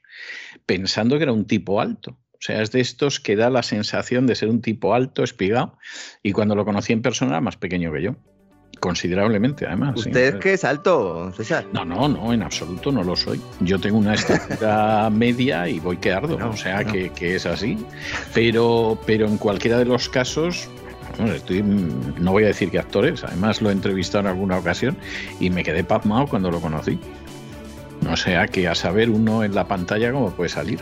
pensando 0.66 1.16
que 1.16 1.24
era 1.24 1.32
un 1.32 1.46
tipo 1.46 1.80
alto. 1.80 2.18
O 2.44 2.46
sea, 2.46 2.60
es 2.60 2.72
de 2.72 2.80
estos 2.82 3.20
que 3.20 3.36
da 3.36 3.48
la 3.48 3.62
sensación 3.62 4.26
de 4.26 4.34
ser 4.34 4.50
un 4.50 4.60
tipo 4.60 4.92
alto, 4.92 5.24
espigado, 5.24 5.78
y 6.22 6.32
cuando 6.32 6.54
lo 6.54 6.66
conocí 6.66 6.92
en 6.92 7.00
persona 7.00 7.30
era 7.30 7.40
más 7.40 7.56
pequeño 7.56 7.90
que 7.90 8.02
yo. 8.02 8.16
Considerablemente, 8.80 9.64
además. 9.64 9.94
¿Usted 9.96 10.34
es 10.34 10.40
que 10.42 10.52
es 10.52 10.62
alto, 10.62 11.32
César? 11.32 11.64
No, 11.72 11.86
no, 11.86 12.06
no, 12.06 12.34
en 12.34 12.42
absoluto 12.42 12.92
no 12.92 13.02
lo 13.02 13.16
soy. 13.16 13.40
Yo 13.60 13.80
tengo 13.80 13.96
una 13.96 14.12
estatura 14.12 15.08
media 15.12 15.66
y 15.70 15.80
voy 15.80 15.96
que 15.96 16.12
ardo, 16.12 16.36
o 16.36 16.54
sea 16.54 16.84
que, 16.84 17.10
es 17.34 17.46
así. 17.46 17.78
Pero, 18.34 18.98
pero 19.06 19.26
en 19.26 19.38
cualquiera 19.38 19.78
de 19.78 19.86
los 19.86 20.10
casos, 20.10 20.68
estoy, 21.34 21.62
no 21.62 22.32
voy 22.32 22.44
a 22.44 22.48
decir 22.48 22.70
que 22.70 22.78
actores, 22.78 23.24
además 23.24 23.62
lo 23.62 23.70
he 23.70 23.72
entrevistado 23.72 24.20
en 24.20 24.26
alguna 24.26 24.58
ocasión 24.58 24.98
y 25.40 25.48
me 25.48 25.62
quedé 25.64 25.82
pasmado 25.82 26.26
cuando 26.26 26.50
lo 26.50 26.60
conocí. 26.60 26.98
No 28.04 28.16
sea 28.16 28.46
que 28.46 28.68
a 28.68 28.74
saber 28.74 29.08
uno 29.08 29.44
en 29.44 29.54
la 29.54 29.66
pantalla 29.66 30.12
cómo 30.12 30.30
puede 30.30 30.50
salir. 30.50 30.80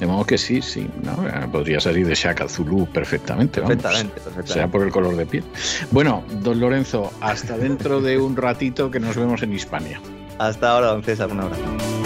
De 0.00 0.06
modo 0.06 0.24
que 0.24 0.38
sí, 0.38 0.62
sí, 0.62 0.88
¿no? 1.02 1.50
podría 1.50 1.80
salir 1.80 2.06
de 2.06 2.14
Shaka 2.14 2.48
Zulu 2.48 2.86
perfectamente. 2.86 3.60
Perfectamente, 3.60 4.14
perfectamente. 4.14 4.52
Sea 4.52 4.68
por 4.68 4.82
el 4.82 4.90
color 4.90 5.16
de 5.16 5.26
piel. 5.26 5.44
Bueno, 5.90 6.24
don 6.42 6.58
Lorenzo, 6.58 7.12
hasta 7.20 7.56
dentro 7.58 8.00
de 8.00 8.18
un 8.18 8.36
ratito 8.36 8.90
que 8.90 9.00
nos 9.00 9.16
vemos 9.16 9.42
en 9.42 9.52
Hispania. 9.52 10.00
Hasta 10.38 10.72
ahora, 10.72 10.88
don 10.88 11.02
César, 11.02 11.30
un 11.30 11.40
abrazo. 11.40 12.05